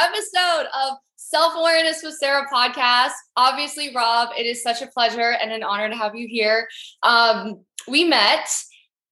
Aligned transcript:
episode 0.00 0.66
of 0.74 0.96
Self 1.16 1.54
Awareness 1.56 2.02
with 2.02 2.14
Sarah 2.14 2.46
podcast. 2.52 3.12
Obviously, 3.36 3.94
Rob, 3.94 4.30
it 4.36 4.46
is 4.46 4.62
such 4.62 4.80
a 4.82 4.86
pleasure 4.86 5.32
and 5.42 5.50
an 5.50 5.62
honor 5.62 5.88
to 5.88 5.96
have 5.96 6.14
you 6.14 6.28
here. 6.28 6.68
Um, 7.02 7.64
we 7.88 8.04
met 8.04 8.48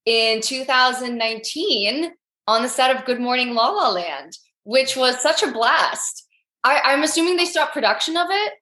in 0.04 0.40
2019 0.40 2.12
on 2.46 2.62
the 2.62 2.68
set 2.68 2.94
of 2.94 3.04
Good 3.04 3.20
Morning 3.20 3.54
La 3.54 3.68
La 3.70 3.90
Land, 3.90 4.36
which 4.64 4.96
was 4.96 5.20
such 5.20 5.42
a 5.42 5.50
blast. 5.50 6.26
I, 6.62 6.92
am 6.92 7.02
assuming 7.02 7.36
they 7.36 7.44
stopped 7.44 7.72
production 7.72 8.16
of 8.16 8.28
it. 8.30 8.52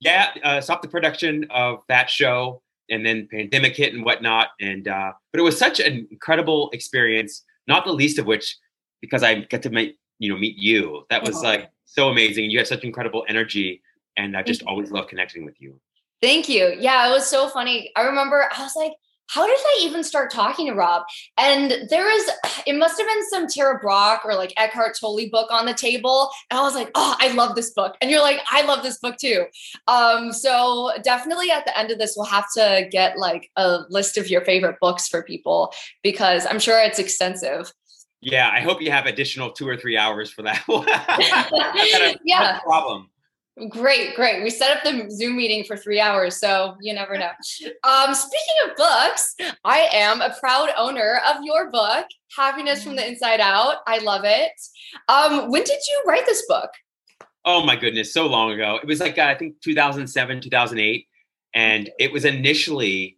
Yeah, 0.00 0.30
uh, 0.44 0.60
stopped 0.60 0.82
the 0.82 0.88
production 0.88 1.46
of 1.50 1.80
that 1.88 2.08
show, 2.10 2.62
and 2.88 3.04
then 3.04 3.28
pandemic 3.30 3.76
hit 3.76 3.94
and 3.94 4.04
whatnot. 4.04 4.48
And 4.60 4.86
uh, 4.86 5.12
but 5.32 5.40
it 5.40 5.44
was 5.44 5.58
such 5.58 5.80
an 5.80 6.06
incredible 6.10 6.70
experience. 6.72 7.42
Not 7.66 7.84
the 7.84 7.92
least 7.92 8.18
of 8.18 8.26
which 8.26 8.56
because 9.00 9.22
I 9.22 9.34
get 9.40 9.62
to 9.62 9.70
meet 9.70 9.96
you 10.18 10.32
know 10.32 10.38
meet 10.38 10.56
you. 10.56 11.04
That 11.10 11.22
was 11.22 11.42
like 11.42 11.70
so 11.84 12.08
amazing. 12.08 12.50
You 12.50 12.58
have 12.58 12.66
such 12.66 12.84
incredible 12.84 13.24
energy, 13.28 13.82
and 14.16 14.36
I 14.36 14.42
just 14.42 14.62
always 14.64 14.90
love 14.90 15.08
connecting 15.08 15.44
with 15.44 15.60
you. 15.60 15.80
Thank 16.22 16.48
you. 16.48 16.74
Yeah, 16.78 17.08
it 17.08 17.10
was 17.10 17.26
so 17.26 17.48
funny. 17.48 17.90
I 17.96 18.02
remember 18.02 18.48
I 18.56 18.62
was 18.62 18.74
like, 18.74 18.92
how 19.28 19.46
did 19.46 19.58
I 19.58 19.80
even 19.82 20.04
start 20.04 20.30
talking 20.30 20.66
to 20.66 20.74
Rob? 20.74 21.02
And 21.36 21.88
there 21.90 22.04
was, 22.04 22.30
it 22.66 22.76
must 22.76 22.98
have 22.98 23.06
been 23.06 23.28
some 23.28 23.46
Tara 23.46 23.78
Brach 23.78 24.24
or 24.24 24.34
like 24.34 24.52
Eckhart 24.56 24.96
Tolle 24.98 25.28
book 25.30 25.50
on 25.50 25.66
the 25.66 25.74
table. 25.74 26.30
And 26.50 26.58
I 26.58 26.62
was 26.62 26.74
like, 26.74 26.90
oh, 26.94 27.16
I 27.18 27.32
love 27.32 27.54
this 27.54 27.70
book. 27.70 27.96
And 28.00 28.10
you're 28.10 28.22
like, 28.22 28.40
I 28.50 28.62
love 28.62 28.82
this 28.82 28.98
book 28.98 29.16
too. 29.16 29.46
Um, 29.88 30.32
so 30.32 30.92
definitely 31.02 31.50
at 31.50 31.64
the 31.64 31.76
end 31.76 31.90
of 31.90 31.98
this, 31.98 32.14
we'll 32.16 32.26
have 32.26 32.46
to 32.56 32.88
get 32.90 33.18
like 33.18 33.50
a 33.56 33.80
list 33.88 34.16
of 34.16 34.28
your 34.28 34.44
favorite 34.44 34.76
books 34.80 35.08
for 35.08 35.22
people 35.22 35.72
because 36.02 36.46
I'm 36.46 36.60
sure 36.60 36.80
it's 36.80 36.98
extensive. 36.98 37.72
Yeah, 38.20 38.50
I 38.52 38.60
hope 38.60 38.80
you 38.80 38.90
have 38.90 39.06
additional 39.06 39.50
two 39.50 39.68
or 39.68 39.76
three 39.76 39.96
hours 39.96 40.30
for 40.30 40.42
that. 40.42 40.64
yeah, 42.24 42.60
problem. 42.60 43.10
Great, 43.70 44.14
great. 44.14 44.42
We 44.42 44.50
set 44.50 44.76
up 44.76 44.84
the 44.84 45.10
Zoom 45.10 45.36
meeting 45.36 45.64
for 45.64 45.78
three 45.78 45.98
hours, 45.98 46.38
so 46.38 46.76
you 46.82 46.92
never 46.92 47.16
know. 47.16 47.30
Um, 47.84 48.14
speaking 48.14 48.54
of 48.66 48.76
books, 48.76 49.34
I 49.64 49.88
am 49.92 50.20
a 50.20 50.34
proud 50.38 50.68
owner 50.76 51.20
of 51.26 51.36
your 51.42 51.70
book, 51.70 52.04
Happiness 52.36 52.84
from 52.84 52.96
the 52.96 53.06
Inside 53.06 53.40
Out. 53.40 53.76
I 53.86 53.98
love 53.98 54.22
it. 54.24 54.52
Um, 55.08 55.50
when 55.50 55.62
did 55.64 55.78
you 55.88 56.02
write 56.06 56.26
this 56.26 56.44
book? 56.46 56.68
Oh 57.46 57.64
my 57.64 57.76
goodness, 57.76 58.12
so 58.12 58.26
long 58.26 58.52
ago. 58.52 58.78
It 58.82 58.86
was 58.86 59.00
like 59.00 59.16
uh, 59.16 59.22
I 59.22 59.34
think 59.34 59.54
2007, 59.62 60.42
2008, 60.42 61.06
and 61.54 61.88
it 61.98 62.12
was 62.12 62.26
initially 62.26 63.16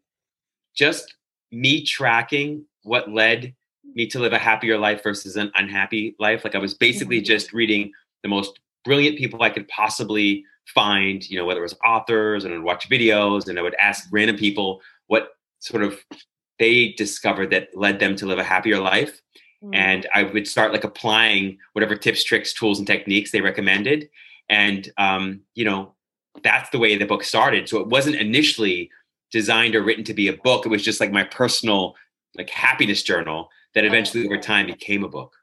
just 0.77 1.17
me 1.51 1.85
tracking 1.85 2.65
what 2.85 3.11
led 3.11 3.57
me 3.99 4.07
to 4.07 4.21
live 4.21 4.33
a 4.33 4.39
happier 4.39 4.79
life 4.79 5.03
versus 5.03 5.37
an 5.37 5.51
unhappy 5.57 6.15
life. 6.21 6.45
Like 6.45 6.55
I 6.55 6.59
was 6.59 6.73
basically 6.73 7.19
mm-hmm. 7.19 7.25
just 7.25 7.53
reading 7.53 7.93
the 8.23 8.29
most 8.29 8.61
brilliant 8.85 9.19
people 9.19 9.43
I 9.43 9.51
could 9.51 9.67
possibly 9.69 10.45
find, 10.67 11.29
you 11.29 11.37
know, 11.37 11.45
whether 11.45 11.61
it 11.61 11.65
was 11.65 11.77
authors 11.85 12.45
and 12.45 12.55
I'd 12.55 12.63
watch 12.63 12.89
videos 12.89 13.49
and 13.49 13.59
I 13.59 13.63
would 13.63 13.75
ask 13.75 14.09
random 14.13 14.37
people 14.37 14.81
what 15.09 15.31
sort 15.59 15.83
of 15.83 15.99
they 16.61 16.93
discovered 16.93 17.51
that 17.51 17.69
led 17.75 17.99
them 17.99 18.15
to 18.17 18.27
live 18.27 18.39
a 18.39 18.45
happier 18.45 18.79
life. 18.79 19.21
Mm. 19.65 19.75
And 19.75 20.07
I 20.15 20.23
would 20.23 20.47
start 20.47 20.73
like 20.73 20.85
applying 20.85 21.59
whatever 21.73 21.97
tips, 21.97 22.23
tricks, 22.23 22.53
tools, 22.53 22.79
and 22.79 22.87
techniques 22.87 23.33
they 23.33 23.41
recommended. 23.41 24.09
And, 24.49 24.89
um, 24.97 25.41
you 25.57 25.65
know, 25.65 25.95
that's 26.45 26.71
the 26.71 26.79
way 26.79 26.97
the 26.97 27.05
book 27.05 27.25
started. 27.25 27.69
So 27.69 27.81
it 27.81 27.89
wasn't 27.89 28.17
initially 28.17 28.91
designed 29.33 29.75
or 29.75 29.83
written 29.83 30.05
to 30.05 30.15
be 30.15 30.29
a 30.29 30.37
book. 30.37 30.65
It 30.65 30.69
was 30.69 30.85
just 30.85 31.01
like 31.01 31.11
my 31.11 31.25
personal 31.25 31.97
like 32.37 32.51
happiness 32.51 33.03
journal 33.03 33.51
that 33.79 33.85
eventually 33.85 34.27
over 34.27 34.37
time 34.37 34.67
became 34.67 35.05
a 35.05 35.09
book. 35.09 35.37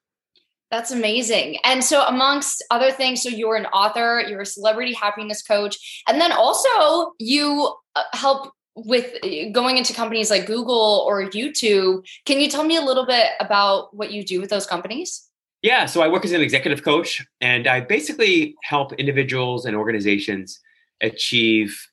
That's 0.69 0.91
amazing. 0.91 1.57
And 1.63 1.81
so, 1.81 2.03
amongst 2.03 2.61
other 2.69 2.91
things, 2.91 3.23
so 3.23 3.29
you're 3.29 3.55
an 3.55 3.67
author, 3.67 4.21
you're 4.27 4.41
a 4.41 4.45
celebrity 4.45 4.93
happiness 4.93 5.41
coach, 5.41 6.03
and 6.09 6.19
then 6.19 6.33
also 6.33 7.13
you 7.17 7.73
uh, 7.95 8.03
help 8.11 8.51
with 8.75 9.13
uh, 9.23 9.51
going 9.53 9.77
into 9.77 9.93
companies 9.93 10.29
like 10.29 10.47
Google 10.47 11.05
or 11.07 11.29
YouTube. 11.29 12.05
Can 12.25 12.41
you 12.41 12.49
tell 12.49 12.65
me 12.65 12.75
a 12.75 12.81
little 12.81 13.05
bit 13.05 13.27
about 13.39 13.95
what 13.95 14.11
you 14.11 14.25
do 14.25 14.41
with 14.41 14.49
those 14.49 14.67
companies? 14.67 15.29
Yeah, 15.61 15.85
so 15.85 16.01
I 16.01 16.09
work 16.09 16.25
as 16.25 16.33
an 16.33 16.41
executive 16.41 16.83
coach, 16.83 17.25
and 17.39 17.67
I 17.67 17.79
basically 17.79 18.55
help 18.63 18.91
individuals 18.93 19.65
and 19.65 19.77
organizations 19.77 20.59
achieve 20.99 21.87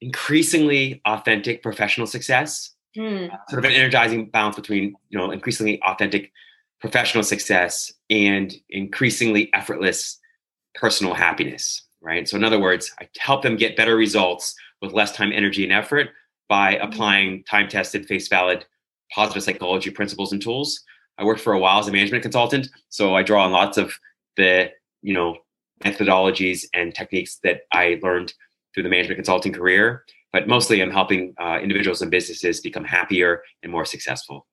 increasingly 0.00 1.02
authentic 1.04 1.62
professional 1.62 2.06
success. 2.06 2.75
Hmm. 2.96 3.26
Sort 3.48 3.64
of 3.64 3.64
an 3.64 3.72
energizing 3.72 4.30
balance 4.30 4.56
between, 4.56 4.94
you 5.10 5.18
know, 5.18 5.30
increasingly 5.30 5.80
authentic 5.82 6.32
professional 6.80 7.24
success 7.24 7.92
and 8.10 8.54
increasingly 8.70 9.52
effortless 9.54 10.18
personal 10.74 11.14
happiness, 11.14 11.82
right? 12.00 12.28
So, 12.28 12.36
in 12.36 12.44
other 12.44 12.60
words, 12.60 12.92
I 13.00 13.08
help 13.18 13.42
them 13.42 13.56
get 13.56 13.76
better 13.76 13.96
results 13.96 14.54
with 14.80 14.92
less 14.92 15.12
time, 15.12 15.32
energy, 15.32 15.64
and 15.64 15.72
effort 15.72 16.10
by 16.48 16.74
mm-hmm. 16.74 16.88
applying 16.88 17.44
time 17.44 17.68
tested, 17.68 18.06
face 18.06 18.28
valid 18.28 18.64
positive 19.14 19.42
psychology 19.42 19.90
principles 19.90 20.32
and 20.32 20.42
tools. 20.42 20.82
I 21.18 21.24
worked 21.24 21.40
for 21.40 21.52
a 21.52 21.58
while 21.58 21.78
as 21.78 21.88
a 21.88 21.92
management 21.92 22.22
consultant, 22.22 22.68
so 22.88 23.14
I 23.14 23.22
draw 23.22 23.44
on 23.44 23.52
lots 23.52 23.78
of 23.78 23.94
the, 24.36 24.70
you 25.02 25.14
know, 25.14 25.38
methodologies 25.82 26.64
and 26.74 26.94
techniques 26.94 27.38
that 27.42 27.62
I 27.72 27.98
learned 28.02 28.32
through 28.74 28.82
the 28.82 28.88
management 28.88 29.16
consulting 29.16 29.52
career. 29.52 30.04
But 30.32 30.48
mostly, 30.48 30.82
I'm 30.82 30.90
helping 30.90 31.34
uh, 31.40 31.58
individuals 31.62 32.02
and 32.02 32.10
businesses 32.10 32.60
become 32.60 32.84
happier 32.84 33.42
and 33.62 33.72
more 33.72 33.84
successful. 33.84 34.46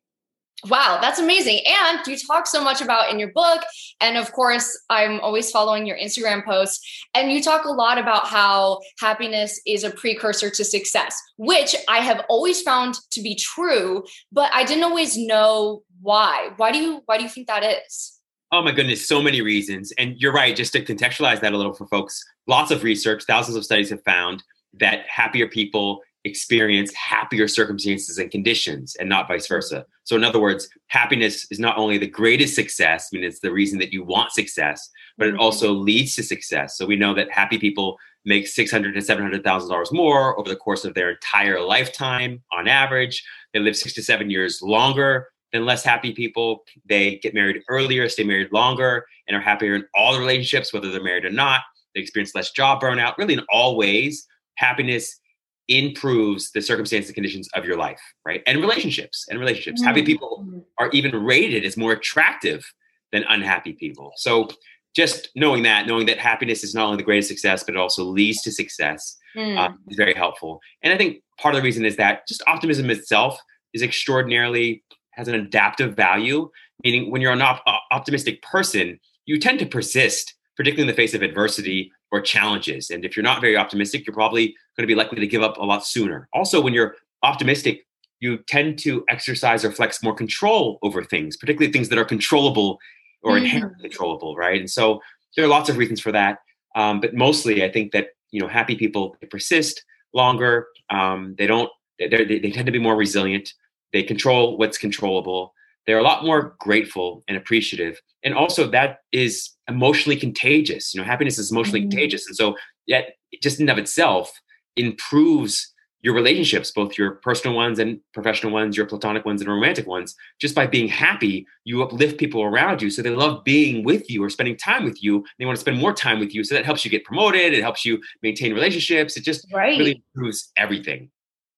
Wow, 0.69 0.99
that's 1.01 1.19
amazing. 1.19 1.59
And 1.67 1.99
you 2.07 2.15
talk 2.17 2.47
so 2.47 2.63
much 2.63 2.81
about 2.81 3.11
in 3.11 3.19
your 3.19 3.31
book. 3.33 3.61
And 3.99 4.17
of 4.17 4.31
course, 4.31 4.79
I'm 4.89 5.19
always 5.19 5.51
following 5.51 5.85
your 5.85 5.97
Instagram 5.97 6.45
posts. 6.45 7.05
And 7.13 7.31
you 7.31 7.43
talk 7.43 7.65
a 7.65 7.71
lot 7.71 7.97
about 7.97 8.27
how 8.27 8.79
happiness 8.99 9.59
is 9.67 9.83
a 9.83 9.91
precursor 9.91 10.49
to 10.49 10.63
success, 10.63 11.21
which 11.37 11.75
I 11.89 11.97
have 11.97 12.23
always 12.29 12.61
found 12.61 12.95
to 13.11 13.21
be 13.21 13.35
true, 13.35 14.03
but 14.31 14.49
I 14.53 14.63
didn't 14.63 14.85
always 14.85 15.17
know 15.17 15.83
why. 16.01 16.51
Why 16.55 16.71
do 16.71 16.79
you 16.79 17.01
why 17.05 17.17
do 17.17 17.23
you 17.23 17.29
think 17.29 17.47
that 17.47 17.63
is? 17.63 18.19
Oh 18.53 18.61
my 18.61 18.71
goodness, 18.71 19.05
so 19.05 19.21
many 19.21 19.41
reasons. 19.41 19.91
And 19.97 20.15
you're 20.17 20.31
right, 20.31 20.55
just 20.55 20.73
to 20.73 20.85
contextualize 20.85 21.41
that 21.41 21.53
a 21.53 21.57
little 21.57 21.73
for 21.73 21.87
folks, 21.87 22.23
lots 22.47 22.71
of 22.71 22.83
research, 22.83 23.23
thousands 23.25 23.57
of 23.57 23.65
studies 23.65 23.89
have 23.89 24.03
found 24.03 24.43
that 24.79 25.05
happier 25.07 25.47
people 25.47 26.01
experience 26.25 26.93
happier 26.93 27.47
circumstances 27.47 28.17
and 28.17 28.31
conditions 28.31 28.95
and 28.95 29.09
not 29.09 29.27
vice 29.27 29.47
versa. 29.47 29.85
So, 30.05 30.15
in 30.15 30.23
other 30.23 30.39
words, 30.39 30.69
happiness 30.87 31.45
is 31.51 31.59
not 31.59 31.77
only 31.77 31.97
the 31.97 32.07
greatest 32.07 32.55
success, 32.55 33.09
I 33.11 33.17
mean, 33.17 33.25
it's 33.25 33.39
the 33.39 33.51
reason 33.51 33.79
that 33.79 33.91
you 33.91 34.03
want 34.03 34.31
success, 34.31 34.89
but 35.17 35.27
it 35.27 35.31
mm-hmm. 35.31 35.41
also 35.41 35.73
leads 35.73 36.15
to 36.15 36.23
success. 36.23 36.77
So, 36.77 36.85
we 36.85 36.95
know 36.95 37.13
that 37.13 37.31
happy 37.31 37.57
people 37.57 37.97
make 38.25 38.45
$600 38.45 38.93
to 38.93 38.99
$700,000 38.99 39.91
more 39.91 40.39
over 40.39 40.47
the 40.47 40.55
course 40.55 40.85
of 40.85 40.93
their 40.93 41.11
entire 41.11 41.59
lifetime 41.59 42.41
on 42.53 42.67
average. 42.67 43.23
They 43.53 43.59
live 43.59 43.75
six 43.75 43.93
to 43.95 44.03
seven 44.03 44.29
years 44.29 44.61
longer 44.61 45.27
than 45.51 45.65
less 45.65 45.83
happy 45.83 46.13
people. 46.13 46.63
They 46.85 47.17
get 47.17 47.33
married 47.33 47.63
earlier, 47.67 48.07
stay 48.07 48.23
married 48.23 48.53
longer, 48.53 49.05
and 49.27 49.35
are 49.35 49.41
happier 49.41 49.75
in 49.75 49.85
all 49.93 50.13
the 50.13 50.19
relationships, 50.19 50.73
whether 50.73 50.89
they're 50.89 51.03
married 51.03 51.25
or 51.25 51.31
not. 51.31 51.61
They 51.93 52.01
experience 52.01 52.33
less 52.33 52.51
job 52.51 52.81
burnout. 52.81 53.17
Really, 53.17 53.35
in 53.35 53.45
all 53.51 53.77
ways, 53.77 54.25
happiness 54.55 55.19
improves 55.67 56.51
the 56.51 56.61
circumstances 56.61 57.09
and 57.09 57.15
conditions 57.15 57.49
of 57.55 57.65
your 57.65 57.77
life, 57.77 58.01
right? 58.25 58.43
And 58.45 58.59
relationships 58.59 59.25
and 59.29 59.39
relationships. 59.39 59.81
Mm-hmm. 59.81 59.87
Happy 59.87 60.03
people 60.03 60.65
are 60.77 60.89
even 60.91 61.15
rated 61.15 61.63
as 61.63 61.77
more 61.77 61.93
attractive 61.93 62.65
than 63.11 63.23
unhappy 63.29 63.73
people. 63.73 64.11
So 64.17 64.49
just 64.95 65.29
knowing 65.35 65.63
that, 65.63 65.87
knowing 65.87 66.05
that 66.07 66.19
happiness 66.19 66.63
is 66.63 66.75
not 66.75 66.85
only 66.85 66.97
the 66.97 67.03
greatest 67.03 67.29
success, 67.29 67.63
but 67.63 67.75
it 67.75 67.77
also 67.79 68.03
leads 68.03 68.41
to 68.43 68.51
success 68.51 69.17
mm. 69.35 69.57
uh, 69.57 69.73
is 69.89 69.97
very 69.97 70.13
helpful. 70.13 70.59
And 70.81 70.93
I 70.93 70.97
think 70.97 71.23
part 71.39 71.55
of 71.55 71.61
the 71.61 71.65
reason 71.65 71.85
is 71.85 71.95
that 71.95 72.27
just 72.27 72.43
optimism 72.47 72.89
itself 72.89 73.39
is 73.73 73.81
extraordinarily 73.81 74.83
has 75.11 75.27
an 75.27 75.35
adaptive 75.35 75.95
value. 75.95 76.49
Meaning, 76.83 77.11
when 77.11 77.21
you're 77.21 77.31
an 77.31 77.41
op- 77.41 77.63
optimistic 77.91 78.41
person, 78.41 78.99
you 79.25 79.39
tend 79.39 79.59
to 79.59 79.65
persist, 79.65 80.35
particularly 80.57 80.89
in 80.89 80.93
the 80.93 81.01
face 81.01 81.13
of 81.13 81.21
adversity 81.21 81.91
or 82.13 82.21
challenges. 82.21 82.91
And 82.91 83.03
if 83.03 83.17
you're 83.17 83.23
not 83.23 83.41
very 83.41 83.57
optimistic, 83.57 84.05
you're 84.05 84.13
probably 84.13 84.49
going 84.77 84.83
to 84.83 84.87
be 84.87 84.93
likely 84.93 85.19
to 85.19 85.25
give 85.27 85.41
up 85.41 85.57
a 85.57 85.65
lot 85.65 85.83
sooner. 85.83 86.29
Also, 86.31 86.61
when 86.61 86.71
you're 86.71 86.95
optimistic, 87.23 87.87
you 88.19 88.37
tend 88.47 88.77
to 88.79 89.03
exercise 89.09 89.65
or 89.65 89.71
flex 89.71 90.03
more 90.03 90.13
control 90.13 90.77
over 90.83 91.03
things, 91.03 91.35
particularly 91.35 91.73
things 91.73 91.89
that 91.89 91.97
are 91.97 92.05
controllable 92.05 92.77
or 93.23 93.35
mm-hmm. 93.35 93.45
inherently 93.45 93.89
controllable, 93.89 94.35
right? 94.35 94.59
And 94.59 94.69
so 94.69 95.01
there 95.35 95.43
are 95.43 95.47
lots 95.47 95.69
of 95.69 95.77
reasons 95.77 95.99
for 95.99 96.11
that. 96.11 96.37
Um, 96.75 97.01
but 97.01 97.15
mostly, 97.15 97.63
I 97.63 97.71
think 97.71 97.91
that 97.93 98.09
you 98.29 98.39
know, 98.39 98.47
happy 98.47 98.75
people 98.75 99.15
persist 99.31 99.83
longer. 100.13 100.67
Um, 100.91 101.35
they 101.37 101.47
don't. 101.47 101.69
They, 101.97 102.07
they 102.07 102.51
tend 102.51 102.67
to 102.67 102.71
be 102.71 102.79
more 102.79 102.95
resilient. 102.95 103.53
They 103.91 104.03
control 104.03 104.57
what's 104.57 104.77
controllable. 104.77 105.53
They're 105.87 105.99
a 105.99 106.03
lot 106.03 106.25
more 106.25 106.55
grateful 106.59 107.23
and 107.27 107.37
appreciative, 107.37 108.01
and 108.23 108.33
also 108.33 108.67
that 108.69 108.99
is 109.11 109.51
emotionally 109.67 110.17
contagious. 110.17 110.93
You 110.93 111.01
know, 111.01 111.05
happiness 111.05 111.37
is 111.37 111.51
emotionally 111.51 111.81
mm-hmm. 111.81 111.89
contagious. 111.89 112.27
And 112.27 112.35
so 112.35 112.55
yet 112.85 113.15
just 113.41 113.59
in 113.59 113.69
of 113.69 113.77
itself 113.77 114.31
improves 114.75 115.73
your 116.03 116.13
relationships, 116.13 116.69
both 116.69 116.97
your 116.97 117.11
personal 117.11 117.55
ones 117.55 117.79
and 117.79 117.97
professional 118.13 118.51
ones, 118.51 118.75
your 118.75 118.85
platonic 118.85 119.25
ones 119.25 119.41
and 119.41 119.49
romantic 119.49 119.87
ones, 119.87 120.13
just 120.37 120.53
by 120.53 120.67
being 120.67 120.89
happy, 120.89 121.47
you 121.63 121.81
uplift 121.81 122.17
people 122.17 122.43
around 122.43 122.81
you. 122.81 122.89
So 122.89 123.01
they 123.01 123.09
love 123.09 123.45
being 123.45 123.85
with 123.85 124.09
you 124.11 124.21
or 124.21 124.29
spending 124.29 124.57
time 124.57 124.83
with 124.83 125.01
you. 125.01 125.23
They 125.39 125.45
want 125.45 125.55
to 125.55 125.61
spend 125.61 125.77
more 125.77 125.93
time 125.93 126.19
with 126.19 126.35
you. 126.35 126.43
So 126.43 126.55
that 126.55 126.65
helps 126.65 126.83
you 126.83 126.91
get 126.91 127.05
promoted. 127.05 127.53
It 127.53 127.61
helps 127.61 127.85
you 127.85 128.01
maintain 128.21 128.53
relationships. 128.53 129.15
It 129.15 129.23
just 129.23 129.47
right. 129.53 129.79
really 129.79 130.03
improves 130.13 130.51
everything. 130.57 131.09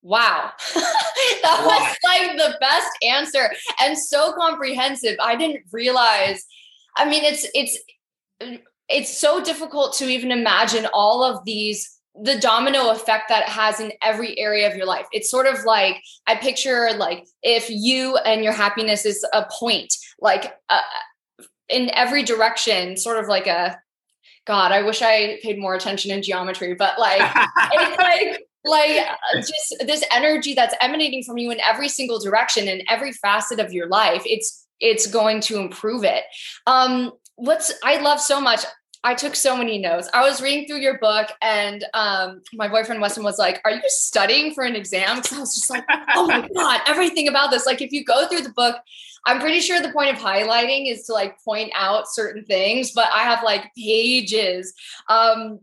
Wow. 0.06 0.52
that 0.76 1.64
was 1.66 1.98
like 2.04 2.38
the 2.38 2.56
best 2.62 2.90
answer 3.02 3.50
and 3.82 3.98
so 3.98 4.34
comprehensive. 4.34 5.16
I 5.20 5.36
didn't 5.36 5.66
realize. 5.72 6.46
I 6.96 7.10
mean, 7.10 7.24
it's 7.24 7.48
it's 7.56 7.80
it's 8.88 9.18
so 9.18 9.44
difficult 9.44 9.94
to 9.94 10.06
even 10.08 10.32
imagine 10.32 10.86
all 10.94 11.24
of 11.24 11.44
these 11.44 12.00
the 12.22 12.40
domino 12.40 12.92
effect 12.92 13.30
that 13.30 13.48
it 13.48 13.50
has 13.50 13.80
in 13.80 13.94
every 14.04 14.38
area 14.38 14.70
of 14.70 14.76
your 14.76 14.86
life. 14.86 15.08
It's 15.12 15.32
sort 15.32 15.48
of 15.48 15.66
like 15.66 16.04
I 16.28 16.36
picture 16.36 16.92
like 16.96 17.26
if 17.42 17.68
you 17.72 18.16
and 18.18 18.44
your 18.44 18.54
happiness 18.54 19.08
is 19.08 19.26
a 19.34 19.48
point, 19.60 19.92
like 20.22 20.54
uh, 20.70 20.82
in 21.68 21.90
every 21.96 22.22
direction, 22.22 22.96
sort 22.96 23.18
of 23.18 23.28
like 23.28 23.48
a 23.48 23.76
God. 24.46 24.72
I 24.72 24.84
wish 24.84 25.02
I 25.02 25.40
paid 25.42 25.58
more 25.58 25.74
attention 25.74 26.12
in 26.12 26.22
geometry, 26.22 26.76
but 26.76 27.00
like 27.00 27.22
it's 27.72 27.98
like 27.98 28.46
like 28.66 29.06
just 29.36 29.76
this 29.86 30.04
energy 30.12 30.54
that's 30.54 30.76
emanating 30.82 31.24
from 31.24 31.38
you 31.38 31.52
in 31.52 31.60
every 31.62 31.88
single 31.88 32.20
direction 32.20 32.68
in 32.68 32.82
every 32.90 33.12
facet 33.14 33.60
of 33.60 33.74
your 33.74 33.88
life. 33.88 34.24
It's 34.26 34.68
it's 34.80 35.08
going 35.08 35.40
to 35.42 35.58
improve 35.58 36.04
it. 36.04 36.24
Um, 36.68 37.12
what's 37.36 37.74
I 37.84 37.98
love 37.98 38.20
so 38.20 38.42
much 38.42 38.66
I 39.06 39.14
took 39.14 39.36
so 39.36 39.56
many 39.56 39.78
notes. 39.78 40.10
I 40.16 40.28
was 40.28 40.42
reading 40.42 40.66
through 40.68 40.80
your 40.80 40.98
book, 40.98 41.30
and 41.40 41.86
um, 41.94 42.42
my 42.56 42.68
boyfriend 42.68 43.02
Weston 43.02 43.24
was 43.24 43.38
like, 43.38 43.62
"Are 43.64 43.70
you 43.70 43.82
studying 43.86 44.52
for 44.52 44.64
an 44.64 44.76
exam?" 44.76 45.18
Because 45.18 45.38
I 45.38 45.40
was 45.42 45.54
just 45.54 45.70
like, 45.70 45.84
"Oh 46.16 46.26
my 46.26 46.50
god, 46.56 46.82
everything 46.88 47.28
about 47.28 47.52
this!" 47.52 47.68
Like, 47.68 47.84
if 47.84 47.92
you 47.92 48.04
go 48.04 48.28
through 48.28 48.42
the 48.42 48.50
book, 48.50 48.78
I'm 49.28 49.40
pretty 49.40 49.60
sure 49.60 49.80
the 49.80 49.92
point 49.92 50.10
of 50.10 50.18
highlighting 50.18 50.92
is 50.92 51.04
to 51.04 51.14
like 51.14 51.40
point 51.44 51.72
out 51.76 52.12
certain 52.12 52.46
things, 52.46 52.94
but 52.94 53.08
I 53.14 53.20
have 53.20 53.44
like 53.44 53.72
pages. 53.76 54.74
Um, 55.08 55.60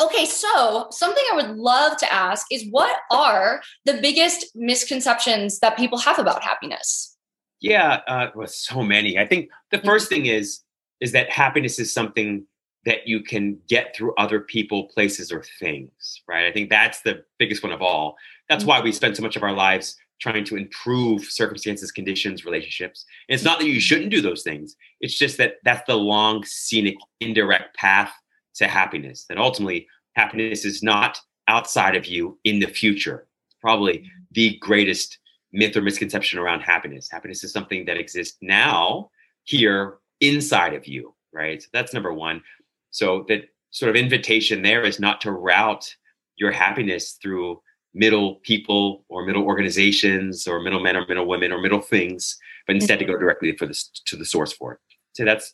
okay, 0.00 0.24
so 0.26 0.86
something 0.90 1.24
I 1.32 1.36
would 1.36 1.56
love 1.56 1.96
to 1.98 2.12
ask 2.12 2.46
is, 2.50 2.66
what 2.70 2.96
are 3.10 3.62
the 3.84 3.98
biggest 4.00 4.46
misconceptions 4.54 5.58
that 5.60 5.76
people 5.76 5.98
have 5.98 6.18
about 6.18 6.42
happiness? 6.42 7.16
Yeah, 7.60 8.00
uh, 8.08 8.28
well, 8.34 8.48
so 8.48 8.82
many. 8.82 9.18
I 9.18 9.26
think 9.26 9.50
the 9.70 9.78
first 9.78 10.08
thing 10.08 10.26
is 10.26 10.60
is 11.00 11.12
that 11.12 11.30
happiness 11.30 11.80
is 11.80 11.92
something 11.92 12.46
that 12.84 13.06
you 13.06 13.22
can 13.22 13.58
get 13.68 13.94
through 13.94 14.14
other 14.16 14.40
people, 14.40 14.84
places, 14.84 15.32
or 15.32 15.44
things, 15.58 16.22
right? 16.28 16.46
I 16.46 16.52
think 16.52 16.70
that's 16.70 17.02
the 17.02 17.24
biggest 17.38 17.62
one 17.62 17.72
of 17.72 17.82
all. 17.82 18.16
That's 18.48 18.64
why 18.64 18.80
we 18.80 18.90
mm-hmm. 18.90 18.96
spend 18.96 19.16
so 19.16 19.22
much 19.22 19.36
of 19.36 19.42
our 19.42 19.52
lives 19.52 19.96
trying 20.20 20.44
to 20.44 20.56
improve 20.56 21.24
circumstances, 21.24 21.90
conditions, 21.90 22.44
relationships. 22.44 23.04
And 23.28 23.34
it's 23.34 23.44
not 23.44 23.58
that 23.58 23.66
you 23.66 23.80
shouldn't 23.80 24.10
do 24.10 24.20
those 24.20 24.42
things. 24.42 24.76
It's 25.00 25.18
just 25.18 25.36
that 25.38 25.54
that's 25.64 25.84
the 25.86 25.96
long, 25.96 26.44
scenic, 26.44 26.94
indirect 27.20 27.76
path 27.76 28.12
to 28.56 28.68
happiness. 28.68 29.24
That 29.28 29.38
ultimately, 29.38 29.86
happiness 30.14 30.64
is 30.64 30.82
not 30.82 31.18
outside 31.48 31.96
of 31.96 32.06
you 32.06 32.38
in 32.44 32.58
the 32.58 32.66
future. 32.66 33.26
It's 33.46 33.56
probably 33.60 33.98
mm-hmm. 33.98 34.08
the 34.32 34.58
greatest 34.58 35.18
myth 35.52 35.76
or 35.76 35.82
misconception 35.82 36.38
around 36.38 36.60
happiness. 36.60 37.10
Happiness 37.10 37.44
is 37.44 37.52
something 37.52 37.84
that 37.84 37.98
exists 37.98 38.38
now, 38.40 39.10
here, 39.44 39.98
inside 40.20 40.74
of 40.74 40.86
you, 40.86 41.14
right? 41.32 41.62
So 41.62 41.68
that's 41.72 41.92
number 41.92 42.12
one. 42.12 42.42
So 42.90 43.24
that 43.28 43.44
sort 43.70 43.90
of 43.90 43.96
invitation 43.96 44.62
there 44.62 44.82
is 44.84 45.00
not 45.00 45.20
to 45.22 45.32
route 45.32 45.94
your 46.36 46.52
happiness 46.52 47.18
through 47.22 47.60
middle 47.94 48.36
people 48.36 49.04
or 49.08 49.24
middle 49.26 49.44
organizations 49.44 50.46
or 50.46 50.60
middle 50.60 50.80
men 50.80 50.96
or 50.96 51.06
middle 51.06 51.26
women 51.26 51.52
or 51.52 51.60
middle 51.60 51.80
things, 51.80 52.38
but 52.66 52.76
instead 52.76 52.98
to 52.98 53.04
go 53.04 53.12
mm-hmm. 53.12 53.22
directly 53.22 53.56
for 53.56 53.66
this 53.66 53.90
to 54.06 54.16
the 54.16 54.24
source 54.24 54.52
for 54.52 54.72
it. 54.74 54.78
So 55.14 55.24
that's 55.24 55.52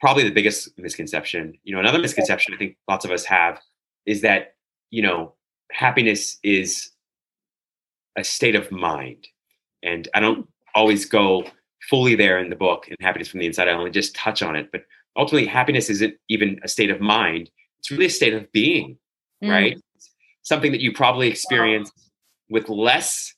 probably 0.00 0.24
the 0.24 0.30
biggest 0.30 0.78
misconception. 0.78 1.54
You 1.64 1.74
know, 1.74 1.80
another 1.80 1.98
misconception 1.98 2.54
I 2.54 2.58
think 2.58 2.76
lots 2.88 3.04
of 3.04 3.10
us 3.10 3.24
have 3.24 3.60
is 4.04 4.22
that, 4.22 4.54
you 4.90 5.02
know, 5.02 5.34
happiness 5.72 6.38
is 6.42 6.90
a 8.16 8.24
state 8.24 8.54
of 8.54 8.70
mind. 8.70 9.26
And 9.82 10.08
I 10.14 10.20
don't 10.20 10.48
always 10.74 11.04
go 11.04 11.44
fully 11.88 12.14
there 12.14 12.38
in 12.38 12.50
the 12.50 12.56
book 12.56 12.86
and 12.88 12.96
happiness 13.00 13.28
from 13.28 13.40
the 13.40 13.46
inside. 13.46 13.68
I 13.68 13.72
only 13.72 13.90
just 13.90 14.14
touch 14.14 14.42
on 14.42 14.56
it. 14.56 14.70
But 14.72 14.82
ultimately 15.16 15.46
happiness 15.46 15.90
isn't 15.90 16.14
even 16.28 16.60
a 16.62 16.68
state 16.68 16.90
of 16.90 17.00
mind 17.00 17.50
it's 17.78 17.90
really 17.90 18.06
a 18.06 18.10
state 18.10 18.34
of 18.34 18.50
being 18.52 18.96
mm. 19.42 19.50
right 19.50 19.80
something 20.42 20.72
that 20.72 20.80
you 20.80 20.92
probably 20.92 21.28
experience 21.28 21.90
wow. 21.96 22.02
with 22.50 22.68
less 22.68 23.34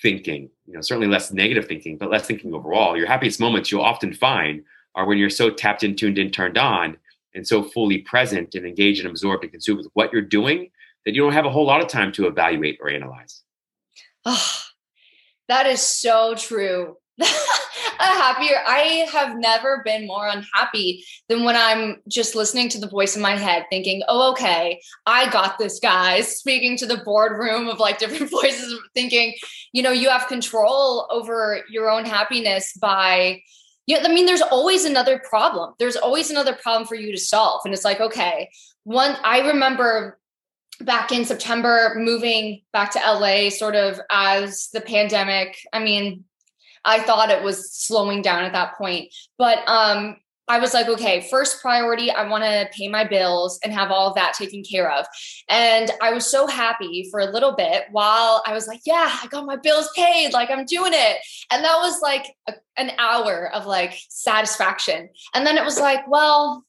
thinking 0.00 0.48
you 0.66 0.74
know 0.74 0.80
certainly 0.80 1.08
less 1.08 1.32
negative 1.32 1.66
thinking 1.66 1.96
but 1.96 2.10
less 2.10 2.26
thinking 2.26 2.54
overall 2.54 2.96
your 2.96 3.06
happiest 3.06 3.40
moments 3.40 3.70
you'll 3.70 3.82
often 3.82 4.12
find 4.12 4.62
are 4.94 5.06
when 5.06 5.18
you're 5.18 5.30
so 5.30 5.50
tapped 5.50 5.82
in 5.82 5.96
tuned 5.96 6.18
in 6.18 6.30
turned 6.30 6.58
on 6.58 6.96
and 7.34 7.46
so 7.46 7.62
fully 7.62 7.98
present 7.98 8.54
and 8.54 8.66
engaged 8.66 9.00
and 9.00 9.10
absorbed 9.10 9.44
and 9.44 9.52
consumed 9.52 9.78
with 9.78 9.88
what 9.94 10.12
you're 10.12 10.22
doing 10.22 10.70
that 11.04 11.14
you 11.14 11.22
don't 11.22 11.32
have 11.32 11.46
a 11.46 11.50
whole 11.50 11.66
lot 11.66 11.80
of 11.80 11.88
time 11.88 12.12
to 12.12 12.26
evaluate 12.26 12.78
or 12.80 12.88
analyze. 12.88 13.42
Oh, 14.24 14.52
that 15.48 15.66
is 15.66 15.80
so 15.80 16.34
true. 16.34 16.96
A 18.00 18.04
happier 18.04 18.56
i 18.66 19.06
have 19.12 19.36
never 19.36 19.82
been 19.84 20.08
more 20.08 20.26
unhappy 20.26 21.04
than 21.28 21.44
when 21.44 21.54
i'm 21.54 22.02
just 22.08 22.34
listening 22.34 22.68
to 22.70 22.80
the 22.80 22.88
voice 22.88 23.14
in 23.14 23.22
my 23.22 23.36
head 23.36 23.64
thinking 23.70 24.02
oh 24.08 24.32
okay 24.32 24.80
i 25.06 25.30
got 25.30 25.56
this 25.58 25.78
guys. 25.78 26.36
Speaking 26.42 26.76
to 26.78 26.86
the 26.86 26.96
boardroom 27.04 27.68
of 27.68 27.78
like 27.78 27.98
different 27.98 28.30
voices 28.42 28.76
thinking 28.94 29.34
you 29.72 29.82
know 29.82 29.92
you 29.92 30.08
have 30.08 30.26
control 30.26 31.06
over 31.10 31.60
your 31.68 31.90
own 31.90 32.04
happiness 32.04 32.72
by 32.80 33.40
yeah 33.86 33.98
i 34.04 34.12
mean 34.12 34.26
there's 34.26 34.42
always 34.42 34.84
another 34.84 35.18
problem 35.18 35.74
there's 35.78 35.96
always 35.96 36.30
another 36.30 36.54
problem 36.54 36.86
for 36.86 36.94
you 36.94 37.12
to 37.12 37.18
solve 37.18 37.60
and 37.64 37.74
it's 37.74 37.84
like 37.84 38.00
okay 38.00 38.50
one 38.84 39.16
i 39.24 39.40
remember 39.40 40.18
back 40.80 41.12
in 41.12 41.24
september 41.24 41.94
moving 41.96 42.62
back 42.72 42.90
to 42.90 42.98
la 42.98 43.48
sort 43.48 43.74
of 43.74 44.00
as 44.10 44.68
the 44.72 44.80
pandemic 44.80 45.58
i 45.72 45.78
mean 45.78 46.24
I 46.84 47.00
thought 47.00 47.30
it 47.30 47.42
was 47.42 47.72
slowing 47.72 48.22
down 48.22 48.44
at 48.44 48.52
that 48.52 48.76
point. 48.76 49.14
But 49.38 49.58
um, 49.68 50.16
I 50.48 50.58
was 50.58 50.74
like, 50.74 50.88
okay, 50.88 51.26
first 51.30 51.62
priority, 51.62 52.10
I 52.10 52.28
want 52.28 52.42
to 52.44 52.68
pay 52.76 52.88
my 52.88 53.04
bills 53.04 53.60
and 53.62 53.72
have 53.72 53.90
all 53.90 54.08
of 54.08 54.14
that 54.16 54.34
taken 54.34 54.64
care 54.64 54.90
of. 54.90 55.06
And 55.48 55.90
I 56.00 56.12
was 56.12 56.28
so 56.28 56.46
happy 56.46 57.08
for 57.10 57.20
a 57.20 57.30
little 57.30 57.52
bit 57.52 57.84
while 57.92 58.42
I 58.44 58.52
was 58.52 58.66
like, 58.66 58.80
yeah, 58.84 59.18
I 59.22 59.28
got 59.28 59.46
my 59.46 59.56
bills 59.56 59.88
paid. 59.94 60.32
Like 60.32 60.50
I'm 60.50 60.64
doing 60.64 60.92
it. 60.94 61.18
And 61.50 61.64
that 61.64 61.76
was 61.76 62.00
like 62.02 62.34
a, 62.48 62.54
an 62.76 62.90
hour 62.98 63.50
of 63.54 63.66
like 63.66 63.98
satisfaction. 64.08 65.10
And 65.32 65.46
then 65.46 65.56
it 65.56 65.64
was 65.64 65.78
like, 65.78 66.08
well, 66.08 66.64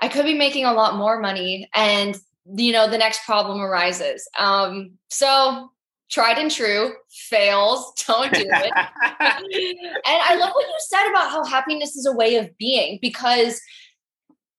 I 0.00 0.08
could 0.08 0.24
be 0.24 0.34
making 0.34 0.64
a 0.64 0.72
lot 0.72 0.96
more 0.96 1.20
money. 1.20 1.68
And, 1.74 2.16
you 2.56 2.72
know, 2.72 2.88
the 2.88 2.98
next 2.98 3.24
problem 3.26 3.60
arises. 3.60 4.26
Um, 4.38 4.92
so 5.08 5.70
tried 6.10 6.38
and 6.38 6.50
true, 6.50 6.92
fails, 7.10 7.92
don't 8.06 8.32
do 8.32 8.40
it. 8.40 8.72
and 8.74 10.04
I 10.04 10.36
love 10.36 10.50
what 10.52 10.66
you 10.66 10.74
said 10.78 11.08
about 11.10 11.30
how 11.30 11.44
happiness 11.44 11.96
is 11.96 12.06
a 12.06 12.12
way 12.12 12.36
of 12.36 12.56
being 12.58 12.98
because 13.00 13.60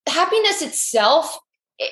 happiness 0.07 0.61
itself 0.61 1.37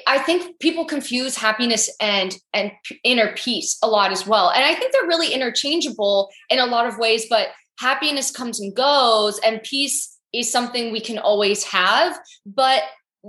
I 0.08 0.20
think 0.20 0.60
people 0.60 0.86
confuse 0.86 1.36
happiness 1.36 1.90
and 2.00 2.38
and 2.54 2.72
inner 3.04 3.34
peace 3.36 3.78
a 3.82 3.88
lot 3.88 4.12
as 4.12 4.28
well. 4.28 4.52
And 4.52 4.64
I 4.64 4.76
think 4.76 4.92
they're 4.92 5.08
really 5.08 5.34
interchangeable 5.34 6.30
in 6.50 6.60
a 6.60 6.66
lot 6.66 6.86
of 6.86 6.98
ways, 6.98 7.26
but 7.30 7.48
happiness 7.80 8.30
comes 8.30 8.60
and 8.60 8.76
goes 8.76 9.40
and 9.40 9.64
peace 9.64 10.18
is 10.34 10.52
something 10.52 10.92
we 10.92 11.00
can 11.00 11.18
always 11.18 11.64
have, 11.64 12.20
but 12.46 12.84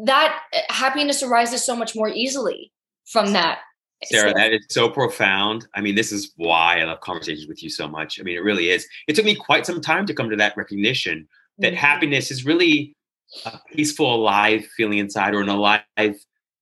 that 0.04 0.38
eh, 0.52 0.60
happiness 0.68 1.22
arises 1.22 1.64
so 1.64 1.75
much 1.75 1.96
more 1.96 2.08
easily 2.08 2.72
from 3.06 3.32
that 3.32 3.60
Sarah, 4.04 4.33
that 4.35 4.52
is 4.52 4.66
so 4.71 4.88
profound. 4.88 5.66
I 5.75 5.80
mean, 5.80 5.95
this 5.95 6.11
is 6.11 6.33
why 6.37 6.80
I 6.80 6.85
love 6.85 7.00
conversations 7.00 7.47
with 7.47 7.62
you 7.62 7.69
so 7.69 7.87
much. 7.87 8.19
I 8.19 8.23
mean, 8.23 8.37
it 8.37 8.42
really 8.42 8.71
is. 8.71 8.87
It 9.07 9.14
took 9.14 9.25
me 9.25 9.35
quite 9.35 9.66
some 9.66 9.80
time 9.80 10.07
to 10.07 10.14
come 10.14 10.30
to 10.30 10.37
that 10.37 10.57
recognition 10.57 11.28
that 11.59 11.75
mm-hmm. 11.75 11.76
happiness 11.76 12.30
is 12.30 12.47
really 12.47 12.97
a 13.45 13.59
peaceful, 13.75 14.14
alive 14.14 14.66
feeling 14.76 14.99
inside 14.99 15.35
or 15.35 15.42
an 15.42 15.49
alive 15.49 15.83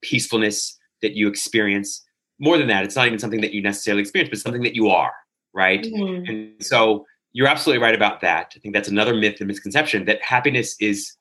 peacefulness 0.02 0.76
that 1.02 1.14
you 1.14 1.28
experience. 1.28 2.04
More 2.40 2.58
than 2.58 2.68
that, 2.68 2.84
it's 2.84 2.96
not 2.96 3.06
even 3.06 3.18
something 3.18 3.40
that 3.40 3.52
you 3.52 3.62
necessarily 3.62 4.02
experience, 4.02 4.30
but 4.30 4.38
something 4.38 4.62
that 4.62 4.74
you 4.74 4.88
are, 4.88 5.12
right? 5.54 5.82
Mm-hmm. 5.82 6.30
And 6.30 6.64
so 6.64 7.06
you're 7.32 7.46
absolutely 7.46 7.82
right 7.82 7.94
about 7.94 8.20
that. 8.22 8.52
I 8.56 8.58
think 8.58 8.74
that's 8.74 8.88
another 8.88 9.14
myth 9.14 9.36
and 9.38 9.46
misconception 9.46 10.04
that 10.06 10.20
happiness 10.22 10.76
is 10.80 11.14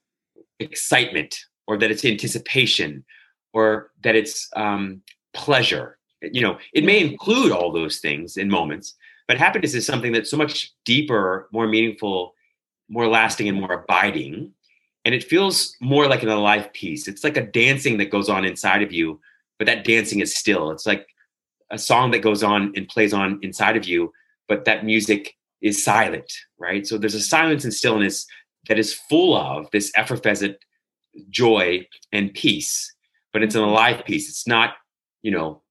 excitement 0.60 1.38
or 1.68 1.78
that 1.78 1.92
it's 1.92 2.04
anticipation 2.04 3.06
or 3.54 3.92
that 4.04 4.16
it's 4.16 4.50
um, 4.56 5.02
pleasure 5.34 5.97
you 6.22 6.42
know 6.42 6.58
it 6.74 6.84
may 6.84 7.00
include 7.00 7.52
all 7.52 7.72
those 7.72 8.00
things 8.00 8.38
in 8.38 8.50
moments 8.50 8.96
but 9.28 9.38
happiness 9.38 9.74
is 9.74 9.86
something 9.86 10.12
that's 10.12 10.32
so 10.32 10.38
much 10.38 10.74
deeper 10.86 11.48
more 11.52 11.68
meaningful 11.68 12.34
more 12.90 13.08
lasting 13.08 13.48
and 13.48 13.60
more 13.60 13.74
abiding 13.74 14.52
and 15.06 15.14
it 15.14 15.24
feels 15.24 15.76
more 15.80 16.08
like 16.08 16.24
an 16.24 16.30
alive 16.30 16.72
peace 16.74 17.08
it's 17.08 17.24
like 17.24 17.38
a 17.38 17.46
dancing 17.46 17.98
that 17.98 18.12
goes 18.12 18.30
on 18.30 18.46
inside 18.46 18.82
of 18.82 18.92
you 18.92 19.20
but 19.60 19.66
that 19.66 19.84
dancing 19.84 20.20
is 20.20 20.36
still 20.36 20.72
it's 20.72 20.86
like 20.86 21.08
a 21.70 21.78
song 21.78 22.12
that 22.12 22.20
goes 22.20 22.44
on 22.44 22.72
and 22.76 22.88
plays 22.88 23.14
on 23.14 23.40
inside 23.42 23.78
of 23.78 23.86
you, 23.86 24.14
but 24.48 24.66
that 24.66 24.86
music 24.86 25.36
is 25.62 25.84
silent, 25.84 26.32
right? 26.58 26.86
So 26.86 26.98
there's 26.98 27.16
a 27.16 27.22
silence 27.22 27.64
and 27.64 27.74
stillness 27.74 28.26
that 28.68 28.80
is 28.80 28.94
full 28.94 29.36
of 29.36 29.70
this 29.72 29.92
effervescent 29.96 30.58
joy 31.30 31.88
and 32.12 32.34
peace, 32.34 32.94
but 33.34 33.44
it's 33.44 33.56
an 33.56 33.62
mm-hmm. 33.62 33.72
alive 33.72 34.04
peace. 34.06 34.30
It's 34.30 34.48
not, 34.48 34.76
you 35.22 35.32
know, 35.32 35.62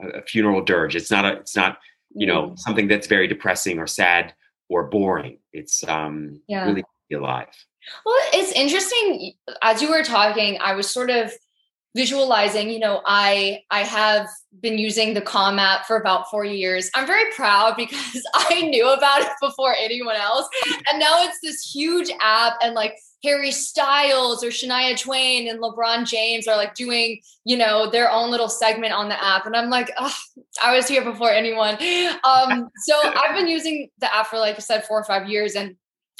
a, 0.00 0.22
funeral 0.22 0.62
dirge. 0.62 0.96
It's 0.96 1.10
not 1.10 1.24
a, 1.24 1.38
it's 1.38 1.56
not, 1.56 1.78
you 2.14 2.26
know, 2.26 2.50
mm. 2.50 2.58
something 2.58 2.88
that's 2.88 3.06
very 3.06 3.26
depressing 3.26 3.78
or 3.78 3.86
sad 3.86 4.34
or 4.68 4.84
boring. 4.84 5.38
It's 5.52 5.86
um 5.88 6.40
yeah. 6.48 6.66
really 6.66 6.84
alive. 7.12 7.48
Well, 8.04 8.16
it's 8.32 8.52
interesting. 8.52 9.34
As 9.62 9.82
you 9.82 9.90
were 9.90 10.02
talking, 10.02 10.58
I 10.60 10.74
was 10.74 10.88
sort 10.88 11.10
of 11.10 11.32
visualizing 11.94 12.70
you 12.70 12.78
know 12.78 13.00
i 13.06 13.62
i 13.70 13.80
have 13.80 14.26
been 14.60 14.78
using 14.78 15.14
the 15.14 15.20
calm 15.20 15.58
app 15.58 15.86
for 15.86 15.96
about 15.96 16.30
four 16.30 16.44
years. 16.44 16.90
I'm 16.94 17.06
very 17.06 17.30
proud 17.32 17.74
because 17.76 18.26
i 18.34 18.62
knew 18.62 18.88
about 18.88 19.22
it 19.22 19.32
before 19.40 19.74
anyone 19.78 20.16
else. 20.16 20.48
And 20.90 20.98
now 20.98 21.22
it's 21.24 21.38
this 21.42 21.70
huge 21.74 22.10
app 22.20 22.54
and 22.62 22.74
like 22.74 22.96
harry 23.22 23.50
styles 23.50 24.44
or 24.44 24.48
shania 24.48 25.00
twain 25.00 25.48
and 25.48 25.58
lebron 25.58 26.06
james 26.06 26.46
are 26.46 26.56
like 26.56 26.74
doing 26.74 27.18
you 27.46 27.56
know 27.56 27.90
their 27.90 28.10
own 28.10 28.30
little 28.30 28.48
segment 28.48 28.92
on 28.92 29.08
the 29.08 29.24
app. 29.24 29.46
And 29.46 29.56
i'm 29.56 29.70
like 29.70 29.90
oh, 29.98 30.14
i 30.62 30.74
was 30.74 30.88
here 30.88 31.04
before 31.04 31.30
anyone. 31.30 31.76
Um 32.24 32.70
so 32.84 33.00
i've 33.04 33.36
been 33.36 33.48
using 33.48 33.90
the 33.98 34.14
app 34.14 34.26
for 34.26 34.38
like 34.38 34.56
i 34.56 34.58
said 34.58 34.84
four 34.84 34.98
or 34.98 35.04
five 35.04 35.28
years. 35.28 35.54
And 35.54 35.76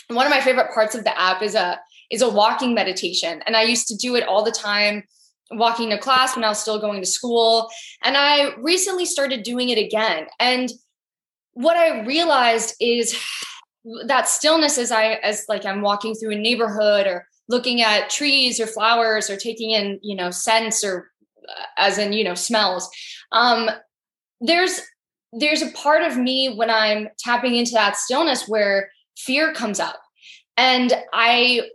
one 0.09 0.27
of 0.27 0.31
my 0.31 0.41
favorite 0.41 0.73
parts 0.73 0.95
of 0.95 1.05
the 1.05 1.19
app 1.19 1.43
is 1.43 1.55
a 1.55 1.81
is 2.11 2.23
a 2.23 2.29
walking 2.29 2.75
meditation. 2.75 3.43
And 3.47 3.57
i 3.57 3.63
used 3.63 3.89
to 3.89 3.97
do 3.97 4.17
it 4.17 4.27
all 4.27 4.45
the 4.45 4.53
time 4.53 5.05
walking 5.51 5.91
to 5.91 5.99
class 5.99 6.35
when 6.35 6.45
I 6.45 6.49
was 6.49 6.59
still 6.59 6.81
going 6.81 7.01
to 7.01 7.07
school. 7.07 7.69
And 8.03 8.17
I 8.17 8.55
recently 8.59 9.05
started 9.05 9.43
doing 9.43 9.69
it 9.69 9.79
again. 9.79 10.27
And 10.41 10.71
what 11.53 11.77
I 11.77 12.05
realized 12.05 12.75
is 12.81 13.17
that 14.07 14.29
stillness 14.29 14.79
as 14.79 14.91
I 14.91 15.15
as 15.15 15.45
like 15.49 15.65
I'm 15.65 15.83
walking 15.83 16.15
through 16.15 16.33
a 16.33 16.39
neighborhood 16.39 17.07
or 17.07 17.27
looking 17.49 17.83
at 17.83 18.11
trees 18.11 18.59
or 18.59 18.67
flowers 18.67 19.29
or 19.29 19.37
taking 19.37 19.71
in, 19.71 20.01
you 20.03 20.17
know, 20.17 20.31
scents 20.31 20.83
or 20.83 21.11
uh, 21.49 21.65
as 21.77 21.99
in, 21.99 22.13
you 22.13 22.25
know, 22.25 22.35
smells. 22.35 22.89
Um 23.33 23.71
there's 24.41 24.81
there's 25.33 25.63
a 25.63 25.71
part 25.73 26.03
of 26.03 26.17
me 26.17 26.55
when 26.55 26.71
I'm 26.71 27.09
tapping 27.19 27.57
into 27.57 27.73
that 27.73 27.97
stillness 27.97 28.49
where 28.49 28.91
fear 29.17 29.53
comes 29.53 29.81
up. 29.81 30.01
And 30.57 30.93
I 31.13 31.69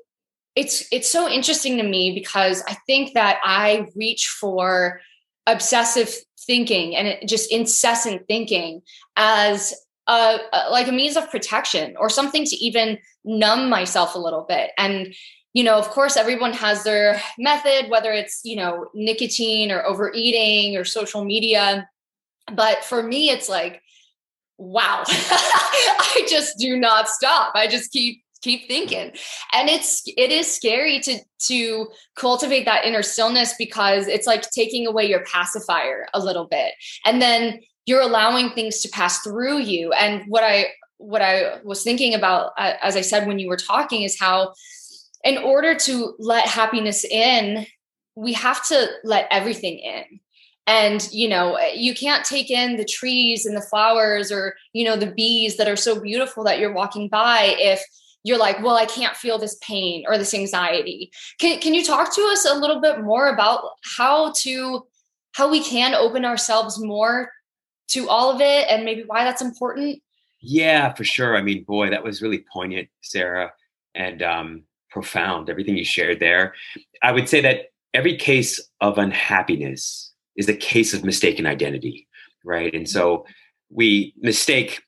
it's 0.59 0.85
it's 0.91 1.09
so 1.09 1.29
interesting 1.29 1.77
to 1.77 1.83
me 1.83 2.13
because 2.13 2.61
I 2.67 2.75
think 2.85 3.13
that 3.13 3.39
I 3.45 3.87
reach 3.95 4.27
for 4.27 4.99
obsessive 5.47 6.13
thinking 6.45 6.97
and 6.97 7.27
just 7.27 7.49
incessant 7.49 8.27
thinking 8.27 8.81
as 9.15 9.73
a, 10.07 10.37
a, 10.51 10.69
like 10.69 10.89
a 10.89 10.91
means 10.91 11.15
of 11.15 11.29
protection 11.31 11.95
or 11.97 12.09
something 12.09 12.43
to 12.43 12.55
even 12.57 12.97
numb 13.23 13.69
myself 13.69 14.15
a 14.15 14.19
little 14.19 14.45
bit. 14.49 14.71
And 14.77 15.15
you 15.53 15.63
know 15.63 15.79
of 15.79 15.89
course 15.91 16.17
everyone 16.17 16.53
has 16.53 16.83
their 16.83 17.21
method 17.37 17.89
whether 17.89 18.11
it's 18.11 18.41
you 18.43 18.55
know 18.55 18.87
nicotine 18.93 19.71
or 19.71 19.85
overeating 19.85 20.75
or 20.75 20.83
social 20.83 21.23
media. 21.23 21.89
But 22.53 22.83
for 22.83 23.01
me 23.01 23.29
it's 23.29 23.47
like 23.47 23.81
wow 24.57 25.03
i 25.07 26.25
just 26.27 26.57
do 26.57 26.75
not 26.75 27.07
stop. 27.07 27.53
I 27.55 27.67
just 27.67 27.93
keep 27.93 28.23
keep 28.41 28.67
thinking. 28.67 29.11
And 29.53 29.69
it's 29.69 30.03
it 30.05 30.31
is 30.31 30.53
scary 30.53 30.99
to 31.01 31.19
to 31.47 31.87
cultivate 32.15 32.65
that 32.65 32.85
inner 32.85 33.03
stillness 33.03 33.53
because 33.57 34.07
it's 34.07 34.27
like 34.27 34.49
taking 34.51 34.87
away 34.87 35.05
your 35.05 35.23
pacifier 35.25 36.07
a 36.13 36.19
little 36.19 36.45
bit. 36.45 36.73
And 37.05 37.21
then 37.21 37.59
you're 37.85 38.01
allowing 38.01 38.51
things 38.51 38.81
to 38.81 38.89
pass 38.89 39.19
through 39.19 39.59
you. 39.59 39.91
And 39.93 40.23
what 40.27 40.43
i 40.43 40.67
what 40.97 41.21
i 41.21 41.59
was 41.63 41.81
thinking 41.81 42.13
about 42.13 42.51
uh, 42.57 42.73
as 42.81 42.97
i 42.97 43.01
said 43.01 43.25
when 43.25 43.39
you 43.39 43.47
were 43.47 43.55
talking 43.55 44.03
is 44.03 44.19
how 44.19 44.53
in 45.23 45.37
order 45.37 45.73
to 45.73 46.13
let 46.19 46.45
happiness 46.45 47.05
in 47.05 47.65
we 48.19 48.33
have 48.33 48.65
to 48.67 48.89
let 49.03 49.27
everything 49.31 49.79
in. 49.79 50.19
And 50.67 51.09
you 51.11 51.27
know 51.27 51.57
you 51.73 51.95
can't 51.95 52.23
take 52.23 52.51
in 52.51 52.75
the 52.75 52.85
trees 52.85 53.45
and 53.45 53.57
the 53.57 53.61
flowers 53.61 54.31
or 54.31 54.55
you 54.73 54.85
know 54.85 54.95
the 54.95 55.11
bees 55.11 55.57
that 55.57 55.67
are 55.67 55.75
so 55.75 55.99
beautiful 55.99 56.43
that 56.43 56.59
you're 56.59 56.73
walking 56.73 57.07
by 57.07 57.55
if 57.57 57.83
you're 58.23 58.37
like, 58.37 58.61
well, 58.61 58.75
I 58.75 58.85
can't 58.85 59.15
feel 59.15 59.37
this 59.37 59.57
pain 59.61 60.03
or 60.07 60.17
this 60.17 60.33
anxiety. 60.33 61.11
Can, 61.39 61.59
can 61.59 61.73
you 61.73 61.83
talk 61.83 62.13
to 62.15 62.21
us 62.31 62.45
a 62.45 62.55
little 62.55 62.81
bit 62.81 63.01
more 63.01 63.29
about 63.29 63.61
how 63.97 64.33
to 64.39 64.85
how 65.33 65.49
we 65.49 65.63
can 65.63 65.93
open 65.93 66.25
ourselves 66.25 66.79
more 66.79 67.31
to 67.89 68.09
all 68.09 68.31
of 68.31 68.41
it 68.41 68.67
and 68.69 68.83
maybe 68.83 69.03
why 69.05 69.23
that's 69.23 69.41
important? 69.41 70.01
Yeah, 70.41 70.93
for 70.93 71.03
sure. 71.03 71.37
I 71.37 71.41
mean, 71.41 71.63
boy, 71.63 71.89
that 71.89 72.03
was 72.03 72.21
really 72.21 72.43
poignant, 72.51 72.89
Sarah, 73.01 73.51
and 73.95 74.21
um, 74.21 74.63
profound. 74.89 75.49
Everything 75.49 75.77
you 75.77 75.85
shared 75.85 76.19
there. 76.19 76.53
I 77.03 77.11
would 77.11 77.29
say 77.29 77.41
that 77.41 77.67
every 77.93 78.17
case 78.17 78.59
of 78.81 78.97
unhappiness 78.97 80.13
is 80.35 80.47
a 80.47 80.53
case 80.53 80.93
of 80.93 81.03
mistaken 81.03 81.45
identity, 81.45 82.07
right? 82.43 82.73
And 82.73 82.87
so 82.89 83.25
we 83.69 84.13
mistake 84.17 84.81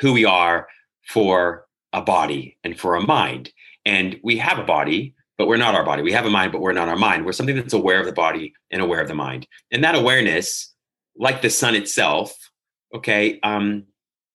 who 0.00 0.12
we 0.12 0.24
are 0.24 0.66
for 1.08 1.66
a 1.92 2.02
body 2.02 2.56
and 2.64 2.78
for 2.78 2.96
a 2.96 3.00
mind. 3.00 3.50
And 3.84 4.18
we 4.22 4.36
have 4.38 4.58
a 4.58 4.64
body, 4.64 5.14
but 5.38 5.46
we're 5.46 5.56
not 5.56 5.74
our 5.74 5.84
body. 5.84 6.02
We 6.02 6.12
have 6.12 6.26
a 6.26 6.30
mind, 6.30 6.52
but 6.52 6.60
we're 6.60 6.72
not 6.72 6.88
our 6.88 6.96
mind. 6.96 7.24
We're 7.24 7.32
something 7.32 7.56
that's 7.56 7.72
aware 7.72 8.00
of 8.00 8.06
the 8.06 8.12
body 8.12 8.52
and 8.70 8.82
aware 8.82 9.00
of 9.00 9.08
the 9.08 9.14
mind. 9.14 9.46
And 9.70 9.82
that 9.84 9.94
awareness, 9.94 10.74
like 11.16 11.42
the 11.42 11.50
sun 11.50 11.74
itself, 11.74 12.36
okay, 12.94 13.40
um, 13.42 13.84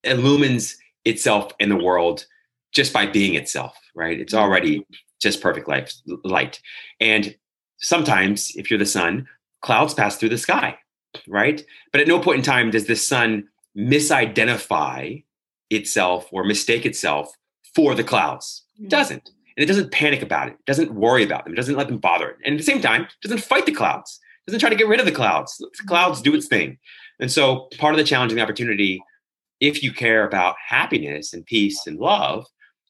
illumines 0.03 0.77
itself 1.03 1.51
in 1.59 1.69
the 1.69 1.75
world 1.75 2.25
just 2.73 2.91
by 2.91 3.05
being 3.05 3.35
itself, 3.35 3.77
right? 3.95 4.19
It's 4.19 4.33
already 4.33 4.85
just 5.21 5.41
perfect 5.41 5.67
light, 5.67 5.93
light. 6.23 6.59
And 6.99 7.35
sometimes, 7.79 8.55
if 8.55 8.69
you're 8.69 8.79
the 8.79 8.85
sun, 8.85 9.27
clouds 9.61 9.93
pass 9.93 10.17
through 10.17 10.29
the 10.29 10.37
sky, 10.37 10.77
right? 11.27 11.63
But 11.91 12.01
at 12.01 12.07
no 12.07 12.19
point 12.19 12.39
in 12.39 12.43
time 12.43 12.71
does 12.71 12.87
the 12.87 12.95
sun 12.95 13.47
misidentify 13.77 15.23
itself 15.69 16.27
or 16.31 16.43
mistake 16.43 16.85
itself 16.85 17.33
for 17.75 17.93
the 17.93 18.03
clouds. 18.03 18.63
It 18.77 18.81
mm-hmm. 18.81 18.89
doesn't. 18.89 19.29
And 19.57 19.63
it 19.63 19.67
doesn't 19.67 19.91
panic 19.91 20.21
about 20.21 20.47
it. 20.47 20.53
It 20.53 20.65
doesn't 20.65 20.93
worry 20.93 21.23
about 21.23 21.45
them. 21.45 21.53
It 21.53 21.57
doesn't 21.57 21.77
let 21.77 21.87
them 21.87 21.97
bother 21.97 22.29
it. 22.29 22.37
And 22.43 22.55
at 22.55 22.57
the 22.57 22.63
same 22.63 22.81
time, 22.81 23.03
it 23.03 23.09
doesn't 23.21 23.43
fight 23.43 23.65
the 23.65 23.71
clouds. 23.71 24.19
It 24.45 24.51
doesn't 24.51 24.59
try 24.59 24.69
to 24.69 24.75
get 24.75 24.87
rid 24.87 24.99
of 24.99 25.05
the 25.05 25.11
clouds. 25.11 25.57
The 25.57 25.87
clouds 25.87 26.21
do 26.21 26.35
its 26.35 26.47
thing. 26.47 26.77
And 27.19 27.31
so 27.31 27.69
part 27.77 27.93
of 27.93 27.97
the 27.97 28.03
challenge 28.03 28.31
and 28.31 28.39
the 28.39 28.43
opportunity, 28.43 29.01
if 29.59 29.81
you 29.81 29.93
care 29.93 30.27
about 30.27 30.55
happiness 30.65 31.33
and 31.33 31.45
peace 31.45 31.87
and 31.87 31.97
love, 31.97 32.45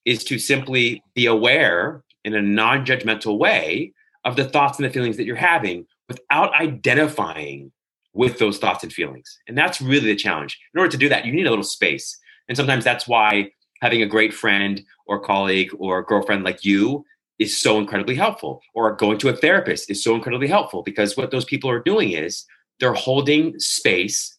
is 0.05 0.23
to 0.25 0.39
simply 0.39 1.03
be 1.13 1.27
aware 1.27 2.03
in 2.23 2.33
a 2.33 2.41
non-judgmental 2.41 3.37
way 3.37 3.93
of 4.23 4.35
the 4.35 4.45
thoughts 4.45 4.79
and 4.79 4.85
the 4.85 4.93
feelings 4.93 5.17
that 5.17 5.25
you're 5.25 5.35
having 5.35 5.85
without 6.09 6.53
identifying 6.55 7.71
with 8.13 8.39
those 8.39 8.57
thoughts 8.57 8.83
and 8.83 8.91
feelings. 8.91 9.39
And 9.47 9.57
that's 9.57 9.81
really 9.81 10.07
the 10.07 10.15
challenge. 10.15 10.59
In 10.73 10.79
order 10.79 10.91
to 10.91 10.97
do 10.97 11.09
that, 11.09 11.25
you 11.25 11.33
need 11.33 11.45
a 11.45 11.49
little 11.49 11.63
space. 11.63 12.17
And 12.47 12.57
sometimes 12.57 12.83
that's 12.83 13.07
why 13.07 13.51
having 13.81 14.01
a 14.01 14.07
great 14.07 14.33
friend 14.33 14.83
or 15.07 15.19
colleague 15.19 15.71
or 15.77 16.03
girlfriend 16.03 16.43
like 16.43 16.63
you 16.63 17.05
is 17.39 17.59
so 17.59 17.77
incredibly 17.79 18.15
helpful. 18.15 18.61
Or 18.73 18.95
going 18.95 19.17
to 19.19 19.29
a 19.29 19.35
therapist 19.35 19.89
is 19.89 20.03
so 20.03 20.15
incredibly 20.15 20.47
helpful 20.47 20.83
because 20.83 21.17
what 21.17 21.31
those 21.31 21.45
people 21.45 21.69
are 21.69 21.81
doing 21.81 22.11
is 22.11 22.45
they're 22.79 22.93
holding 22.93 23.59
space 23.59 24.37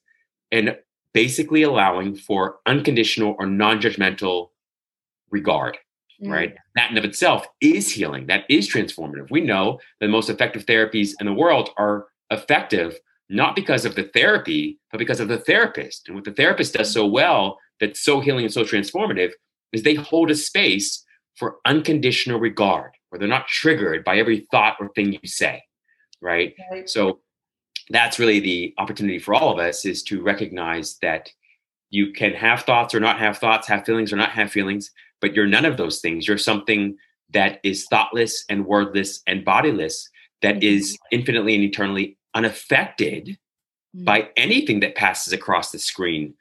and 0.50 0.76
basically 1.12 1.62
allowing 1.62 2.14
for 2.14 2.58
unconditional 2.66 3.36
or 3.38 3.46
non-judgmental 3.46 4.50
regard 5.30 5.78
mm. 6.22 6.30
right? 6.30 6.54
That 6.74 6.90
in 6.90 6.98
of 6.98 7.04
itself 7.04 7.46
is 7.60 7.90
healing. 7.90 8.26
That 8.26 8.44
is 8.48 8.70
transformative. 8.70 9.30
We 9.30 9.40
know 9.40 9.80
the 10.00 10.08
most 10.08 10.30
effective 10.30 10.66
therapies 10.66 11.12
in 11.20 11.26
the 11.26 11.32
world 11.32 11.70
are 11.76 12.06
effective 12.30 12.98
not 13.28 13.56
because 13.56 13.84
of 13.84 13.96
the 13.96 14.04
therapy 14.04 14.78
but 14.90 14.98
because 14.98 15.20
of 15.20 15.28
the 15.28 15.38
therapist. 15.38 16.06
And 16.06 16.14
what 16.14 16.24
the 16.24 16.32
therapist 16.32 16.74
does 16.74 16.92
so 16.92 17.06
well 17.06 17.58
that's 17.80 18.02
so 18.02 18.20
healing 18.20 18.44
and 18.44 18.52
so 18.52 18.62
transformative 18.62 19.32
is 19.72 19.82
they 19.82 19.94
hold 19.94 20.30
a 20.30 20.34
space 20.34 21.04
for 21.36 21.56
unconditional 21.64 22.40
regard 22.40 22.92
where 23.08 23.18
they're 23.18 23.28
not 23.28 23.48
triggered 23.48 24.04
by 24.04 24.18
every 24.18 24.46
thought 24.50 24.76
or 24.80 24.88
thing 24.90 25.12
you 25.12 25.18
say 25.24 25.62
right, 26.20 26.54
right. 26.70 26.88
so 26.88 27.20
that's 27.90 28.18
really 28.18 28.40
the 28.40 28.74
opportunity 28.78 29.18
for 29.18 29.34
all 29.34 29.52
of 29.52 29.58
us 29.58 29.84
is 29.84 30.02
to 30.02 30.22
recognize 30.22 30.96
that 31.02 31.30
you 31.90 32.12
can 32.12 32.32
have 32.32 32.62
thoughts 32.62 32.94
or 32.94 33.00
not 33.00 33.18
have 33.18 33.38
thoughts 33.38 33.68
have 33.68 33.84
feelings 33.84 34.12
or 34.12 34.16
not 34.16 34.30
have 34.30 34.50
feelings 34.50 34.90
but 35.20 35.34
you're 35.34 35.46
none 35.46 35.64
of 35.64 35.76
those 35.76 36.00
things 36.00 36.26
you're 36.26 36.38
something 36.38 36.96
that 37.32 37.60
is 37.62 37.86
thoughtless 37.90 38.44
and 38.48 38.66
wordless 38.66 39.22
and 39.26 39.44
bodiless 39.44 40.08
that 40.42 40.56
mm-hmm. 40.56 40.76
is 40.76 40.98
infinitely 41.10 41.54
and 41.54 41.64
eternally 41.64 42.16
unaffected 42.34 43.26
mm-hmm. 43.26 44.04
by 44.04 44.28
anything 44.36 44.80
that 44.80 44.94
passes 44.94 45.32
across 45.32 45.70
the 45.70 45.78
screen 45.78 46.34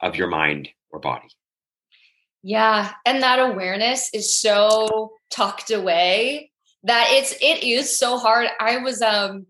of 0.00 0.16
your 0.16 0.28
mind 0.28 0.68
or 0.90 1.00
body. 1.00 1.28
Yeah, 2.42 2.92
and 3.04 3.22
that 3.22 3.38
awareness 3.38 4.10
is 4.14 4.36
so 4.36 5.12
tucked 5.30 5.70
away 5.70 6.50
that 6.84 7.06
it's 7.10 7.32
it 7.40 7.64
is 7.64 7.98
so 7.98 8.18
hard. 8.18 8.48
I 8.60 8.78
was 8.78 9.02
um 9.02 9.46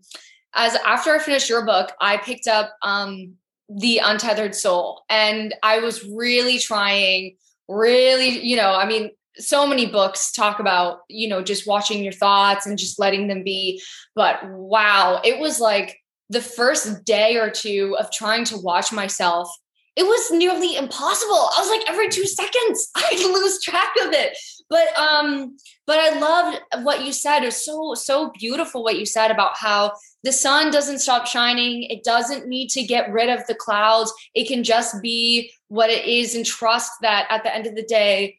as 0.55 0.75
after 0.85 1.11
I 1.11 1.19
finished 1.19 1.49
your 1.49 1.65
book, 1.65 1.91
I 2.01 2.17
picked 2.17 2.47
up 2.47 2.75
um 2.81 3.35
the 3.69 3.99
untethered 4.03 4.55
soul. 4.55 5.03
And 5.09 5.53
I 5.63 5.79
was 5.79 6.05
really 6.05 6.59
trying, 6.59 7.35
really, 7.67 8.39
you 8.45 8.55
know, 8.55 8.71
I 8.71 8.87
mean, 8.87 9.11
so 9.35 9.67
many 9.67 9.85
books 9.85 10.31
talk 10.31 10.59
about, 10.59 10.99
you 11.09 11.27
know, 11.27 11.43
just 11.43 11.67
watching 11.67 12.03
your 12.03 12.13
thoughts 12.13 12.65
and 12.65 12.77
just 12.77 12.99
letting 12.99 13.27
them 13.27 13.43
be. 13.43 13.81
But 14.15 14.39
wow, 14.49 15.21
it 15.23 15.39
was 15.39 15.59
like 15.59 15.97
the 16.29 16.41
first 16.41 17.05
day 17.05 17.37
or 17.37 17.49
two 17.49 17.95
of 17.99 18.11
trying 18.11 18.45
to 18.45 18.57
watch 18.57 18.91
myself 18.91 19.49
it 19.97 20.03
was 20.03 20.29
nearly 20.31 20.77
impossible. 20.77 21.33
I 21.33 21.59
was 21.59 21.69
like 21.69 21.89
every 21.89 22.07
two 22.09 22.27
seconds 22.27 22.91
I'd 22.95 23.19
lose 23.19 23.61
track 23.61 23.91
of 24.03 24.13
it. 24.13 24.37
But 24.69 24.95
um, 24.97 25.57
but 25.87 25.97
I 25.97 26.19
loved 26.19 26.59
what 26.83 27.03
you 27.03 27.11
said. 27.11 27.41
It 27.41 27.47
was 27.47 27.65
so 27.65 27.95
so 27.95 28.31
beautiful 28.37 28.83
what 28.83 28.99
you 28.99 29.05
said 29.05 29.31
about 29.31 29.57
how 29.57 29.93
the 30.23 30.31
sun 30.31 30.71
doesn't 30.71 30.99
stop 30.99 31.25
shining. 31.25 31.83
It 31.83 32.03
doesn't 32.03 32.47
need 32.47 32.69
to 32.69 32.83
get 32.83 33.11
rid 33.11 33.29
of 33.29 33.45
the 33.47 33.55
clouds. 33.55 34.13
It 34.35 34.47
can 34.47 34.63
just 34.63 35.01
be 35.01 35.51
what 35.69 35.89
it 35.89 36.05
is 36.05 36.35
and 36.35 36.45
trust 36.45 36.91
that 37.01 37.27
at 37.29 37.43
the 37.43 37.53
end 37.53 37.65
of 37.65 37.75
the 37.75 37.83
day, 37.83 38.37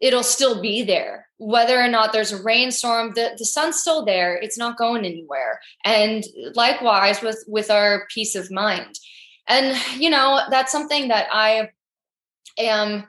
it'll 0.00 0.22
still 0.22 0.60
be 0.60 0.82
there. 0.82 1.28
Whether 1.38 1.80
or 1.80 1.88
not 1.88 2.12
there's 2.12 2.32
a 2.32 2.42
rainstorm, 2.42 3.12
the, 3.14 3.34
the 3.38 3.44
sun's 3.44 3.76
still 3.76 4.04
there. 4.04 4.36
It's 4.36 4.58
not 4.58 4.76
going 4.76 5.04
anywhere. 5.06 5.60
And 5.84 6.24
likewise 6.54 7.22
with 7.22 7.42
with 7.46 7.70
our 7.70 8.06
peace 8.12 8.34
of 8.34 8.50
mind 8.50 8.98
and 9.48 9.76
you 10.00 10.10
know 10.10 10.40
that's 10.50 10.72
something 10.72 11.08
that 11.08 11.28
i 11.32 11.68
am 12.58 13.04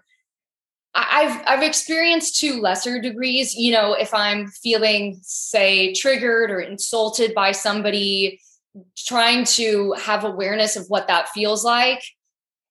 I've 0.96 1.42
I've 1.48 1.64
experienced 1.64 2.40
to 2.42 2.62
lesser 2.62 3.02
degrees, 3.02 3.56
you 3.56 3.72
know, 3.72 3.94
if 3.94 4.14
I'm 4.14 4.48
feeling 4.48 5.20
say 5.24 5.92
triggered 5.94 6.52
or 6.52 6.60
insulted 6.60 7.34
by 7.34 7.52
somebody 7.52 8.40
trying 8.96 9.46
to 9.46 9.94
have 9.94 10.24
awareness 10.24 10.76
of 10.76 10.86
what 10.90 11.08
that 11.08 11.30
feels 11.30 11.64
like. 11.64 12.04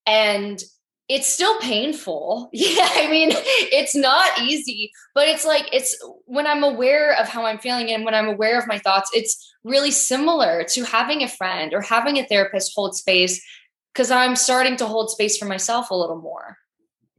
And 0.07 0.63
it's 1.09 1.27
still 1.27 1.59
painful. 1.61 2.51
Yeah, 2.63 2.89
I 2.93 3.11
mean, 3.11 3.31
it's 3.33 3.95
not 3.95 4.41
easy, 4.41 4.93
but 5.15 5.29
it's 5.29 5.45
like 5.45 5.69
it's 5.73 5.97
when 6.27 6.47
I'm 6.47 6.63
aware 6.63 7.19
of 7.19 7.29
how 7.29 7.45
I'm 7.45 7.59
feeling 7.59 7.91
and 7.91 8.05
when 8.05 8.15
I'm 8.15 8.29
aware 8.29 8.59
of 8.59 8.67
my 8.67 8.79
thoughts, 8.79 9.11
it's 9.15 9.53
really 9.65 9.91
similar 9.91 10.65
to 10.71 10.85
having 10.85 11.23
a 11.23 11.29
friend 11.29 11.75
or 11.75 11.81
having 11.81 12.19
a 12.19 12.27
therapist 12.27 12.73
hold 12.75 12.95
space 12.95 13.45
because 13.93 14.11
I'm 14.11 14.37
starting 14.37 14.77
to 14.77 14.87
hold 14.87 15.11
space 15.11 15.37
for 15.37 15.45
myself 15.45 15.91
a 15.91 15.95
little 15.95 16.21
more. 16.21 16.57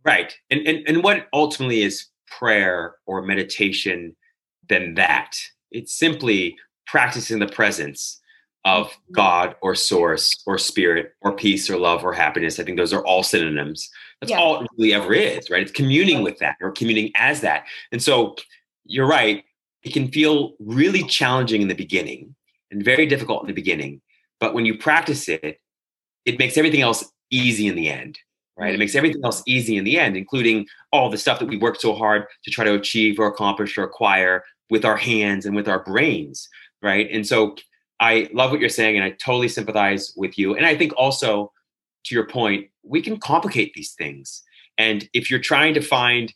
Right. 0.05 0.33
And, 0.49 0.65
and 0.67 0.87
and 0.87 1.03
what 1.03 1.27
ultimately 1.33 1.83
is 1.83 2.07
prayer 2.27 2.95
or 3.05 3.21
meditation 3.21 4.15
than 4.69 4.95
that? 4.95 5.37
It's 5.71 5.97
simply 5.97 6.55
practicing 6.87 7.39
the 7.39 7.47
presence 7.47 8.19
of. 8.65 8.91
God 9.11 9.55
or 9.61 9.75
source 9.75 10.41
or 10.45 10.57
spirit 10.57 11.13
or 11.21 11.35
peace 11.35 11.69
or 11.69 11.77
love 11.77 12.03
or 12.03 12.13
happiness. 12.13 12.59
I 12.59 12.63
think 12.63 12.77
those 12.77 12.93
are 12.93 13.05
all 13.05 13.23
synonyms. 13.23 13.89
That's 14.19 14.31
yeah. 14.31 14.39
all 14.39 14.61
it 14.61 14.67
really 14.77 14.93
ever 14.93 15.13
is, 15.13 15.49
right? 15.49 15.61
It's 15.61 15.71
communing 15.71 16.23
with 16.23 16.39
that 16.39 16.55
or 16.61 16.71
communing 16.71 17.11
as 17.15 17.41
that. 17.41 17.65
And 17.91 18.01
so 18.01 18.35
you're 18.85 19.07
right. 19.07 19.43
It 19.83 19.93
can 19.93 20.09
feel 20.09 20.53
really 20.59 21.03
challenging 21.03 21.61
in 21.61 21.67
the 21.67 21.75
beginning 21.75 22.35
and 22.71 22.83
very 22.83 23.05
difficult 23.05 23.43
in 23.43 23.47
the 23.47 23.53
beginning. 23.53 24.01
But 24.39 24.53
when 24.53 24.65
you 24.65 24.77
practice 24.77 25.29
it, 25.29 25.59
it 26.25 26.39
makes 26.39 26.57
everything 26.57 26.81
else 26.81 27.03
easy 27.29 27.67
in 27.67 27.75
the 27.75 27.89
end 27.89 28.17
right 28.57 28.73
it 28.73 28.75
mm. 28.75 28.79
makes 28.79 28.95
everything 28.95 29.21
else 29.23 29.41
easy 29.47 29.77
in 29.77 29.83
the 29.83 29.99
end 29.99 30.15
including 30.15 30.65
all 30.91 31.09
the 31.09 31.17
stuff 31.17 31.39
that 31.39 31.47
we 31.47 31.57
work 31.57 31.79
so 31.79 31.93
hard 31.93 32.25
to 32.43 32.51
try 32.51 32.63
to 32.63 32.75
achieve 32.75 33.19
or 33.19 33.27
accomplish 33.27 33.77
or 33.77 33.83
acquire 33.83 34.43
with 34.69 34.85
our 34.85 34.97
hands 34.97 35.45
and 35.45 35.55
with 35.55 35.67
our 35.67 35.83
brains 35.83 36.47
right 36.81 37.09
and 37.11 37.25
so 37.25 37.55
i 38.03 38.29
love 38.33 38.51
what 38.51 38.59
you're 38.59 38.69
saying 38.69 38.95
and 38.95 39.03
i 39.03 39.09
totally 39.11 39.47
sympathize 39.47 40.13
with 40.15 40.37
you 40.37 40.55
and 40.55 40.65
i 40.65 40.75
think 40.75 40.93
also 40.97 41.51
to 42.03 42.15
your 42.15 42.27
point 42.27 42.67
we 42.83 43.01
can 43.01 43.17
complicate 43.17 43.73
these 43.73 43.93
things 43.93 44.43
and 44.77 45.09
if 45.13 45.29
you're 45.29 45.39
trying 45.39 45.73
to 45.73 45.81
find 45.81 46.33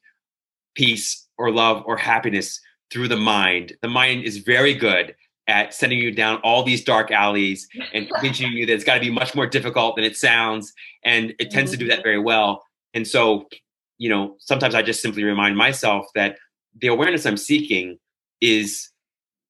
peace 0.75 1.27
or 1.37 1.51
love 1.51 1.83
or 1.85 1.97
happiness 1.97 2.59
through 2.91 3.07
the 3.07 3.17
mind 3.17 3.73
the 3.81 3.87
mind 3.87 4.23
is 4.23 4.37
very 4.37 4.73
good 4.73 5.15
at 5.47 5.73
sending 5.73 5.99
you 5.99 6.11
down 6.11 6.39
all 6.43 6.63
these 6.63 6.83
dark 6.83 7.11
alleys 7.11 7.67
and 7.93 8.09
convincing 8.13 8.51
you 8.51 8.65
that 8.65 8.73
it's 8.73 8.83
got 8.83 8.95
to 8.95 8.99
be 8.99 9.09
much 9.09 9.33
more 9.33 9.47
difficult 9.47 9.95
than 9.95 10.05
it 10.05 10.17
sounds. 10.17 10.73
And 11.03 11.33
it 11.39 11.51
tends 11.51 11.71
to 11.71 11.77
do 11.77 11.87
that 11.87 11.95
mm-hmm. 11.95 12.03
very 12.03 12.19
well. 12.19 12.63
And 12.93 13.07
so, 13.07 13.47
you 13.97 14.09
know, 14.09 14.35
sometimes 14.39 14.75
I 14.75 14.81
just 14.81 15.01
simply 15.01 15.23
remind 15.23 15.57
myself 15.57 16.05
that 16.15 16.37
the 16.79 16.87
awareness 16.87 17.25
I'm 17.25 17.37
seeking 17.37 17.97
is 18.41 18.89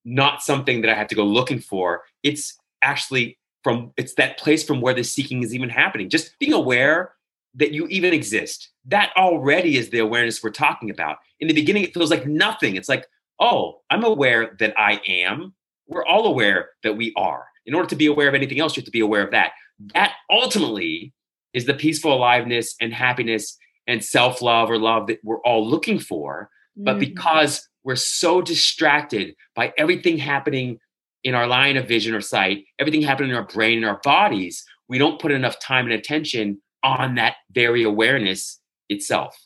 not 0.07 0.41
something 0.41 0.81
that 0.81 0.89
I 0.89 0.95
have 0.95 1.07
to 1.07 1.15
go 1.15 1.25
looking 1.25 1.59
for. 1.59 2.03
It's 2.23 2.57
actually 2.81 3.37
from, 3.63 3.91
it's 3.97 4.15
that 4.15 4.37
place 4.37 4.63
from 4.63 4.81
where 4.81 4.93
the 4.93 5.03
seeking 5.03 5.43
is 5.43 5.53
even 5.53 5.69
happening. 5.69 6.09
Just 6.09 6.37
being 6.39 6.53
aware 6.53 7.13
that 7.55 7.71
you 7.71 7.87
even 7.87 8.13
exist. 8.13 8.69
That 8.85 9.11
already 9.17 9.77
is 9.77 9.89
the 9.89 9.99
awareness 9.99 10.41
we're 10.41 10.51
talking 10.51 10.89
about. 10.89 11.17
In 11.39 11.47
the 11.47 11.53
beginning, 11.53 11.83
it 11.83 11.93
feels 11.93 12.11
like 12.11 12.25
nothing. 12.25 12.75
It's 12.75 12.89
like, 12.89 13.05
oh, 13.39 13.81
I'm 13.89 14.03
aware 14.03 14.55
that 14.59 14.73
I 14.79 15.01
am 15.07 15.53
we're 15.87 16.05
all 16.05 16.27
aware 16.27 16.69
that 16.83 16.97
we 16.97 17.13
are. 17.15 17.45
In 17.65 17.73
order 17.73 17.89
to 17.89 17.95
be 17.95 18.05
aware 18.05 18.27
of 18.27 18.35
anything 18.35 18.59
else, 18.59 18.75
you 18.75 18.81
have 18.81 18.85
to 18.85 18.91
be 18.91 18.99
aware 18.99 19.23
of 19.23 19.31
that. 19.31 19.51
That 19.93 20.13
ultimately 20.29 21.13
is 21.53 21.65
the 21.65 21.73
peaceful 21.73 22.13
aliveness 22.13 22.75
and 22.79 22.93
happiness 22.93 23.57
and 23.87 24.03
self 24.03 24.41
love 24.41 24.69
or 24.69 24.77
love 24.77 25.07
that 25.07 25.19
we're 25.23 25.41
all 25.41 25.67
looking 25.67 25.99
for. 25.99 26.49
But 26.75 26.91
mm-hmm. 26.91 26.99
because 26.99 27.67
we're 27.87 27.95
so 27.95 28.41
distracted 28.41 29.33
by 29.55 29.73
everything 29.77 30.17
happening 30.17 30.77
in 31.23 31.33
our 31.33 31.47
line 31.47 31.77
of 31.77 31.87
vision 31.87 32.13
or 32.13 32.19
sight, 32.19 32.65
everything 32.79 33.01
happening 33.01 33.29
in 33.29 33.35
our 33.37 33.45
brain 33.45 33.77
and 33.77 33.85
our 33.85 34.01
bodies, 34.03 34.65
we 34.89 34.97
don't 34.97 35.21
put 35.21 35.31
enough 35.31 35.57
time 35.61 35.85
and 35.85 35.93
attention 35.93 36.61
on 36.83 37.15
that 37.15 37.35
very 37.49 37.83
awareness 37.83 38.59
itself. 38.89 39.37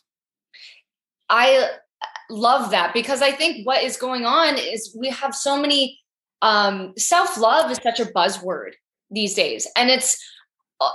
I 1.29 1.69
love 2.31 2.71
that 2.71 2.95
because 2.95 3.21
I 3.21 3.31
think 3.31 3.67
what 3.67 3.83
is 3.83 3.95
going 3.95 4.25
on 4.25 4.57
is 4.57 4.97
we 4.99 5.09
have 5.09 5.35
so 5.35 5.61
many 5.61 5.99
um, 6.41 6.93
self 6.97 7.37
love 7.37 7.69
is 7.69 7.77
such 7.83 7.99
a 7.99 8.05
buzzword 8.05 8.71
these 9.11 9.35
days, 9.35 9.67
and 9.75 9.91
it's 9.91 10.17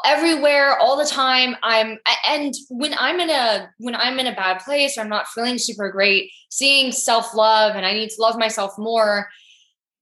everywhere 0.05 0.79
all 0.79 0.97
the 0.97 1.05
time. 1.05 1.57
I'm 1.63 1.99
and 2.27 2.55
when 2.69 2.95
i'm 2.99 3.21
in 3.21 3.31
a 3.31 3.71
when 3.79 3.95
i'm 3.95 4.19
in 4.19 4.27
a 4.27 4.35
bad 4.35 4.59
place 4.61 4.97
or 4.97 5.03
i'm 5.03 5.09
not 5.09 5.29
feeling 5.29 5.59
super 5.59 5.91
great 5.91 6.31
seeing 6.51 6.93
self-love 6.93 7.77
and 7.77 7.87
i 7.87 7.93
need 7.93 8.11
to 8.11 8.21
love 8.21 8.39
myself 8.39 8.73
more 8.79 9.29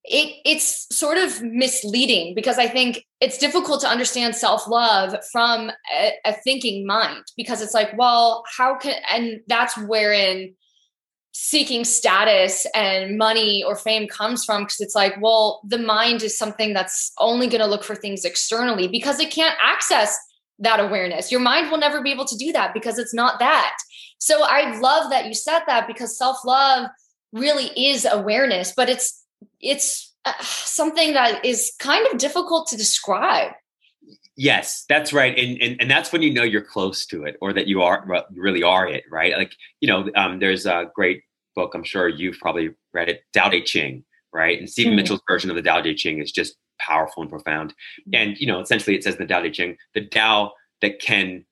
it 0.05 0.37
it's 0.45 0.87
sort 0.97 1.17
of 1.17 1.43
misleading 1.43 2.35
because 2.35 2.59
i 2.59 2.67
think 2.67 3.05
it's 3.21 3.39
difficult 3.39 3.81
to 3.81 3.89
understand 3.89 4.35
self-love 4.35 5.17
from 5.33 5.71
a, 5.95 6.13
a 6.25 6.33
thinking 6.45 6.87
mind 6.87 7.25
because 7.37 7.63
it's 7.63 7.75
like 7.75 7.97
well 7.97 8.43
how 8.57 8.77
can 8.77 8.95
and 9.11 9.41
that's 9.47 9.77
wherein 9.79 10.55
seeking 11.37 11.85
status 11.85 12.65
and 12.75 13.19
money 13.19 13.65
or 13.67 13.75
fame 13.75 14.07
comes 14.07 14.45
from 14.45 14.63
because 14.63 14.81
it's 14.81 14.95
like 14.95 15.21
well 15.21 15.61
the 15.67 15.79
mind 15.79 16.23
is 16.23 16.39
something 16.39 16.73
that's 16.73 17.13
only 17.19 17.49
going 17.49 17.61
to 17.61 17.67
look 17.67 17.83
for 17.83 17.97
things 17.97 18.25
externally 18.25 18.87
because 18.87 19.19
it 19.19 19.33
can't 19.33 19.57
access 19.61 20.17
that 20.61 20.79
awareness. 20.79 21.33
Your 21.33 21.41
mind 21.41 21.71
will 21.71 21.79
never 21.79 22.01
be 22.01 22.13
able 22.13 22.27
to 22.27 22.37
do 22.37 22.53
that 22.53 22.73
because 22.73 22.99
it's 22.99 23.13
not 23.13 23.41
that. 23.41 23.77
So 24.19 24.45
i 24.45 24.79
love 24.79 25.11
that 25.11 25.27
you 25.27 25.35
said 25.35 25.61
that 25.67 25.87
because 25.87 26.17
self-love 26.17 26.89
really 27.33 27.67
is 27.77 28.07
awareness 28.11 28.73
but 28.75 28.89
it's 28.89 29.23
it's 29.61 30.15
uh, 30.25 30.33
something 30.41 31.13
that 31.15 31.45
is 31.45 31.73
kind 31.79 32.07
of 32.07 32.17
difficult 32.17 32.69
to 32.69 32.77
describe 32.77 33.53
Yes, 34.37 34.85
that's 34.89 35.13
right, 35.13 35.39
and, 35.39 35.63
and 35.63 35.81
and 35.81 35.91
that's 35.91 36.13
when 36.13 36.21
you 36.21 36.33
know 36.33 36.43
you're 36.43 36.61
close 36.61 37.07
to 37.07 37.25
it, 37.25 37.37
or 37.41 37.53
that 37.53 37.69
you 37.69 37.83
are 37.83 38.05
really 38.33 38.65
are 38.65 38.89
it, 38.89 39.05
right? 39.09 39.37
Like 39.37 39.55
you 39.81 39.87
know, 39.87 40.11
um, 40.17 40.41
there's 40.41 40.67
a 40.67 40.91
great 40.93 41.23
book. 41.55 41.73
I'm 41.75 41.85
sure 41.85 42.09
you've 42.09 42.39
probably 42.41 42.71
read 42.93 43.09
it, 43.09 43.23
Tao 43.33 43.49
Te 43.49 43.63
Ching, 43.63 44.05
right? 44.33 44.59
And 44.59 44.69
Stephen 44.69 44.91
mm-hmm. 44.91 44.97
Mitchell's 44.97 45.23
version 45.29 45.51
of 45.51 45.57
the 45.57 45.63
Tao 45.63 45.81
Te 45.81 45.95
Ching 45.95 46.19
is 46.21 46.33
just 46.33 46.57
powerful 46.81 47.23
and 47.23 47.31
profound. 47.31 47.71
Mm-hmm. 47.71 48.15
And 48.15 48.41
you 48.41 48.49
know, 48.49 48.61
essentially, 48.61 48.97
it 48.97 49.05
says 49.05 49.15
in 49.15 49.23
the 49.23 49.33
Tao 49.33 49.41
Te 49.41 49.53
Ching, 49.53 49.77
the 49.95 50.07
Tao 50.07 50.53
that 50.81 51.01
can 51.01 51.45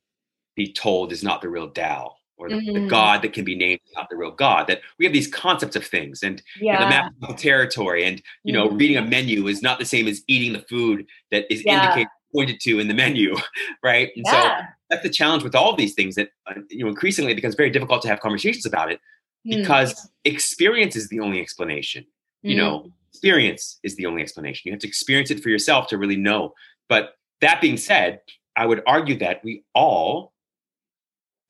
be 0.57 0.73
told 0.73 1.13
is 1.13 1.23
not 1.23 1.41
the 1.41 1.49
real 1.49 1.71
Tao, 1.71 2.17
or 2.37 2.49
the, 2.49 2.57
mm-hmm. 2.57 2.83
the, 2.83 2.89
God 2.89 3.23
that 3.23 3.33
can 3.33 3.45
be 3.45 3.55
named 3.55 3.81
is 3.87 3.93
not 3.95 4.09
the 4.11 4.17
real 4.17 4.33
God. 4.33 4.67
That 4.67 4.81
we 4.99 5.05
have 5.05 5.15
these 5.15 5.29
concepts 5.29 5.77
of 5.77 5.87
things, 5.87 6.25
and 6.25 6.43
yeah. 6.61 6.73
you 6.73 6.79
know, 6.79 6.85
the 6.85 6.91
map 6.91 7.13
of 7.23 7.29
the 7.29 7.35
territory, 7.35 8.05
and 8.05 8.21
you 8.43 8.53
know, 8.53 8.69
reading 8.71 8.97
a 8.97 9.01
mm-hmm. 9.01 9.11
menu 9.11 9.47
is 9.47 9.63
not 9.63 9.79
the 9.79 9.85
same 9.85 10.09
as 10.09 10.23
eating 10.27 10.53
the 10.53 10.65
food 10.69 11.07
that 11.31 11.47
is 11.49 11.65
yeah. 11.65 11.85
indicated 11.85 12.09
pointed 12.35 12.61
to 12.61 12.79
in 12.79 12.89
the 12.89 12.95
menu, 12.95 13.37
right? 13.83 14.11
And 14.17 14.25
yeah. 14.27 14.61
so 14.61 14.67
that's 14.91 15.03
the 15.03 15.11
challenge 15.11 15.43
with 15.43 15.55
all 15.55 15.77
these 15.77 15.95
things 15.95 16.15
that 16.17 16.31
uh, 16.49 16.55
you 16.71 16.85
know 16.85 16.89
increasingly 16.89 17.33
it 17.33 17.37
becomes 17.37 17.55
very 17.55 17.71
difficult 17.71 18.03
to 18.03 18.09
have 18.09 18.21
conversations 18.21 18.67
about 18.67 18.91
it 18.91 19.01
hmm. 19.45 19.57
because 19.57 19.95
mm. 19.95 20.09
experience 20.25 20.97
is 20.97 21.09
the 21.09 21.21
only 21.21 21.41
explanation. 21.41 22.05
You 22.43 22.55
mm. 22.55 22.59
know, 22.59 22.79
hmm. 22.81 22.89
experience 23.11 23.79
is 23.83 23.97
the 23.97 24.07
only 24.07 24.23
explanation. 24.23 24.63
You 24.65 24.73
have 24.73 24.81
to 24.81 24.89
experience 24.89 25.31
it 25.31 25.43
for 25.43 25.49
yourself 25.49 25.89
to 25.89 25.99
really 25.99 26.17
know. 26.17 26.55
But 26.89 27.15
that 27.41 27.61
being 27.61 27.77
said, 27.77 28.21
I 28.57 28.67
would 28.67 28.83
argue 28.87 29.19
that 29.19 29.43
we 29.43 29.65
all 29.75 30.33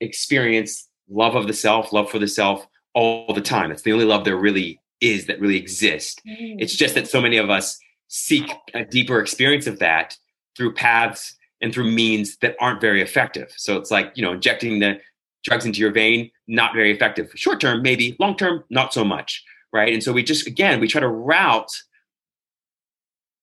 experience 0.01 0.89
love 1.09 1.35
of 1.35 1.47
the 1.47 1.53
self, 1.53 1.93
love 1.93 2.11
for 2.11 2.19
the 2.19 2.29
self 2.29 2.67
all 2.95 3.33
the 3.33 3.41
time. 3.41 3.71
It's 3.71 3.83
the 3.83 3.93
only 3.93 4.05
love 4.05 4.25
there 4.25 4.37
really 4.37 4.81
is 5.01 5.27
that 5.27 5.41
really 5.41 5.57
exists. 5.57 6.21
Mm. 6.27 6.57
It's 6.61 6.77
just 6.77 6.95
that 6.95 7.09
so 7.09 7.21
many 7.21 7.37
of 7.37 7.51
us 7.51 7.79
seek 8.09 8.51
a 8.75 8.85
deeper 8.85 9.21
experience 9.21 9.67
of 9.67 9.79
that 9.79 10.17
through 10.57 10.75
paths 10.75 11.35
and 11.61 11.73
through 11.73 11.91
means 11.91 12.37
that 12.39 12.57
aren't 12.61 12.81
very 12.81 13.01
effective. 13.01 13.53
So 13.57 13.77
it's 13.77 13.91
like, 13.91 14.13
you 14.15 14.23
know, 14.23 14.33
injecting 14.33 14.81
the 14.81 15.01
drugs 15.45 15.65
into 15.65 15.81
your 15.81 15.93
vein, 15.93 16.31
not 16.47 16.75
very 16.75 16.93
effective. 16.93 17.31
Short 17.35 17.61
term, 17.61 17.83
maybe. 17.83 18.17
Long 18.19 18.37
term, 18.37 18.65
not 18.71 18.93
so 18.93 19.05
much. 19.05 19.43
Right. 19.73 19.93
And 19.93 20.03
so 20.03 20.13
we 20.13 20.23
just, 20.23 20.47
again, 20.47 20.81
we 20.81 20.89
try 20.89 21.01
to 21.01 21.09
route 21.09 21.73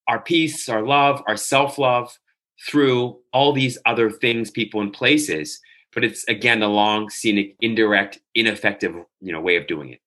our 0.08 0.20
peace, 0.20 0.68
our 0.70 0.86
love, 0.86 1.24
our 1.28 1.38
self 1.38 1.78
love 1.78 2.18
through 2.68 3.18
all 3.32 3.54
these 3.54 3.78
other 3.86 4.10
things, 4.10 4.52
people, 4.52 4.82
and 4.82 4.92
places. 4.92 5.60
But 5.94 6.04
it's 6.04 6.24
again 6.28 6.62
a 6.62 6.68
long, 6.68 7.10
scenic, 7.10 7.56
indirect, 7.62 8.20
ineffective, 8.36 8.94
you 9.22 9.32
know, 9.32 9.42
way 9.42 9.56
of 9.56 9.68
doing 9.68 9.90
it. 9.90 10.02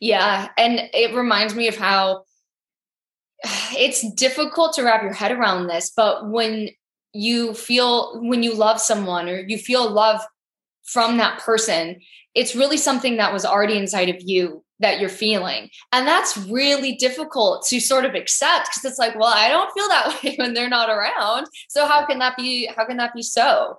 Yeah, 0.00 0.48
and 0.58 0.90
it 0.92 1.14
reminds 1.14 1.54
me 1.54 1.68
of 1.68 1.76
how 1.76 2.24
it's 3.76 4.08
difficult 4.14 4.74
to 4.74 4.82
wrap 4.82 5.02
your 5.02 5.12
head 5.12 5.32
around 5.32 5.66
this, 5.66 5.92
but 5.96 6.28
when 6.30 6.70
you 7.12 7.54
feel 7.54 8.20
when 8.22 8.42
you 8.42 8.54
love 8.54 8.78
someone 8.80 9.28
or 9.28 9.38
you 9.38 9.56
feel 9.56 9.90
love 9.90 10.20
from 10.84 11.16
that 11.16 11.40
person, 11.40 12.00
it's 12.34 12.54
really 12.54 12.76
something 12.76 13.16
that 13.16 13.32
was 13.32 13.44
already 13.44 13.76
inside 13.76 14.08
of 14.08 14.16
you 14.20 14.62
that 14.78 15.00
you're 15.00 15.08
feeling. 15.08 15.70
And 15.92 16.06
that's 16.06 16.36
really 16.36 16.96
difficult 16.96 17.66
to 17.68 17.80
sort 17.80 18.04
of 18.04 18.14
accept 18.14 18.68
because 18.68 18.84
it's 18.84 18.98
like, 18.98 19.18
well, 19.18 19.32
I 19.34 19.48
don't 19.48 19.72
feel 19.72 19.88
that 19.88 20.20
way 20.24 20.36
when 20.36 20.52
they're 20.54 20.68
not 20.68 20.90
around. 20.90 21.46
So 21.68 21.86
how 21.86 22.04
can 22.06 22.18
that 22.18 22.36
be 22.36 22.66
how 22.76 22.84
can 22.86 22.98
that 22.98 23.14
be 23.14 23.22
so? 23.22 23.78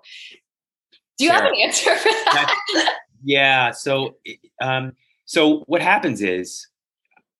Do 1.17 1.25
you 1.25 1.31
Sarah, 1.31 1.43
have 1.43 1.53
an 1.53 1.59
answer 1.59 1.95
for 1.95 2.09
that? 2.09 2.95
yeah, 3.23 3.71
so 3.71 4.17
um 4.61 4.93
so 5.25 5.59
what 5.67 5.81
happens 5.81 6.21
is 6.21 6.67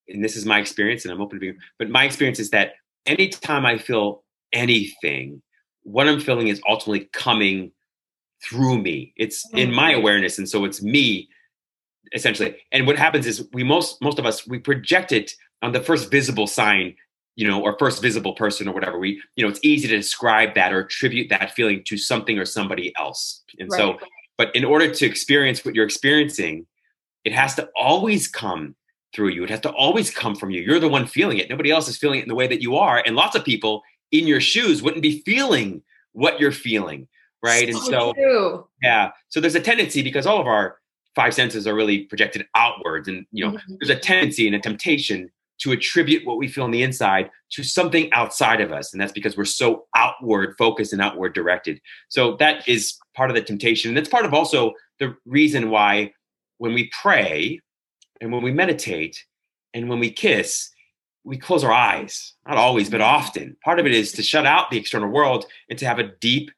and 0.10 0.24
this 0.24 0.36
is 0.36 0.46
my 0.46 0.60
experience 0.60 1.06
and 1.06 1.14
I'm 1.14 1.22
open 1.22 1.40
to 1.40 1.54
be 1.54 1.58
but 1.80 1.90
my 1.90 2.04
experience 2.04 2.40
is 2.40 2.50
that 2.52 2.74
anytime 3.06 3.66
I 3.66 3.78
feel 3.78 4.24
anything 4.54 5.42
what 5.84 6.08
I'm 6.08 6.20
feeling 6.20 6.50
is 6.50 6.62
ultimately 6.68 7.10
coming 7.14 7.72
through 8.44 8.82
me. 8.82 9.14
It's 9.16 9.48
in 9.54 9.74
my 9.74 9.92
mm-hmm. 9.92 10.02
awareness, 10.02 10.38
and 10.38 10.48
so 10.48 10.66
it's 10.66 10.82
me 10.82 11.30
essentially. 12.14 12.56
And 12.72 12.88
what 12.88 12.98
happens 12.98 13.26
is 13.26 13.48
we 13.54 13.64
most 13.64 14.02
most 14.02 14.20
of 14.20 14.26
us 14.26 14.48
we 14.48 14.60
project 14.60 15.12
it 15.12 15.34
on 15.62 15.72
the 15.72 15.82
first 15.82 16.12
visible 16.12 16.48
sign, 16.48 16.96
you 17.36 17.48
know, 17.48 17.62
or 17.62 17.78
first 17.80 18.02
visible 18.02 18.34
person 18.34 18.68
or 18.68 18.74
whatever. 18.74 19.00
We, 19.00 19.22
you 19.36 19.44
know, 19.44 19.50
it's 19.50 19.60
easy 19.64 19.88
to 19.88 19.96
describe 19.96 20.54
that 20.56 20.74
or 20.74 20.82
attribute 20.82 21.30
that 21.30 21.52
feeling 21.52 21.84
to 21.86 21.98
something 21.98 22.38
or 22.38 22.46
somebody 22.46 22.94
else. 22.98 23.44
And 23.60 23.70
right. 23.72 23.78
so, 23.78 23.98
but 24.38 24.56
in 24.56 24.64
order 24.64 24.94
to 24.94 25.06
experience 25.06 25.66
what 25.66 25.74
you're 25.74 25.86
experiencing, 25.86 26.68
it 27.24 27.34
has 27.34 27.56
to 27.56 27.70
always 27.76 28.28
come 28.28 28.76
through 29.14 29.30
you. 29.30 29.44
It 29.44 29.50
has 29.50 29.62
to 29.62 29.72
always 29.72 30.12
come 30.12 30.36
from 30.36 30.52
you. 30.52 30.62
You're 30.62 30.80
the 30.80 30.88
one 30.88 31.08
feeling 31.08 31.38
it. 31.38 31.50
Nobody 31.50 31.72
else 31.72 31.88
is 31.88 31.98
feeling 31.98 32.20
it 32.20 32.24
in 32.24 32.30
the 32.30 32.36
way 32.36 32.48
that 32.48 32.62
you 32.62 32.76
are. 32.76 33.02
And 33.06 33.16
lots 33.16 33.36
of 33.36 33.46
people 33.46 33.82
in 34.12 34.28
your 34.28 34.42
shoes 34.42 34.82
wouldn't 34.82 35.02
be 35.02 35.22
feeling 35.22 35.82
what 36.14 36.40
you're 36.40 36.52
feeling 36.52 37.08
right 37.44 37.72
so 37.72 37.78
and 37.78 37.86
so 37.86 38.14
true. 38.14 38.68
yeah 38.82 39.12
so 39.30 39.40
there's 39.40 39.56
a 39.56 39.60
tendency 39.60 40.02
because 40.02 40.26
all 40.26 40.40
of 40.40 40.48
our 40.48 40.78
five 41.16 41.34
senses 41.34 41.68
are 41.68 41.76
really 41.76 42.00
projected 42.06 42.46
outwards 42.56 43.08
and 43.08 43.26
you 43.32 43.46
know 43.46 43.52
mm-hmm. 43.52 43.76
there's 43.80 43.96
a 43.96 44.00
tendency 44.00 44.48
and 44.48 44.56
a 44.56 44.60
temptation 44.60 45.30
to 45.60 45.72
attribute 45.72 46.26
what 46.26 46.38
we 46.38 46.48
feel 46.48 46.64
on 46.64 46.72
the 46.72 46.84
inside 46.84 47.30
to 47.50 47.64
something 47.64 48.12
outside 48.14 48.62
of 48.62 48.72
us 48.72 48.94
and 48.94 49.02
that's 49.02 49.12
because 49.12 49.38
we're 49.38 49.46
so 49.46 49.86
outward 49.96 50.56
focused 50.58 50.94
and 50.94 51.02
outward 51.02 51.34
directed 51.34 51.80
so 52.10 52.36
that 52.38 52.68
is 52.68 52.98
part 53.16 53.30
of 53.30 53.36
the 53.36 53.42
temptation 53.42 53.90
and 53.90 53.98
it's 53.98 54.10
part 54.10 54.26
of 54.26 54.34
also 54.34 54.74
the 55.00 55.16
reason 55.26 55.70
why 55.70 56.12
when 56.58 56.74
we 56.74 56.90
pray 57.02 57.60
and 58.22 58.32
when 58.32 58.44
we 58.44 58.52
meditate 58.52 59.26
and 59.74 59.90
when 59.90 60.00
we 60.00 60.12
kiss 60.12 60.72
we 61.28 61.38
close 61.38 61.64
our 61.64 61.74
eyes. 61.74 62.34
Not 62.48 62.58
always 62.58 62.90
but 62.90 63.02
often. 63.02 63.58
Part 63.64 63.80
of 63.80 63.86
it 63.86 63.92
is 63.92 64.14
to 64.14 64.24
shut 64.24 64.46
out 64.46 64.72
the 64.72 64.78
external 64.78 65.10
world 65.10 65.46
and 65.70 65.78
to 65.78 65.86
have 65.86 66.00
a 66.00 66.12
deep 66.22 66.52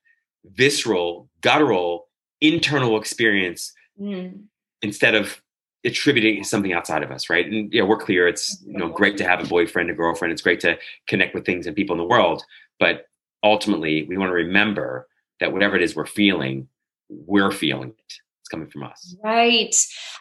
visceral 0.46 1.28
guttural 1.42 2.08
internal 2.40 2.98
experience 2.98 3.74
mm. 4.00 4.40
instead 4.82 5.16
of 5.16 5.42
attributing 5.84 6.44
something 6.44 6.72
outside 6.72 7.04
of 7.04 7.12
us 7.12 7.30
right? 7.30 7.48
And 7.48 7.74
yeah 7.74 7.84
we're 7.84 7.98
clear 7.98 8.28
it's 8.28 8.62
you 8.66 8.78
know 8.78 8.90
great 8.90 9.18
to 9.18 9.28
have 9.28 9.44
a 9.44 9.48
boyfriend 9.48 9.90
a 9.90 9.94
girlfriend. 9.94 10.32
It's 10.32 10.42
great 10.42 10.60
to 10.62 10.78
connect 11.08 11.34
with 11.34 11.46
things 11.46 11.66
and 11.66 11.76
people 11.76 11.96
in 11.96 11.98
the 11.98 12.06
world. 12.06 12.44
But 12.80 13.08
ultimately 13.44 14.04
we 14.04 14.18
want 14.18 14.30
to 14.30 14.36
remember 14.36 15.08
that 15.40 15.52
whatever 15.52 15.76
it 15.76 15.82
is 15.82 15.96
we're 15.96 16.06
feeling 16.06 16.68
we're 17.10 17.52
feeling 17.52 17.90
it 17.90 18.14
coming 18.50 18.70
from 18.70 18.84
us. 18.84 19.16
Right. 19.24 19.76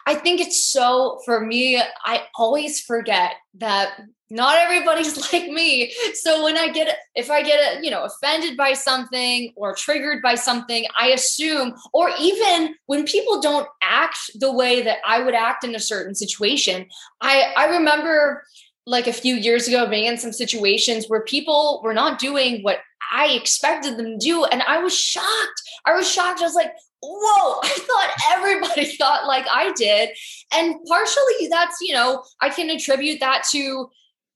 I 0.05 0.15
think 0.15 0.41
it's 0.41 0.65
so 0.65 1.19
for 1.25 1.45
me 1.45 1.81
i 2.05 2.23
always 2.35 2.81
forget 2.81 3.33
that 3.55 4.01
not 4.29 4.57
everybody's 4.57 5.17
like 5.33 5.49
me. 5.49 5.93
So 6.13 6.43
when 6.43 6.57
i 6.57 6.69
get 6.69 6.97
if 7.15 7.29
i 7.29 7.41
get 7.41 7.83
you 7.83 7.91
know 7.91 8.03
offended 8.03 8.57
by 8.57 8.73
something 8.73 9.51
or 9.55 9.75
triggered 9.75 10.21
by 10.21 10.35
something 10.35 10.85
i 10.97 11.09
assume 11.09 11.73
or 11.93 12.11
even 12.19 12.75
when 12.85 13.05
people 13.05 13.41
don't 13.41 13.67
act 13.81 14.31
the 14.35 14.51
way 14.51 14.81
that 14.81 14.97
i 15.05 15.21
would 15.21 15.33
act 15.33 15.63
in 15.63 15.75
a 15.75 15.79
certain 15.79 16.15
situation 16.15 16.85
i 17.21 17.53
i 17.57 17.65
remember 17.65 18.43
like 18.85 19.07
a 19.07 19.13
few 19.13 19.35
years 19.35 19.67
ago 19.67 19.87
being 19.87 20.05
in 20.05 20.17
some 20.17 20.33
situations 20.33 21.05
where 21.07 21.21
people 21.21 21.81
were 21.83 21.93
not 21.93 22.19
doing 22.19 22.61
what 22.61 22.79
i 23.11 23.27
expected 23.29 23.97
them 23.97 24.05
to 24.05 24.17
do 24.17 24.45
and 24.45 24.61
i 24.63 24.77
was 24.81 24.95
shocked. 24.97 25.61
I 25.85 25.93
was 25.95 26.09
shocked. 26.09 26.41
I 26.41 26.43
was 26.43 26.55
like 26.55 26.73
whoa, 27.01 27.59
I 27.63 27.67
thought 27.69 28.37
everybody 28.37 28.85
thought 28.97 29.27
like 29.27 29.45
I 29.49 29.71
did. 29.73 30.09
And 30.53 30.75
partially 30.87 31.47
that's, 31.49 31.77
you 31.81 31.93
know, 31.93 32.23
I 32.41 32.49
can 32.49 32.69
attribute 32.69 33.19
that 33.19 33.43
to 33.51 33.89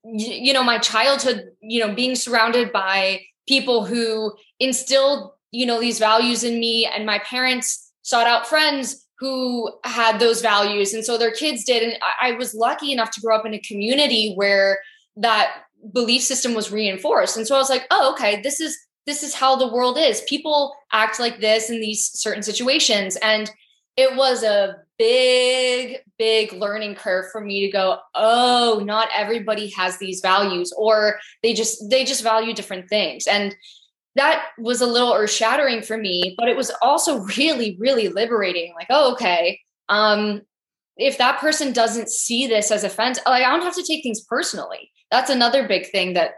you 0.06 0.52
know 0.52 0.62
my 0.62 0.76
childhood 0.76 1.52
you 1.62 1.80
know 1.80 1.94
being 1.94 2.14
surrounded 2.14 2.70
by 2.70 3.18
people 3.48 3.86
who 3.86 4.34
instilled 4.60 5.30
you 5.54 5.64
know 5.64 5.80
these 5.80 5.98
values 5.98 6.44
in 6.44 6.58
me. 6.58 6.84
And 6.84 7.06
my 7.06 7.20
parents 7.20 7.92
sought 8.02 8.26
out 8.26 8.46
friends 8.46 9.06
who 9.20 9.72
had 9.84 10.18
those 10.18 10.42
values. 10.42 10.92
And 10.92 11.04
so 11.04 11.16
their 11.16 11.30
kids 11.30 11.64
did. 11.64 11.82
And 11.82 11.96
i 12.20 12.32
was 12.32 12.52
lucky 12.52 12.92
enough 12.92 13.12
to 13.12 13.20
grow 13.20 13.36
up 13.36 13.46
in 13.46 13.54
a 13.54 13.60
community 13.60 14.34
where 14.34 14.80
that 15.16 15.62
belief 15.92 16.22
system 16.22 16.54
was 16.54 16.72
reinforced. 16.72 17.36
And 17.36 17.46
so 17.46 17.54
i 17.54 17.58
was 17.58 17.70
like 17.70 17.86
oh 17.90 18.12
okay 18.12 18.42
this 18.42 18.60
is 18.60 18.76
this 19.06 19.22
is 19.22 19.34
how 19.34 19.56
the 19.56 19.68
world 19.68 19.98
is. 19.98 20.22
People 20.22 20.74
act 20.92 21.20
like 21.20 21.40
this 21.40 21.70
in 21.70 21.80
these 21.80 22.10
certain 22.14 22.42
situations. 22.42 23.16
And 23.16 23.50
it 23.96 24.16
was 24.16 24.42
a 24.42 24.76
big 24.98 25.98
big 26.18 26.52
learning 26.52 26.94
curve 26.94 27.24
for 27.32 27.40
me 27.40 27.66
to 27.66 27.72
go 27.72 27.98
oh 28.14 28.80
not 28.84 29.08
everybody 29.12 29.68
has 29.70 29.98
these 29.98 30.20
values 30.20 30.72
or 30.76 31.18
they 31.42 31.52
just 31.52 31.90
they 31.90 32.04
just 32.04 32.22
value 32.22 32.54
different 32.54 32.88
things. 32.88 33.26
And 33.26 33.54
that 34.16 34.46
was 34.58 34.80
a 34.80 34.86
little 34.86 35.12
earth 35.12 35.30
shattering 35.30 35.82
for 35.82 35.96
me 35.96 36.34
but 36.38 36.48
it 36.48 36.56
was 36.56 36.70
also 36.80 37.18
really 37.36 37.76
really 37.78 38.08
liberating. 38.08 38.72
Like 38.74 38.86
oh 38.90 39.12
okay 39.12 39.60
um 39.88 40.42
if 40.96 41.18
that 41.18 41.40
person 41.40 41.72
doesn't 41.72 42.08
see 42.08 42.46
this 42.46 42.70
as 42.70 42.84
offense 42.84 43.18
like 43.26 43.44
i 43.44 43.50
don't 43.50 43.62
have 43.62 43.74
to 43.74 43.84
take 43.84 44.02
things 44.02 44.22
personally. 44.22 44.90
That's 45.10 45.30
another 45.30 45.68
big 45.68 45.90
thing 45.90 46.14
that 46.14 46.34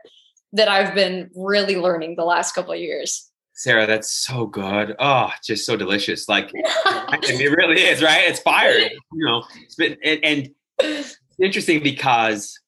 that 0.57 0.69
i've 0.69 0.95
been 0.95 1.31
really 1.35 1.77
learning 1.77 2.17
the 2.17 2.25
last 2.25 2.53
couple 2.53 2.73
of 2.73 2.81
years 2.81 3.31
Sarah, 3.59 3.87
that's 3.87 4.13
so 4.13 4.45
good. 4.45 4.95
Oh, 4.99 5.31
just 5.43 5.65
so 5.65 5.79
delicious. 5.79 6.29
Like 6.29 6.53
I 6.85 7.19
mean, 7.23 7.41
it 7.41 7.51
really 7.57 7.81
is, 7.81 8.03
right? 8.03 8.29
It's 8.29 8.39
fire. 8.41 8.71
You 8.71 9.01
know, 9.13 9.45
been, 9.79 9.97
and, 10.05 10.21
and 10.23 10.51
it's 10.79 11.17
interesting 11.41 11.83
because 11.83 12.61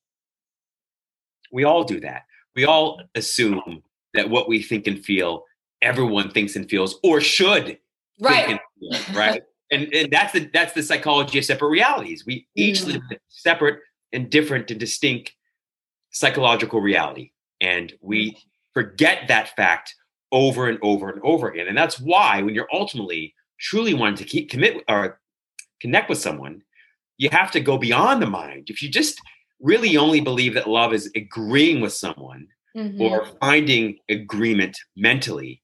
we 1.53 1.65
all 1.65 1.85
do 1.85 2.01
that. 2.01 2.23
We 2.57 2.65
all 2.65 3.03
assume 3.15 3.83
that 4.15 4.31
what 4.31 4.49
we 4.49 4.63
think 4.63 4.87
and 4.87 5.05
feel, 5.05 5.45
everyone 5.83 6.31
thinks 6.31 6.57
and 6.57 6.69
feels, 6.69 6.99
or 7.03 7.21
should, 7.21 7.79
right? 8.21 8.59
Feel, 8.81 8.99
right. 9.15 9.43
and 9.71 9.93
and 9.93 10.11
that's 10.11 10.33
the 10.33 10.51
that's 10.53 10.73
the 10.73 10.83
psychology 10.83 11.39
of 11.39 11.45
separate 11.45 11.69
realities. 11.69 12.25
We 12.27 12.47
each 12.55 12.81
mm. 12.81 12.95
live 12.95 13.03
separate 13.29 13.81
and 14.13 14.31
different 14.31 14.71
and 14.71 14.81
distinct 14.81 15.35
psychological 16.11 16.81
reality, 16.81 17.33
and 17.61 17.93
we 18.01 18.33
mm. 18.33 18.37
forget 18.75 19.29
that 19.29 19.55
fact 19.57 19.95
over 20.33 20.69
and 20.69 20.79
over 20.83 21.09
and 21.11 21.21
over 21.23 21.49
again. 21.49 21.69
And 21.69 21.77
that's 21.77 21.99
why 21.99 22.43
when 22.43 22.55
you're 22.55 22.69
ultimately 22.73 23.35
truly 23.59 23.95
wanting 23.95 24.17
to 24.17 24.25
keep 24.25 24.51
commit 24.51 24.85
or 24.89 25.21
connect 25.81 26.09
with 26.09 26.19
someone, 26.19 26.63
you 27.17 27.29
have 27.31 27.51
to 27.53 27.61
go 27.61 27.79
beyond 27.79 28.23
the 28.23 28.27
mind. 28.27 28.69
If 28.69 28.83
you 28.83 28.89
just 28.89 29.21
really 29.61 29.97
only 29.97 30.21
believe 30.21 30.55
that 30.55 30.69
love 30.69 30.93
is 30.93 31.11
agreeing 31.17 31.81
with 31.81 31.93
someone 31.93 32.47
mm-hmm. 32.77 33.01
or 33.01 33.27
finding 33.41 33.99
agreement 34.09 34.79
mentally, 34.97 35.63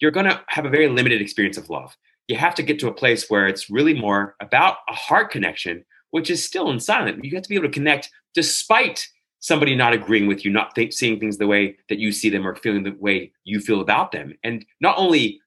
you're 0.00 0.10
going 0.10 0.26
to 0.26 0.40
have 0.48 0.64
a 0.64 0.70
very 0.70 0.88
limited 0.88 1.20
experience 1.20 1.56
of 1.56 1.68
love. 1.68 1.96
You 2.28 2.36
have 2.36 2.54
to 2.56 2.62
get 2.62 2.78
to 2.80 2.88
a 2.88 2.94
place 2.94 3.28
where 3.28 3.46
it's 3.46 3.70
really 3.70 3.94
more 3.94 4.36
about 4.40 4.78
a 4.88 4.94
heart 4.94 5.30
connection, 5.30 5.84
which 6.10 6.30
is 6.30 6.44
still 6.44 6.70
in 6.70 6.80
silent. 6.80 7.24
You 7.24 7.34
have 7.34 7.42
to 7.42 7.48
be 7.48 7.54
able 7.54 7.68
to 7.68 7.72
connect 7.72 8.10
despite 8.34 9.06
somebody 9.46 9.76
not 9.76 9.92
agreeing 9.92 10.26
with 10.26 10.44
you, 10.44 10.50
not 10.50 10.74
think, 10.74 10.92
seeing 10.92 11.20
things 11.20 11.38
the 11.38 11.46
way 11.46 11.76
that 11.88 12.00
you 12.00 12.10
see 12.10 12.28
them 12.28 12.44
or 12.44 12.56
feeling 12.56 12.82
the 12.82 12.96
way 12.98 13.30
you 13.44 13.60
feel 13.60 13.80
about 13.80 14.10
them. 14.10 14.34
And 14.42 14.66
not 14.80 14.98
only 14.98 15.40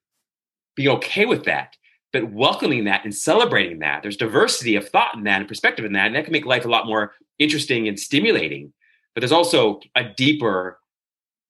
be 0.77 0.87
okay 0.87 1.25
with 1.25 1.43
that, 1.43 1.75
but 2.13 2.31
welcoming 2.31 2.85
that 2.85 3.03
and 3.03 3.13
celebrating 3.13 3.79
that. 3.79 4.01
There's 4.01 4.15
diversity 4.15 4.77
of 4.77 4.87
thought 4.87 5.15
in 5.15 5.25
that 5.25 5.41
and 5.41 5.49
perspective 5.49 5.83
in 5.83 5.91
that. 5.93 6.07
And 6.07 6.15
that 6.15 6.23
can 6.23 6.31
make 6.31 6.45
life 6.45 6.63
a 6.63 6.69
lot 6.69 6.87
more 6.87 7.11
interesting 7.39 7.89
and 7.89 7.99
stimulating. 7.99 8.71
But 9.13 9.19
there's 9.19 9.33
also 9.33 9.81
a 9.97 10.05
deeper 10.05 10.79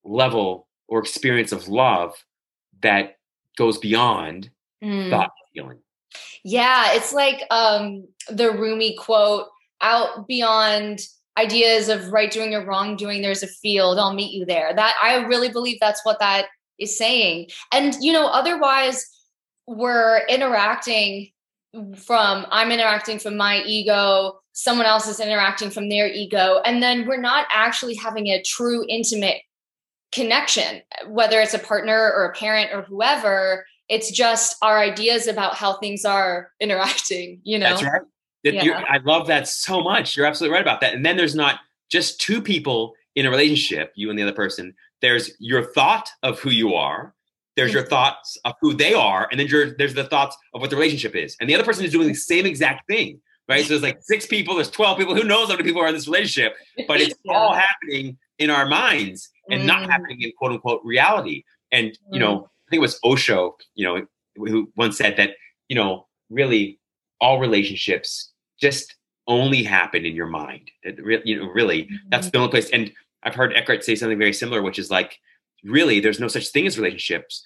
level 0.04 0.68
or 0.88 1.00
experience 1.00 1.52
of 1.52 1.68
love 1.68 2.16
that 2.82 3.18
goes 3.60 3.78
beyond 3.78 4.50
mm. 4.84 5.12
thought 5.12 5.30
feeling. 5.54 5.78
Yeah, 6.44 6.94
it's 6.94 7.14
like 7.14 7.44
um, 7.52 8.08
the 8.28 8.52
Rumi 8.52 8.96
quote 8.98 9.50
out 9.82 10.28
beyond 10.28 11.02
ideas 11.38 11.89
of 11.89 12.12
right 12.12 12.32
doing 12.32 12.54
or 12.54 12.65
wrong 12.65 12.96
doing, 12.96 13.22
there's 13.22 13.44
a 13.44 13.48
field, 13.48 13.98
I'll 13.98 14.13
meet 14.13 14.34
you 14.34 14.46
there. 14.46 14.74
That 14.74 14.96
I 15.02 15.18
really 15.26 15.50
believe 15.50 15.78
that's 15.80 16.04
what 16.06 16.20
that 16.20 16.48
is 16.80 16.98
saying. 16.98 17.50
And, 17.72 17.96
you 18.02 18.13
know, 18.13 18.28
otherwise, 18.28 19.06
we're 19.68 20.26
interacting 20.28 21.30
from, 21.96 22.46
I'm 22.50 22.72
interacting 22.72 23.20
from 23.20 23.38
my 23.38 23.62
ego, 23.62 24.39
someone 24.54 24.86
else 24.86 25.08
is 25.08 25.20
interacting 25.20 25.70
from 25.70 25.89
their 25.89 26.08
ego, 26.08 26.62
and 26.65 26.82
then 26.82 27.08
we're 27.08 27.22
not 27.22 27.46
actually 27.52 27.96
having 27.96 28.28
a 28.28 28.42
true 28.42 28.86
intimate 28.89 29.42
connection, 30.12 30.82
whether 31.08 31.39
it's 31.39 31.54
a 31.54 31.60
partner 31.60 32.12
or 32.15 32.26
a 32.26 32.34
parent 32.34 32.72
or 32.74 32.82
whoever. 32.82 33.65
It's 33.88 34.12
just 34.12 34.56
our 34.62 34.80
ideas 34.80 35.28
about 35.28 35.56
how 35.56 35.78
things 35.78 36.06
are 36.06 36.52
interacting, 36.60 37.42
you 37.44 37.60
know? 37.60 37.70
That's 37.70 37.84
right. 37.84 38.02
Yeah. 38.56 38.84
I 38.88 38.98
love 38.98 39.28
that 39.28 39.48
so 39.48 39.82
much. 39.82 40.16
You're 40.16 40.26
absolutely 40.26 40.54
right 40.54 40.62
about 40.62 40.82
that. 40.82 40.94
And 40.94 41.06
then 41.06 41.18
there's 41.18 41.36
not 41.36 41.60
just 41.90 42.20
two 42.22 42.42
people 42.42 42.94
in 43.16 43.26
a 43.26 43.30
relationship, 43.30 43.92
you 43.96 44.10
and 44.10 44.18
the 44.18 44.24
other 44.24 44.34
person. 44.34 44.74
There's 45.02 45.32
your 45.40 45.72
thought 45.74 46.10
of 46.24 46.40
who 46.40 46.50
you 46.50 46.74
are. 46.76 47.14
There's 47.56 47.74
your 47.74 47.82
mm-hmm. 47.82 47.90
thoughts 47.90 48.38
of 48.46 48.54
who 48.62 48.74
they 48.74 48.94
are, 48.94 49.28
and 49.32 49.40
then 49.40 49.48
there's 49.78 49.94
the 49.94 50.06
thoughts 50.06 50.38
of 50.54 50.62
what 50.62 50.70
the 50.70 50.78
relationship 50.78 51.16
is. 51.16 51.36
And 51.42 51.50
the 51.50 51.56
other 51.56 51.66
person 51.66 51.84
is 51.84 51.92
doing 51.92 52.08
the 52.08 52.14
same 52.14 52.46
exact 52.46 52.88
thing, 52.88 53.20
right? 53.50 53.64
So 53.64 53.70
there's 53.70 53.82
like 53.82 53.98
six 54.02 54.26
people, 54.26 54.56
there's 54.56 54.72
12 54.72 54.98
people, 54.98 55.14
who 55.14 55.26
knows 55.26 55.50
how 55.50 55.56
many 55.56 55.64
people 55.64 55.82
are 55.82 55.88
in 55.90 55.94
this 55.94 56.08
relationship, 56.08 56.56
but 56.88 57.02
it's 57.02 57.16
yeah. 57.26 57.34
all 57.34 57.54
happening 57.54 58.18
in 58.38 58.50
our 58.50 58.66
minds 58.66 59.30
and 59.50 59.64
mm. 59.64 59.66
not 59.66 59.90
happening 59.90 60.22
in 60.22 60.32
quote 60.38 60.54
unquote 60.54 60.82
reality. 60.86 61.44
And, 61.72 61.98
you 62.12 62.20
know, 62.20 62.38
mm. 62.38 62.44
I 62.44 62.70
think 62.70 62.80
it 62.80 62.82
was 62.82 63.00
Osho, 63.04 63.58
you 63.76 63.86
know, 63.86 64.06
who 64.38 64.72
once 64.78 64.98
said 64.98 65.18
that, 65.18 65.32
you 65.68 65.76
know, 65.76 66.08
really 66.30 66.80
all 67.20 67.40
relationships 67.40 68.32
just 68.60 68.95
only 69.28 69.63
happen 69.63 70.06
in 70.06 70.15
your 70.15 70.28
mind. 70.28 70.72
It, 70.84 71.00
you 71.26 71.39
know, 71.39 71.50
really, 71.50 71.84
mm-hmm. 71.84 71.95
that's 72.10 72.30
the 72.30 72.38
only 72.38 72.52
place. 72.52 72.69
And 72.72 72.91
I've 73.24 73.36
heard 73.36 73.54
Eckhart 73.54 73.84
say 73.84 73.95
something 73.95 74.17
very 74.17 74.34
similar, 74.34 74.62
which 74.62 74.80
is 74.80 74.89
like, 74.89 75.19
really, 75.63 76.00
there's 76.00 76.19
no 76.19 76.28
such 76.28 76.50
thing 76.50 76.67
as 76.67 76.78
relationships. 76.78 77.45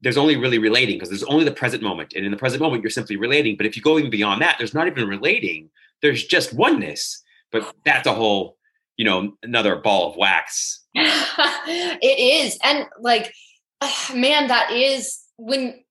There's 0.00 0.16
only 0.16 0.36
really 0.36 0.58
relating 0.58 0.96
because 0.96 1.10
there's 1.10 1.24
only 1.24 1.44
the 1.44 1.52
present 1.52 1.82
moment. 1.82 2.14
And 2.16 2.24
in 2.24 2.30
the 2.30 2.38
present 2.38 2.62
moment, 2.62 2.82
you're 2.82 2.90
simply 2.90 3.16
relating. 3.16 3.56
But 3.56 3.66
if 3.66 3.76
you 3.76 3.82
go 3.82 3.98
even 3.98 4.10
beyond 4.10 4.40
that, 4.40 4.56
there's 4.58 4.74
not 4.74 4.86
even 4.86 5.06
relating. 5.08 5.70
There's 6.00 6.24
just 6.24 6.54
oneness. 6.54 7.22
But 7.52 7.74
that's 7.84 8.06
a 8.06 8.14
whole, 8.14 8.56
you 8.96 9.04
know, 9.04 9.34
another 9.42 9.76
ball 9.76 10.10
of 10.10 10.16
wax. 10.16 10.84
it 10.94 12.46
is. 12.46 12.58
And 12.64 12.86
like, 13.00 13.34
man, 14.14 14.48
that 14.48 14.72
is 14.72 15.20
when 15.36 15.84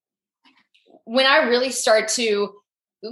when 1.06 1.26
I 1.26 1.48
really 1.48 1.72
start 1.72 2.08
to 2.10 2.54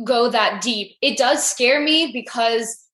go 0.04 0.30
that 0.30 0.62
deep, 0.62 0.96
it 1.02 1.18
does 1.18 1.48
scare 1.48 1.82
me 1.82 2.12
because 2.12 2.86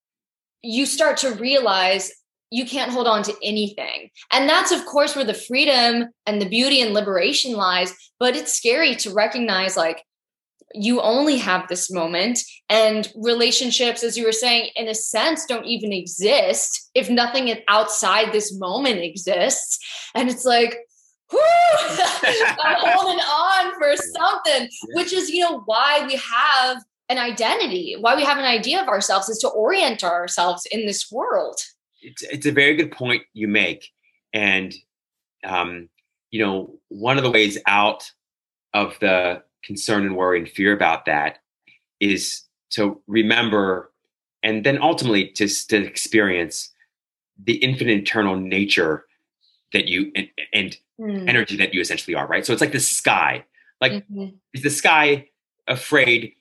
you 0.62 0.86
start 0.86 1.17
to 1.17 1.34
realize 1.36 2.12
you 2.51 2.65
can't 2.65 2.91
hold 2.91 3.08
on 3.08 3.23
to 3.23 3.36
anything. 3.43 4.10
And 4.32 4.47
that's, 4.47 4.71
of 4.71 4.86
course, 4.86 5.15
where 5.15 5.25
the 5.25 5.34
freedom 5.34 6.10
and 6.27 6.39
the 6.39 6.47
beauty 6.47 6.82
and 6.82 6.93
liberation 6.93 7.53
lies. 7.53 7.93
But 8.19 8.36
it's 8.36 8.53
scary 8.53 8.95
to 8.97 9.12
recognize, 9.12 9.75
like, 9.75 10.03
you 10.75 11.01
only 11.01 11.38
have 11.38 11.67
this 11.67 11.91
moment, 11.91 12.39
and 12.69 13.12
relationships, 13.15 14.03
as 14.03 14.17
you 14.17 14.25
were 14.25 14.32
saying, 14.32 14.69
in 14.75 14.88
a 14.88 14.95
sense, 14.95 15.45
don't 15.45 15.65
even 15.65 15.91
exist 15.91 16.89
if 16.95 17.10
nothing 17.10 17.53
outside 17.67 18.32
this 18.32 18.58
moment 18.58 18.99
exists. 18.99 19.79
And 20.15 20.29
it's 20.29 20.45
like, 20.45 20.77
I'm 22.63 22.77
holding 22.79 23.19
on 23.19 23.73
for 23.77 23.95
something, 23.95 24.69
which 24.93 25.13
is, 25.13 25.29
you 25.29 25.41
know, 25.41 25.61
why 25.65 26.05
we 26.05 26.15
have 26.15 26.83
an 27.09 27.17
identity, 27.17 27.95
why 27.99 28.15
we 28.15 28.23
have 28.23 28.37
an 28.37 28.45
idea 28.45 28.81
of 28.81 28.87
ourselves 28.87 29.29
is 29.29 29.37
to 29.39 29.47
orient 29.49 30.03
ourselves 30.03 30.65
in 30.71 30.85
this 30.85 31.11
world. 31.11 31.59
It's, 32.01 32.21
it's 32.23 32.45
a 32.45 32.51
very 32.51 32.75
good 32.75 32.91
point 32.91 33.23
you 33.33 33.47
make. 33.47 33.89
And, 34.33 34.73
um, 35.43 35.89
you 36.31 36.43
know, 36.43 36.79
one 36.89 37.17
of 37.17 37.23
the 37.23 37.31
ways 37.31 37.57
out 37.67 38.09
of 38.73 38.97
the 38.99 39.43
concern 39.63 40.05
and 40.05 40.17
worry 40.17 40.39
and 40.39 40.49
fear 40.49 40.73
about 40.73 41.05
that 41.05 41.39
is 41.99 42.43
to 42.71 43.01
remember 43.07 43.91
and 44.41 44.65
then 44.65 44.81
ultimately 44.81 45.31
just 45.31 45.69
to 45.69 45.83
experience 45.85 46.69
the 47.41 47.55
infinite 47.55 47.93
internal 47.93 48.35
nature 48.35 49.05
that 49.73 49.88
you 49.88 50.12
and, 50.15 50.29
and 50.53 50.77
mm. 50.99 51.27
energy 51.27 51.57
that 51.57 51.73
you 51.73 51.81
essentially 51.81 52.15
are, 52.15 52.27
right? 52.27 52.45
So 52.45 52.53
it's 52.53 52.62
like 52.62 52.71
the 52.71 52.79
sky. 52.79 53.45
Like 53.81 53.91
mm-hmm. 53.91 54.36
is 54.53 54.63
the 54.63 54.69
sky 54.69 55.27
afraid 55.67 56.33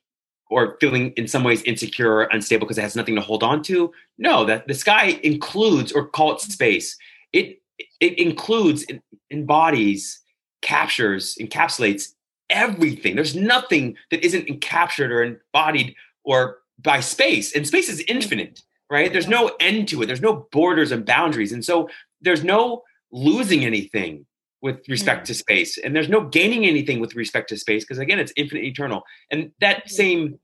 or 0.50 0.76
feeling 0.80 1.12
in 1.12 1.26
some 1.26 1.42
ways 1.42 1.62
insecure 1.62 2.12
or 2.12 2.22
unstable 2.24 2.66
because 2.66 2.78
it 2.78 2.82
has 2.82 2.94
nothing 2.94 3.14
to 3.16 3.20
hold 3.20 3.42
on 3.42 3.62
to? 3.64 3.92
No, 4.18 4.44
that 4.44 4.68
the 4.68 4.74
sky 4.74 5.18
includes 5.22 5.90
or 5.92 6.06
call 6.06 6.32
it 6.32 6.40
space. 6.40 6.96
It 7.32 7.60
it 8.00 8.18
includes, 8.18 8.84
embodies, 9.30 10.20
captures, 10.60 11.36
encapsulates 11.40 12.12
everything. 12.50 13.16
There's 13.16 13.34
nothing 13.34 13.96
that 14.10 14.24
isn't 14.24 14.46
encaptured 14.46 15.10
or 15.10 15.22
embodied 15.22 15.94
or 16.22 16.58
by 16.78 17.00
space. 17.00 17.56
And 17.56 17.66
space 17.66 17.88
is 17.88 18.04
infinite, 18.06 18.62
right? 18.90 19.12
There's 19.12 19.28
no 19.28 19.52
end 19.58 19.88
to 19.88 20.02
it. 20.02 20.06
There's 20.06 20.20
no 20.20 20.48
borders 20.52 20.92
and 20.92 21.04
boundaries. 21.04 21.52
And 21.52 21.64
so 21.64 21.88
there's 22.20 22.44
no 22.44 22.82
losing 23.12 23.64
anything 23.64 24.26
with 24.62 24.88
respect 24.88 25.26
to 25.26 25.34
space 25.34 25.76
and 25.76 25.94
there's 25.94 26.08
no 26.08 26.20
gaining 26.28 26.64
anything 26.64 27.00
with 27.00 27.16
respect 27.16 27.48
to 27.48 27.56
space 27.56 27.84
because 27.84 27.98
again 27.98 28.18
it's 28.18 28.32
infinite 28.36 28.64
eternal 28.64 29.02
and 29.30 29.50
that 29.60 29.90
same 29.90 30.38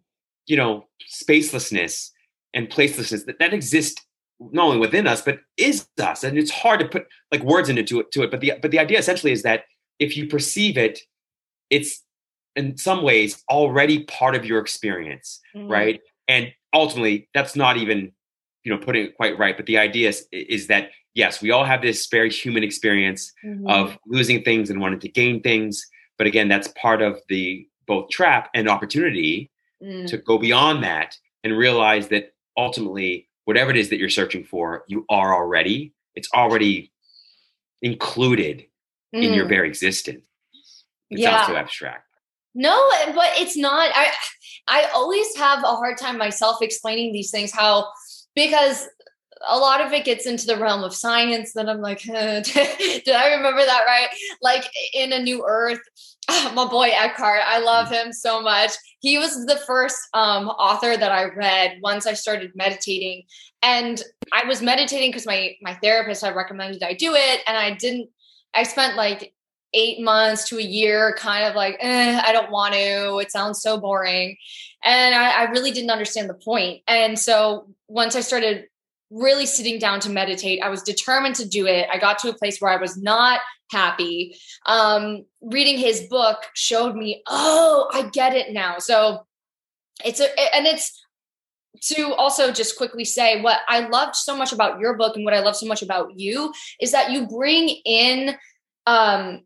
you 0.46 0.57
know 0.57 0.85
spacelessness 1.09 2.11
and 2.52 2.68
placelessness 2.68 3.24
that, 3.26 3.38
that 3.38 3.54
exists 3.54 4.04
not 4.40 4.64
only 4.64 4.78
within 4.78 5.07
us 5.07 5.22
but 5.22 5.38
is 5.57 5.87
us 6.00 6.24
and 6.24 6.37
it's 6.37 6.50
hard 6.50 6.81
to 6.81 6.88
put 6.88 7.07
like 7.31 7.42
words 7.42 7.68
into 7.68 8.00
it 8.00 8.11
to 8.11 8.22
it 8.22 8.31
but 8.31 8.40
the 8.40 8.52
but 8.61 8.70
the 8.70 8.78
idea 8.78 8.98
essentially 8.98 9.33
is 9.33 9.42
that 9.42 9.64
if 9.98 10.16
you 10.16 10.26
perceive 10.26 10.76
it 10.76 11.00
it's 11.70 12.02
in 12.57 12.76
some 12.76 13.02
ways 13.02 13.42
already 13.48 14.04
part 14.04 14.35
of 14.35 14.44
your 14.44 14.59
experience 14.59 15.40
mm-hmm. 15.54 15.70
right? 15.70 16.00
And 16.26 16.52
ultimately 16.74 17.28
that's 17.33 17.57
not 17.57 17.76
even 17.76 18.12
you 18.64 18.72
know 18.72 18.78
putting 18.78 19.04
it 19.04 19.16
quite 19.16 19.38
right 19.38 19.57
but 19.57 19.66
the 19.66 19.78
idea 19.78 20.09
is, 20.09 20.26
is 20.33 20.66
that 20.66 20.90
yes 21.14 21.42
we 21.42 21.51
all 21.51 21.64
have 21.64 21.83
this 21.83 22.07
very 22.07 22.31
human 22.31 22.62
experience 22.62 23.33
mm-hmm. 23.44 23.66
of 23.66 23.97
losing 24.07 24.42
things 24.42 24.71
and 24.71 24.81
wanting 24.81 25.01
to 25.01 25.09
gain 25.09 25.42
things 25.42 25.85
but 26.16 26.27
again 26.27 26.49
that's 26.49 26.68
part 26.81 27.03
of 27.03 27.21
the 27.29 27.66
both 27.87 28.09
trap 28.11 28.51
and 28.55 28.68
opportunity 28.68 29.51
mm. 29.83 30.07
to 30.07 30.18
go 30.18 30.38
beyond 30.38 30.83
that 30.83 31.16
and 31.44 31.57
realize 31.57 32.09
that 32.09 32.33
ultimately 32.57 33.29
whatever 33.44 33.71
it 33.71 33.77
is 33.77 33.88
that 33.88 33.99
you're 33.99 34.09
searching 34.09 34.44
for 34.44 34.85
you 34.88 35.05
are 35.09 35.35
already 35.35 35.92
it's 36.14 36.29
already 36.35 36.92
included 37.83 38.64
mm. 39.14 39.23
in 39.23 39.33
your 39.33 39.47
mm. 39.47 39.51
very 39.51 39.68
existence 39.68 40.23
it 41.11 41.18
yeah. 41.18 41.37
sounds 41.37 41.49
so 41.49 41.57
abstract 41.57 42.05
no 42.55 42.77
but 43.14 43.31
it's 43.37 43.57
not 43.57 43.90
i 43.94 44.12
i 44.68 44.88
always 44.94 45.35
have 45.37 45.61
a 45.61 45.77
hard 45.77 45.97
time 45.97 46.18
myself 46.18 46.59
explaining 46.61 47.12
these 47.12 47.31
things 47.31 47.53
how 47.53 47.88
because 48.35 48.87
a 49.46 49.59
lot 49.59 49.81
of 49.81 49.92
it 49.92 50.05
gets 50.05 50.27
into 50.27 50.46
the 50.46 50.57
realm 50.57 50.83
of 50.85 50.94
science 50.94 51.53
that 51.53 51.68
I'm 51.68 51.81
like, 51.81 52.07
eh, 52.09 52.40
did 53.05 53.14
I 53.14 53.35
remember 53.35 53.64
that 53.64 53.85
right? 53.87 54.09
Like 54.42 54.64
in 54.94 55.12
A 55.12 55.22
New 55.22 55.44
Earth, 55.46 55.81
my 56.55 56.66
boy 56.66 56.90
Eckhart, 56.92 57.42
I 57.46 57.59
love 57.59 57.90
him 57.90 58.12
so 58.12 58.42
much. 58.42 58.72
He 59.01 59.18
was 59.18 59.46
the 59.46 59.57
first 59.66 59.98
um, 60.14 60.48
author 60.48 60.96
that 60.96 61.12
I 61.12 61.27
read 61.27 61.79
once 61.83 62.07
I 62.07 62.14
started 62.14 62.53
meditating. 62.55 63.24
And 63.62 64.03
I 64.33 64.46
was 64.46 64.62
meditating 64.62 65.11
because 65.11 65.27
my 65.27 65.57
my 65.62 65.74
therapist 65.74 66.22
had 66.22 66.37
recommended 66.37 66.83
I 66.83 66.94
do 66.94 67.14
it. 67.14 67.42
And 67.46 67.57
I 67.57 67.74
didn't, 67.74 68.11
I 68.55 68.62
spent 68.62 68.96
like 68.96 69.33
eight 69.74 70.01
months 70.01 70.48
to 70.48 70.59
a 70.59 70.62
year 70.62 71.14
kind 71.18 71.44
of 71.44 71.55
like, 71.55 71.77
eh, 71.81 72.20
I 72.24 72.33
don't 72.33 72.51
want 72.51 72.74
to. 72.74 73.18
It 73.18 73.31
sounds 73.31 73.61
so 73.61 73.79
boring. 73.79 74.37
And 74.83 75.14
I, 75.14 75.42
I 75.42 75.51
really 75.51 75.70
didn't 75.70 75.90
understand 75.90 76.29
the 76.29 76.35
point. 76.35 76.83
And 76.87 77.18
so 77.18 77.68
once 77.88 78.16
I 78.16 78.20
started 78.20 78.66
really 79.11 79.47
sitting 79.47 79.79
down 79.79 80.01
to 80.01 80.11
meditate, 80.11 80.62
I 80.62 80.68
was 80.68 80.83
determined 80.83 81.35
to 81.37 81.49
do 81.49 81.66
it. 81.66 81.88
I 81.92 81.99
got 81.99 82.18
to 82.21 82.31
a 82.31 82.35
place 82.35 82.61
where 82.61 82.71
I 82.71 82.77
was 82.77 82.97
not 82.97 83.40
happy. 83.71 84.37
Um, 84.66 85.25
reading 85.40 85.79
his 85.79 86.03
book 86.09 86.38
showed 86.55 86.94
me, 86.94 87.23
oh, 87.27 87.88
I 87.92 88.09
get 88.11 88.35
it 88.35 88.53
now. 88.53 88.79
So 88.79 89.27
it's 90.05 90.21
a, 90.21 90.55
and 90.55 90.66
it's, 90.66 91.03
to 91.81 92.12
also 92.14 92.51
just 92.53 92.77
quickly 92.77 93.05
say 93.05 93.40
what 93.40 93.61
I 93.68 93.87
loved 93.88 94.16
so 94.16 94.37
much 94.37 94.53
about 94.53 94.81
your 94.81 94.97
book 94.97 95.16
and 95.16 95.25
what 95.25 95.35
I 95.35 95.40
love 95.40 95.57
so 95.57 95.66
much 95.66 95.83
about 95.83 96.18
you 96.18 96.53
is 96.81 96.92
that 96.92 97.12
you 97.12 97.27
bring 97.27 97.68
in 97.85 98.37
um, 98.87 99.42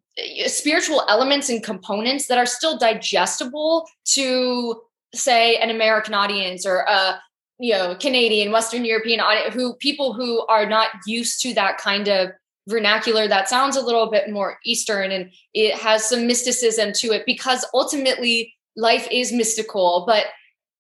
spiritual 0.46 1.05
elements 1.09 1.48
and 1.48 1.62
components 1.62 2.29
that 2.29 2.38
are 2.38 2.46
still 2.46 2.79
digestible 2.79 3.87
to 4.07 4.81
say 5.14 5.57
an 5.57 5.70
American 5.70 6.14
audience 6.14 6.64
or 6.64 6.79
a 6.88 7.20
you 7.62 7.72
know 7.72 7.94
Canadian, 7.94 8.51
Western 8.51 8.85
European 8.85 9.20
audience, 9.20 9.55
who 9.55 9.75
people 9.75 10.12
who 10.12 10.44
are 10.48 10.66
not 10.66 10.88
used 11.07 11.40
to 11.42 11.55
that 11.55 11.79
kind 11.79 12.09
of 12.09 12.31
vernacular 12.68 13.29
that 13.29 13.48
sounds 13.48 13.77
a 13.77 13.81
little 13.81 14.11
bit 14.11 14.31
more 14.31 14.59
Eastern 14.64 15.11
and 15.11 15.31
it 15.55 15.75
has 15.75 16.09
some 16.09 16.27
mysticism 16.27 16.92
to 16.92 17.12
it 17.12 17.25
because 17.25 17.64
ultimately 17.72 18.53
life 18.77 19.07
is 19.11 19.33
mystical, 19.33 20.05
but 20.07 20.27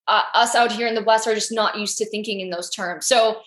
uh, 0.08 0.22
us 0.34 0.54
out 0.56 0.72
here 0.72 0.88
in 0.88 0.96
the 0.96 1.04
West 1.04 1.28
are 1.28 1.34
just 1.34 1.52
not 1.52 1.78
used 1.78 1.98
to 1.98 2.10
thinking 2.10 2.40
in 2.40 2.50
those 2.50 2.68
terms. 2.68 3.06
So, 3.06 3.40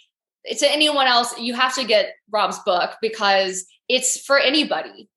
to 0.48 0.72
anyone 0.72 1.08
else, 1.08 1.38
you 1.40 1.56
have 1.56 1.74
to 1.76 1.84
get 1.84 2.14
Rob's 2.30 2.60
book 2.60 2.92
because 3.02 3.66
it's 3.90 4.22
for 4.22 4.40
anybody. 4.40 5.10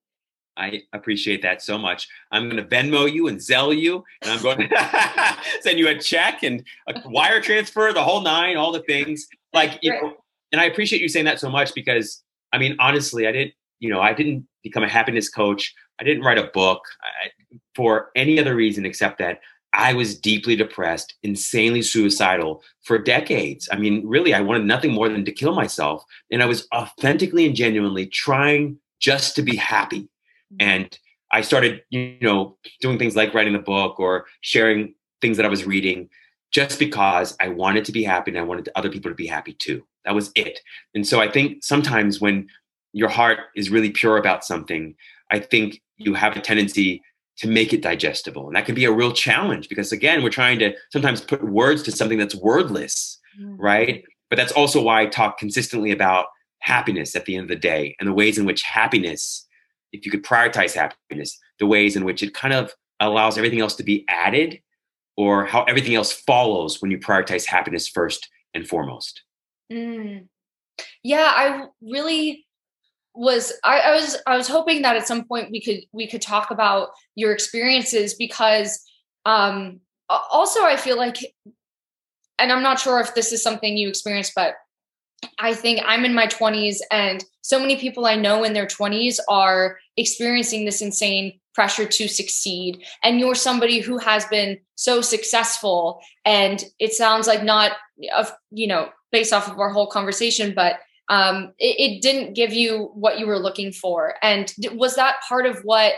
I 0.59 0.83
appreciate 0.93 1.41
that 1.43 1.63
so 1.63 1.79
much. 1.79 2.09
I'm 2.33 2.49
going 2.49 2.63
to 2.63 2.69
Venmo 2.69 3.11
you 3.11 3.29
and 3.29 3.39
Zelle 3.39 3.77
you, 3.79 4.05
and 4.23 4.31
I'm 4.31 4.43
going 4.43 4.59
to 4.69 5.37
send 5.61 5.79
you 5.79 5.89
a 5.89 5.99
check 5.99 6.43
and 6.43 6.65
a 6.89 7.01
wire 7.09 7.41
transfer, 7.41 7.93
the 7.93 8.03
whole 8.03 8.21
nine, 8.21 8.57
all 8.57 8.73
the 8.73 8.83
things. 8.83 9.27
Like, 9.53 9.79
you 9.83 9.93
know, 9.93 10.15
and 10.53 10.61
I 10.61 10.65
appreciate 10.65 11.01
you 11.01 11.09
saying 11.09 11.27
that 11.27 11.41
so 11.41 11.49
much 11.49 11.75
because, 11.75 12.23
I 12.53 12.59
mean, 12.59 12.77
honestly, 12.81 13.27
I 13.27 13.33
didn't, 13.33 13.55
you 13.81 13.91
know, 13.91 14.01
I 14.01 14.13
didn't 14.13 14.47
become 14.63 14.83
a 14.83 14.89
happiness 14.89 15.29
coach. 15.29 15.73
I 16.01 16.05
didn't 16.05 16.25
write 16.25 16.39
a 16.39 16.51
book 16.53 16.83
for 17.75 18.11
any 18.17 18.39
other 18.41 18.55
reason 18.55 18.85
except 18.85 19.19
that 19.19 19.41
I 19.73 19.93
was 19.93 20.19
deeply 20.19 20.57
depressed, 20.57 21.15
insanely 21.23 21.83
suicidal 21.83 22.63
for 22.83 22.99
decades. 22.99 23.69
I 23.71 23.77
mean, 23.77 24.07
really, 24.07 24.35
I 24.35 24.41
wanted 24.41 24.65
nothing 24.65 24.93
more 24.93 25.09
than 25.09 25.25
to 25.25 25.33
kill 25.33 25.55
myself. 25.55 26.03
And 26.31 26.43
I 26.43 26.47
was 26.47 26.67
authentically 26.75 27.47
and 27.47 27.55
genuinely 27.55 28.07
trying 28.07 28.79
just 28.99 29.37
to 29.37 29.43
be 29.43 29.57
happy. 29.57 30.09
Mm-hmm. 30.53 30.69
And 30.69 30.99
I 31.33 31.43
started, 31.43 31.83
you 31.91 32.17
know, 32.21 32.57
doing 32.81 32.99
things 32.99 33.17
like 33.17 33.35
writing 33.35 33.55
a 33.55 33.61
book 33.61 34.01
or 34.01 34.27
sharing 34.41 34.95
things 35.21 35.37
that 35.37 35.47
I 35.47 35.51
was 35.51 35.65
reading 35.65 36.09
just 36.51 36.79
because 36.79 37.37
I 37.41 37.49
wanted 37.49 37.85
to 37.85 37.93
be 37.93 38.03
happy 38.03 38.31
and 38.31 38.39
I 38.39 38.43
wanted 38.43 38.69
other 38.75 38.89
people 38.89 39.11
to 39.11 39.15
be 39.15 39.27
happy 39.27 39.53
too. 39.53 39.85
That 40.05 40.15
was 40.15 40.31
it. 40.35 40.61
And 40.95 41.07
so 41.07 41.21
I 41.21 41.31
think 41.31 41.63
sometimes 41.63 42.21
when 42.21 42.49
your 42.93 43.11
heart 43.11 43.41
is 43.55 43.69
really 43.69 43.91
pure 43.91 44.17
about 44.17 44.45
something, 44.45 44.95
I 45.31 45.41
think 45.41 45.83
you 45.99 46.15
have 46.15 46.37
a 46.37 46.41
tendency 46.41 47.03
to 47.39 47.49
make 47.49 47.73
it 47.73 47.83
digestible. 47.83 48.47
And 48.47 48.57
that 48.57 48.67
can 48.67 48.75
be 48.75 48.87
a 48.87 48.93
real 48.93 49.13
challenge 49.13 49.69
because, 49.69 49.93
again, 49.93 50.23
we're 50.23 50.31
trying 50.31 50.59
to 50.61 50.75
sometimes 50.91 51.21
put 51.21 51.43
words 51.43 51.83
to 51.85 51.93
something 51.93 52.19
that's 52.19 52.35
wordless, 52.35 53.19
mm-hmm. 53.39 53.57
right? 53.57 54.05
But 54.31 54.37
that's 54.37 54.53
also 54.53 54.83
why 54.83 55.03
I 55.03 55.07
talk 55.07 55.39
consistently 55.39 55.91
about 55.91 56.27
happiness 56.61 57.15
at 57.15 57.27
the 57.27 57.37
end 57.37 57.45
of 57.45 57.49
the 57.49 57.57
day 57.57 57.95
and 58.01 58.09
the 58.09 58.13
ways 58.13 58.39
in 58.39 58.47
which 58.47 58.63
happiness, 58.63 59.47
if 59.93 60.05
you 60.05 60.11
could 60.11 60.25
prioritize 60.25 60.75
happiness, 60.75 61.39
the 61.59 61.67
ways 61.67 61.97
in 61.97 62.05
which 62.05 62.23
it 62.23 62.35
kind 62.35 62.55
of 62.55 62.73
allows 63.01 63.39
everything 63.39 63.61
else 63.61 63.77
to 63.77 63.83
be 63.83 64.05
added 64.09 64.61
or 65.17 65.45
how 65.45 65.65
everything 65.65 65.95
else 65.95 66.13
follows 66.13 66.81
when 66.81 66.91
you 66.91 66.99
prioritize 66.99 67.45
happiness 67.45 67.89
first 67.89 68.29
and 68.55 68.69
foremost. 68.69 69.23
Mm. 69.73 70.29
Yeah, 71.03 71.31
I 71.35 71.67
really 71.83 72.47
was 73.15 73.53
I, 73.65 73.81
I, 73.81 73.95
was 73.95 74.17
I 74.29 74.37
was 74.37 74.47
hoping 74.47 74.83
that 74.83 74.95
at 74.95 75.09
some 75.09 75.25
point 75.25 75.51
we 75.51 75.61
could 75.61 75.81
we 75.93 76.07
could 76.07 76.23
talk 76.23 76.53
about 76.53 76.91
your 77.17 77.33
experiences 77.33 78.15
because 78.15 78.81
um 79.27 79.81
also 80.09 80.63
I 80.63 80.77
feel 80.77 80.97
like 80.97 81.17
and 82.39 82.53
I'm 82.53 82.63
not 82.63 82.79
sure 82.79 83.01
if 83.01 83.17
this 83.17 83.33
is 83.33 83.43
something 83.43 83.77
you 83.77 83.89
experienced 83.89 84.33
but 84.37 84.55
I 85.39 85.55
think 85.55 85.81
I'm 85.85 86.05
in 86.05 86.15
my 86.15 86.27
20s 86.27 86.79
and 86.91 87.25
so 87.43 87.59
many 87.59 87.77
people 87.77 88.07
I 88.07 88.15
know 88.15 88.45
in 88.45 88.53
their 88.53 88.67
20s 88.67 89.19
are 89.29 89.79
experiencing 89.97 90.65
this 90.65 90.81
insane 90.81 91.39
pressure 91.55 91.87
to 91.87 92.09
succeed 92.09 92.85
and 93.03 93.19
you're 93.19 93.35
somebody 93.35 93.81
who 93.81 93.99
has 93.99 94.25
been 94.27 94.59
so 94.77 95.01
successful 95.01 96.01
and 96.25 96.65
it 96.79 96.93
sounds 96.93 97.27
like 97.27 97.43
not 97.43 97.73
of 98.17 98.33
you 98.51 98.69
know 98.69 98.91
based 99.11 99.33
off 99.33 99.51
of 99.51 99.59
our 99.59 99.71
whole 99.71 99.89
conversation 99.89 100.53
but 100.55 100.79
um, 101.09 101.55
it, 101.59 101.81
it, 101.81 102.03
didn't 102.03 102.35
give 102.35 102.53
you 102.53 102.91
what 102.95 103.19
you 103.19 103.27
were 103.27 103.39
looking 103.39 103.73
for. 103.73 104.15
And 104.23 104.53
was 104.75 104.97
that 104.97 105.17
part 105.27 105.47
of 105.47 105.61
what 105.61 105.95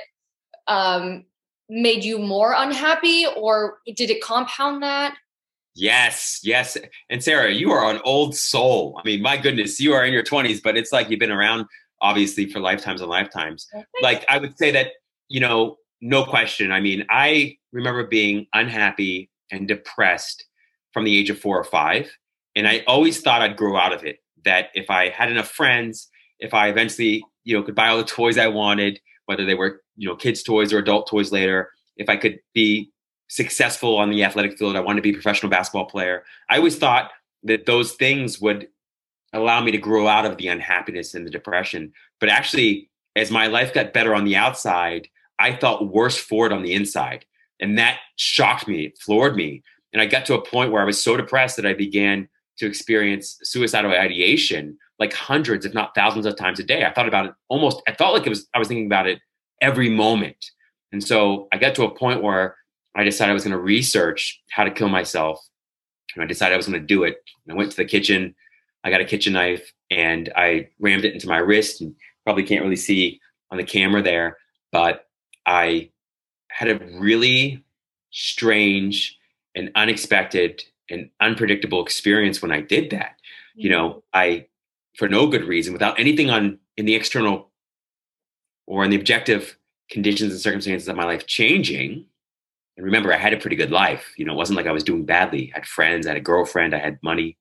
um, 0.68 1.24
made 1.68 2.04
you 2.04 2.18
more 2.18 2.54
unhappy, 2.56 3.26
or 3.36 3.78
did 3.96 4.10
it 4.10 4.22
compound 4.22 4.82
that? 4.82 5.16
Yes, 5.74 6.40
yes. 6.42 6.76
And 7.08 7.22
Sarah, 7.22 7.52
you 7.52 7.70
are 7.70 7.90
an 7.90 8.00
old 8.04 8.36
soul. 8.36 8.98
I 8.98 9.06
mean, 9.06 9.22
my 9.22 9.36
goodness, 9.36 9.80
you 9.80 9.92
are 9.94 10.04
in 10.04 10.12
your 10.12 10.24
20s, 10.24 10.62
but 10.62 10.76
it's 10.76 10.92
like 10.92 11.10
you've 11.10 11.20
been 11.20 11.30
around 11.30 11.66
obviously 12.00 12.50
for 12.50 12.60
lifetimes 12.60 13.00
and 13.00 13.10
lifetimes. 13.10 13.66
Like 14.02 14.24
I 14.28 14.38
would 14.38 14.56
say 14.58 14.70
that, 14.72 14.92
you 15.28 15.40
know, 15.40 15.76
no 16.00 16.24
question. 16.24 16.72
I 16.72 16.80
mean, 16.80 17.04
I 17.10 17.56
remember 17.72 18.06
being 18.06 18.46
unhappy 18.52 19.30
and 19.50 19.68
depressed 19.68 20.44
from 20.92 21.04
the 21.04 21.16
age 21.16 21.30
of 21.30 21.38
four 21.38 21.58
or 21.58 21.64
five. 21.64 22.10
And 22.56 22.66
I 22.66 22.82
always 22.86 23.20
thought 23.20 23.42
I'd 23.42 23.56
grow 23.56 23.76
out 23.76 23.92
of 23.92 24.04
it 24.04 24.18
that 24.44 24.68
if 24.74 24.90
I 24.90 25.10
had 25.10 25.30
enough 25.30 25.48
friends, 25.48 26.08
if 26.40 26.54
I 26.54 26.68
eventually, 26.68 27.22
you 27.44 27.56
know, 27.56 27.62
could 27.62 27.74
buy 27.74 27.88
all 27.88 27.98
the 27.98 28.04
toys 28.04 28.38
I 28.38 28.48
wanted, 28.48 28.98
whether 29.26 29.44
they 29.44 29.54
were, 29.54 29.82
you 29.96 30.08
know, 30.08 30.16
kids' 30.16 30.42
toys 30.42 30.72
or 30.72 30.78
adult 30.78 31.08
toys 31.08 31.30
later, 31.30 31.70
if 31.96 32.08
I 32.08 32.16
could 32.16 32.38
be 32.54 32.90
successful 33.30 33.96
on 33.96 34.10
the 34.10 34.24
athletic 34.24 34.58
field, 34.58 34.76
I 34.76 34.80
wanted 34.80 34.98
to 34.98 35.02
be 35.02 35.10
a 35.10 35.14
professional 35.14 35.50
basketball 35.50 35.86
player. 35.86 36.24
I 36.48 36.56
always 36.56 36.76
thought 36.76 37.12
that 37.44 37.64
those 37.64 37.92
things 37.92 38.40
would 38.40 38.68
allow 39.32 39.62
me 39.62 39.70
to 39.70 39.78
grow 39.78 40.08
out 40.08 40.26
of 40.26 40.36
the 40.36 40.48
unhappiness 40.48 41.14
and 41.14 41.24
the 41.24 41.30
depression. 41.30 41.92
But 42.18 42.28
actually, 42.28 42.90
as 43.14 43.30
my 43.30 43.46
life 43.46 43.72
got 43.72 43.92
better 43.92 44.14
on 44.16 44.24
the 44.24 44.34
outside, 44.34 45.08
I 45.38 45.56
felt 45.56 45.86
worse 45.86 46.18
for 46.18 46.46
it 46.46 46.52
on 46.52 46.62
the 46.62 46.74
inside. 46.74 47.24
And 47.60 47.78
that 47.78 48.00
shocked 48.16 48.66
me, 48.66 48.86
it 48.86 48.98
floored 48.98 49.36
me. 49.36 49.62
And 49.92 50.02
I 50.02 50.06
got 50.06 50.26
to 50.26 50.34
a 50.34 50.44
point 50.44 50.72
where 50.72 50.82
I 50.82 50.86
was 50.86 51.02
so 51.02 51.16
depressed 51.16 51.56
that 51.56 51.66
I 51.66 51.72
began 51.72 52.28
to 52.58 52.66
experience 52.66 53.38
suicidal 53.44 53.92
ideation 53.92 54.76
like 54.98 55.12
hundreds, 55.12 55.64
if 55.64 55.72
not 55.72 55.94
thousands 55.94 56.26
of 56.26 56.36
times 56.36 56.58
a 56.58 56.64
day. 56.64 56.84
I 56.84 56.92
thought 56.92 57.08
about 57.08 57.26
it 57.26 57.32
almost, 57.48 57.80
I 57.86 57.94
felt 57.94 58.12
like 58.12 58.26
it 58.26 58.30
was, 58.30 58.48
I 58.54 58.58
was 58.58 58.68
thinking 58.68 58.86
about 58.86 59.06
it 59.06 59.20
every 59.62 59.88
moment. 59.88 60.50
And 60.92 61.02
so 61.02 61.48
I 61.52 61.58
got 61.58 61.76
to 61.76 61.84
a 61.84 61.94
point 61.94 62.22
where 62.22 62.56
I 62.94 63.04
decided 63.04 63.30
I 63.30 63.34
was 63.34 63.44
going 63.44 63.56
to 63.56 63.58
research 63.58 64.40
how 64.50 64.64
to 64.64 64.70
kill 64.70 64.88
myself. 64.88 65.40
And 66.14 66.24
I 66.24 66.26
decided 66.26 66.54
I 66.54 66.56
was 66.56 66.66
going 66.66 66.80
to 66.80 66.86
do 66.86 67.04
it. 67.04 67.22
And 67.44 67.52
I 67.52 67.56
went 67.56 67.70
to 67.70 67.76
the 67.76 67.84
kitchen, 67.84 68.34
I 68.82 68.90
got 68.90 69.00
a 69.00 69.04
kitchen 69.04 69.34
knife 69.34 69.72
and 69.90 70.32
I 70.36 70.68
rammed 70.80 71.04
it 71.04 71.14
into 71.14 71.28
my 71.28 71.38
wrist 71.38 71.80
and 71.80 71.94
probably 72.24 72.42
can't 72.42 72.62
really 72.62 72.76
see 72.76 73.20
on 73.50 73.58
the 73.58 73.64
camera 73.64 74.02
there, 74.02 74.38
but 74.72 75.08
I 75.46 75.90
had 76.48 76.68
a 76.68 76.84
really 76.98 77.62
strange 78.10 79.18
and 79.54 79.70
unexpected 79.74 80.62
an 80.90 81.10
unpredictable 81.20 81.82
experience 81.82 82.42
when 82.42 82.52
I 82.52 82.60
did 82.60 82.90
that. 82.90 83.12
Mm-hmm. 83.12 83.60
You 83.60 83.70
know, 83.70 83.88
mm-hmm. 83.88 83.98
I 84.14 84.46
for 84.96 85.08
no 85.08 85.26
good 85.26 85.44
reason, 85.44 85.72
without 85.72 85.98
anything 85.98 86.30
on 86.30 86.58
in 86.76 86.84
the 86.84 86.94
external 86.94 87.50
or 88.66 88.84
in 88.84 88.90
the 88.90 88.96
objective 88.96 89.56
conditions 89.90 90.32
and 90.32 90.40
circumstances 90.40 90.88
of 90.88 90.96
my 90.96 91.04
life 91.04 91.26
changing. 91.26 92.04
And 92.76 92.86
remember, 92.86 93.12
I 93.12 93.18
had 93.18 93.32
a 93.32 93.38
pretty 93.38 93.56
good 93.56 93.70
life. 93.70 94.12
You 94.16 94.24
know, 94.24 94.32
it 94.32 94.36
wasn't 94.36 94.56
like 94.56 94.66
I 94.66 94.72
was 94.72 94.84
doing 94.84 95.04
badly. 95.04 95.52
I 95.54 95.58
had 95.58 95.66
friends, 95.66 96.06
I 96.06 96.10
had 96.10 96.16
a 96.16 96.22
girlfriend, 96.22 96.74
I 96.74 96.78
had 96.78 96.98
money, 97.02 97.36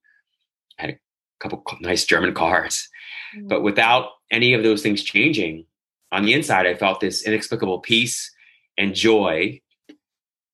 I 0.78 0.82
had 0.84 0.90
a 0.92 0.98
couple 1.40 1.64
nice 1.82 2.06
German 2.06 2.34
cars. 2.34 2.90
Mm-hmm. 3.36 3.48
But 3.48 3.64
without 3.64 4.10
any 4.32 4.54
of 4.54 4.64
those 4.64 4.82
things 4.82 5.04
changing, 5.04 5.66
on 6.12 6.24
the 6.24 6.34
inside, 6.34 6.66
I 6.66 6.74
felt 6.74 7.02
this 7.02 7.24
inexplicable 7.24 7.80
peace 7.80 8.32
and 8.78 8.96
joy 8.96 9.62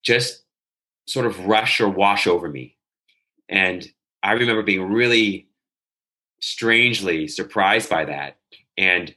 just 0.02 0.44
sort 1.06 1.26
of 1.26 1.46
rush 1.46 1.80
or 1.80 1.88
wash 1.88 2.26
over 2.26 2.48
me. 2.48 2.76
And 3.48 3.86
I 4.22 4.32
remember 4.32 4.62
being 4.62 4.82
really 4.82 5.48
strangely 6.40 7.28
surprised 7.28 7.88
by 7.88 8.04
that. 8.04 8.36
And 8.76 9.14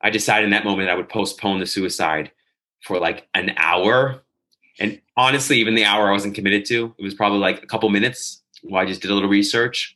I 0.00 0.10
decided 0.10 0.44
in 0.44 0.50
that 0.50 0.64
moment 0.64 0.90
I 0.90 0.94
would 0.94 1.08
postpone 1.08 1.60
the 1.60 1.66
suicide 1.66 2.32
for 2.82 2.98
like 2.98 3.28
an 3.34 3.54
hour. 3.56 4.22
And 4.78 5.00
honestly, 5.16 5.58
even 5.58 5.74
the 5.74 5.84
hour 5.84 6.08
I 6.08 6.12
wasn't 6.12 6.34
committed 6.34 6.64
to, 6.66 6.94
it 6.98 7.02
was 7.02 7.14
probably 7.14 7.38
like 7.38 7.62
a 7.62 7.66
couple 7.66 7.88
minutes 7.88 8.42
while 8.62 8.82
I 8.82 8.86
just 8.86 9.00
did 9.00 9.10
a 9.10 9.14
little 9.14 9.28
research. 9.28 9.94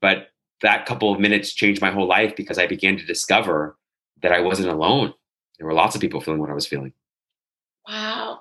But 0.00 0.28
that 0.62 0.86
couple 0.86 1.12
of 1.12 1.20
minutes 1.20 1.52
changed 1.52 1.80
my 1.80 1.90
whole 1.90 2.06
life 2.06 2.34
because 2.36 2.58
I 2.58 2.66
began 2.66 2.96
to 2.96 3.06
discover 3.06 3.76
that 4.22 4.32
I 4.32 4.40
wasn't 4.40 4.68
alone. 4.68 5.14
There 5.58 5.66
were 5.66 5.74
lots 5.74 5.94
of 5.94 6.00
people 6.00 6.20
feeling 6.20 6.40
what 6.40 6.50
I 6.50 6.54
was 6.54 6.66
feeling. 6.66 6.92
Wow. 7.88 8.40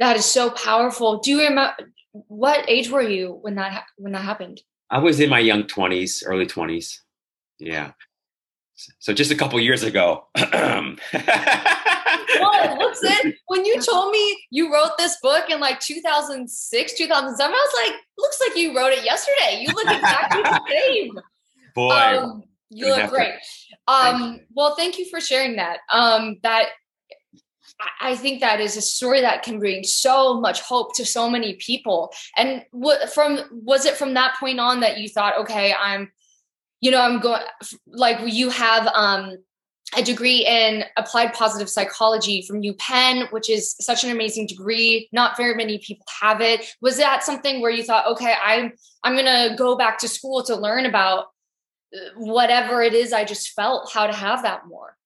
That 0.00 0.16
is 0.16 0.24
so 0.24 0.50
powerful. 0.50 1.18
Do 1.18 1.30
you 1.30 1.42
remember 1.42 1.74
what 2.12 2.68
age 2.68 2.90
were 2.90 3.02
you 3.02 3.38
when 3.42 3.54
that 3.56 3.84
when 3.96 4.12
that 4.12 4.22
happened? 4.22 4.62
I 4.90 4.98
was 4.98 5.20
in 5.20 5.30
my 5.30 5.38
young 5.38 5.66
twenties, 5.66 6.22
early 6.26 6.46
twenties. 6.46 7.02
Yeah. 7.58 7.92
So 8.98 9.12
just 9.12 9.30
a 9.30 9.36
couple 9.36 9.60
years 9.60 9.82
ago. 9.82 10.26
well, 12.40 12.78
listen, 12.78 13.34
when 13.46 13.64
you 13.64 13.80
told 13.80 14.10
me 14.10 14.46
you 14.50 14.72
wrote 14.72 14.96
this 14.98 15.16
book 15.22 15.50
in 15.50 15.60
like 15.60 15.80
2006, 15.80 16.92
2007, 16.94 17.54
I 17.54 17.56
was 17.56 17.86
like, 17.86 18.00
looks 18.18 18.40
like 18.46 18.56
you 18.56 18.76
wrote 18.76 18.92
it 18.92 19.04
yesterday. 19.04 19.60
You 19.60 19.68
look 19.74 19.86
exactly 19.86 20.42
the 20.42 20.60
same. 20.68 21.18
Boy. 21.74 21.90
Um, 21.90 22.44
you 22.70 22.88
look 22.88 23.10
great. 23.10 23.34
Um, 23.86 24.40
well, 24.54 24.74
thank 24.74 24.98
you 24.98 25.08
for 25.08 25.20
sharing 25.20 25.56
that. 25.56 25.78
Um, 25.92 26.38
that 26.42 26.68
I 28.00 28.16
think 28.16 28.40
that 28.40 28.60
is 28.60 28.76
a 28.76 28.80
story 28.80 29.20
that 29.20 29.42
can 29.42 29.58
bring 29.58 29.82
so 29.84 30.40
much 30.40 30.60
hope 30.60 30.94
to 30.96 31.04
so 31.04 31.28
many 31.28 31.54
people. 31.54 32.12
And 32.36 32.64
what 32.70 33.12
from 33.12 33.40
was 33.50 33.84
it 33.84 33.96
from 33.96 34.14
that 34.14 34.36
point 34.38 34.60
on 34.60 34.80
that 34.80 34.98
you 34.98 35.08
thought, 35.08 35.38
okay, 35.40 35.74
I'm, 35.74 36.10
you 36.80 36.90
know, 36.90 37.00
I'm 37.00 37.20
going 37.20 37.42
like 37.86 38.18
you 38.32 38.50
have 38.50 38.86
um 38.88 39.38
a 39.96 40.02
degree 40.02 40.44
in 40.46 40.84
applied 40.96 41.32
positive 41.32 41.68
psychology 41.68 42.42
from 42.42 42.62
UPenn, 42.62 43.30
which 43.32 43.48
is 43.48 43.74
such 43.80 44.04
an 44.04 44.10
amazing 44.10 44.46
degree. 44.46 45.08
Not 45.12 45.36
very 45.36 45.54
many 45.54 45.78
people 45.78 46.06
have 46.20 46.40
it. 46.40 46.66
Was 46.80 46.96
that 46.98 47.22
something 47.22 47.60
where 47.60 47.70
you 47.70 47.82
thought, 47.82 48.06
okay, 48.06 48.34
I'm 48.42 48.72
I'm 49.02 49.16
gonna 49.16 49.54
go 49.56 49.76
back 49.76 49.98
to 49.98 50.08
school 50.08 50.42
to 50.44 50.56
learn 50.56 50.86
about 50.86 51.26
uh, 51.94 51.98
whatever 52.16 52.82
it 52.82 52.94
is 52.94 53.12
I 53.12 53.24
just 53.24 53.50
felt 53.50 53.90
how 53.92 54.06
to 54.06 54.12
have 54.12 54.42
that 54.42 54.66
more? 54.66 54.96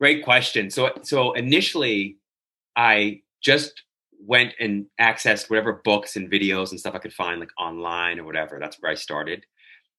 Great 0.00 0.24
question. 0.24 0.70
So 0.70 0.90
so 1.02 1.32
initially, 1.32 2.18
I 2.76 3.22
just 3.42 3.82
went 4.24 4.54
and 4.60 4.86
accessed 5.00 5.50
whatever 5.50 5.80
books 5.84 6.16
and 6.16 6.30
videos 6.30 6.70
and 6.70 6.78
stuff 6.78 6.94
I 6.94 6.98
could 6.98 7.12
find, 7.12 7.40
like 7.40 7.50
online 7.58 8.18
or 8.18 8.24
whatever. 8.24 8.58
That's 8.60 8.76
where 8.80 8.92
I 8.92 8.94
started. 8.94 9.44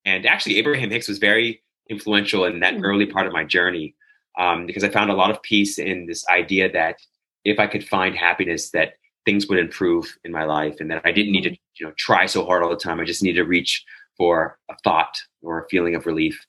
And 0.04 0.26
actually, 0.26 0.58
Abraham 0.58 0.90
Hicks 0.90 1.08
was 1.08 1.18
very 1.18 1.62
influential 1.90 2.44
in 2.44 2.60
that 2.60 2.74
mm-hmm. 2.74 2.84
early 2.84 3.06
part 3.06 3.26
of 3.26 3.32
my 3.32 3.44
journey 3.44 3.94
um, 4.38 4.66
because 4.66 4.84
I 4.84 4.88
found 4.88 5.10
a 5.10 5.14
lot 5.14 5.30
of 5.30 5.42
peace 5.42 5.78
in 5.78 6.06
this 6.06 6.26
idea 6.28 6.70
that 6.72 6.96
if 7.44 7.58
I 7.58 7.66
could 7.66 7.86
find 7.86 8.16
happiness, 8.16 8.70
that 8.70 8.94
things 9.24 9.46
would 9.48 9.58
improve 9.58 10.16
in 10.24 10.32
my 10.32 10.44
life, 10.44 10.76
and 10.80 10.90
that 10.90 11.02
I 11.04 11.12
didn't 11.12 11.32
need 11.32 11.42
to 11.42 11.50
mm-hmm. 11.50 11.80
you 11.80 11.86
know 11.86 11.92
try 11.96 12.26
so 12.26 12.44
hard 12.44 12.62
all 12.62 12.70
the 12.70 12.76
time. 12.76 13.00
I 13.00 13.04
just 13.04 13.22
needed 13.22 13.40
to 13.42 13.48
reach 13.48 13.84
for 14.16 14.58
a 14.70 14.74
thought 14.84 15.16
or 15.42 15.60
a 15.60 15.68
feeling 15.68 15.94
of 15.94 16.06
relief. 16.06 16.46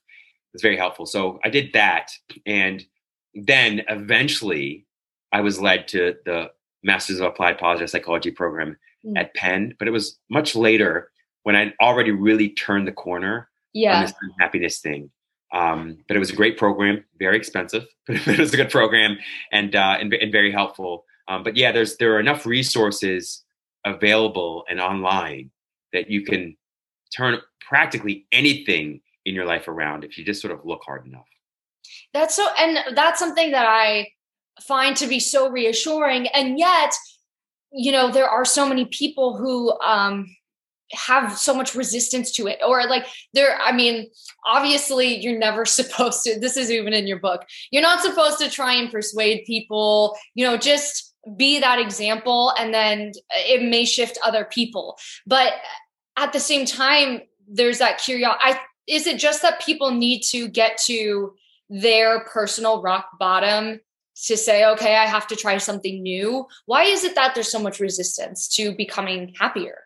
It's 0.54 0.62
very 0.62 0.76
helpful. 0.76 1.06
So 1.06 1.38
I 1.44 1.50
did 1.50 1.72
that, 1.74 2.10
and 2.46 2.84
then 3.34 3.82
eventually 3.88 4.86
I 5.32 5.40
was 5.40 5.60
led 5.60 5.88
to 5.88 6.14
the 6.24 6.50
Masters 6.82 7.20
of 7.20 7.26
Applied 7.26 7.58
Positive 7.58 7.90
Psychology 7.90 8.30
program 8.30 8.76
mm. 9.04 9.18
at 9.18 9.34
Penn, 9.34 9.74
but 9.78 9.88
it 9.88 9.90
was 9.90 10.18
much 10.30 10.54
later 10.54 11.10
when 11.42 11.56
I'd 11.56 11.74
already 11.80 12.10
really 12.10 12.50
turned 12.50 12.88
the 12.88 12.92
corner 12.92 13.48
yeah. 13.72 13.96
on 13.96 14.02
this 14.02 14.14
happiness 14.40 14.80
thing. 14.80 15.10
Um, 15.56 15.98
but 16.06 16.16
it 16.16 16.20
was 16.20 16.30
a 16.30 16.36
great 16.36 16.58
program, 16.58 17.02
very 17.18 17.36
expensive, 17.36 17.86
but 18.06 18.28
it 18.28 18.38
was 18.38 18.52
a 18.52 18.58
good 18.58 18.70
program 18.70 19.16
and 19.50 19.74
uh, 19.74 19.96
and, 19.98 20.12
and, 20.12 20.30
very 20.30 20.52
helpful. 20.52 21.04
Um, 21.28 21.42
but 21.42 21.56
yeah, 21.56 21.72
there's 21.72 21.96
there 21.96 22.14
are 22.14 22.20
enough 22.20 22.44
resources 22.44 23.42
available 23.84 24.64
and 24.68 24.80
online 24.80 25.50
that 25.92 26.10
you 26.10 26.22
can 26.24 26.56
turn 27.16 27.38
practically 27.60 28.26
anything 28.32 29.00
in 29.24 29.34
your 29.34 29.46
life 29.46 29.66
around 29.66 30.04
if 30.04 30.18
you 30.18 30.24
just 30.24 30.42
sort 30.42 30.52
of 30.52 30.64
look 30.64 30.82
hard 30.84 31.06
enough. 31.06 31.26
That's 32.12 32.34
so, 32.34 32.46
and 32.58 32.96
that's 32.96 33.18
something 33.18 33.52
that 33.52 33.66
I 33.66 34.08
find 34.60 34.96
to 34.96 35.06
be 35.06 35.20
so 35.20 35.48
reassuring. 35.48 36.26
And 36.28 36.58
yet, 36.58 36.94
you 37.72 37.92
know, 37.92 38.10
there 38.10 38.28
are 38.28 38.44
so 38.44 38.68
many 38.68 38.86
people 38.86 39.36
who 39.36 39.78
um, 39.80 40.26
have 40.92 41.36
so 41.36 41.54
much 41.54 41.74
resistance 41.74 42.30
to 42.30 42.46
it 42.46 42.58
or 42.64 42.84
like 42.84 43.06
there 43.34 43.58
i 43.60 43.72
mean 43.72 44.08
obviously 44.46 45.16
you're 45.16 45.38
never 45.38 45.64
supposed 45.78 46.22
to 46.22 46.38
this 46.38 46.56
is 46.56 46.70
even 46.70 46.92
in 46.92 47.06
your 47.06 47.18
book 47.18 47.42
you're 47.70 47.82
not 47.82 48.00
supposed 48.00 48.38
to 48.38 48.48
try 48.48 48.74
and 48.74 48.92
persuade 48.92 49.44
people 49.46 50.16
you 50.34 50.44
know 50.46 50.56
just 50.56 51.14
be 51.36 51.58
that 51.58 51.80
example 51.80 52.52
and 52.56 52.72
then 52.72 53.10
it 53.30 53.60
may 53.60 53.84
shift 53.84 54.16
other 54.24 54.44
people. 54.44 54.96
But 55.26 55.54
at 56.16 56.32
the 56.32 56.40
same 56.40 56.66
time 56.66 57.20
there's 57.48 57.78
that 57.78 57.98
curiosity 57.98 58.40
i 58.42 58.60
is 58.86 59.06
it 59.06 59.18
just 59.18 59.42
that 59.42 59.60
people 59.60 59.90
need 59.90 60.22
to 60.22 60.48
get 60.48 60.78
to 60.78 61.34
their 61.68 62.20
personal 62.24 62.82
rock 62.82 63.06
bottom 63.18 63.80
to 64.16 64.36
say 64.36 64.64
okay 64.64 64.96
i 64.96 65.06
have 65.06 65.26
to 65.26 65.36
try 65.36 65.58
something 65.58 66.02
new 66.02 66.46
why 66.64 66.84
is 66.84 67.04
it 67.04 67.14
that 67.14 67.34
there's 67.34 67.50
so 67.50 67.58
much 67.58 67.78
resistance 67.78 68.48
to 68.48 68.74
becoming 68.74 69.32
happier 69.38 69.85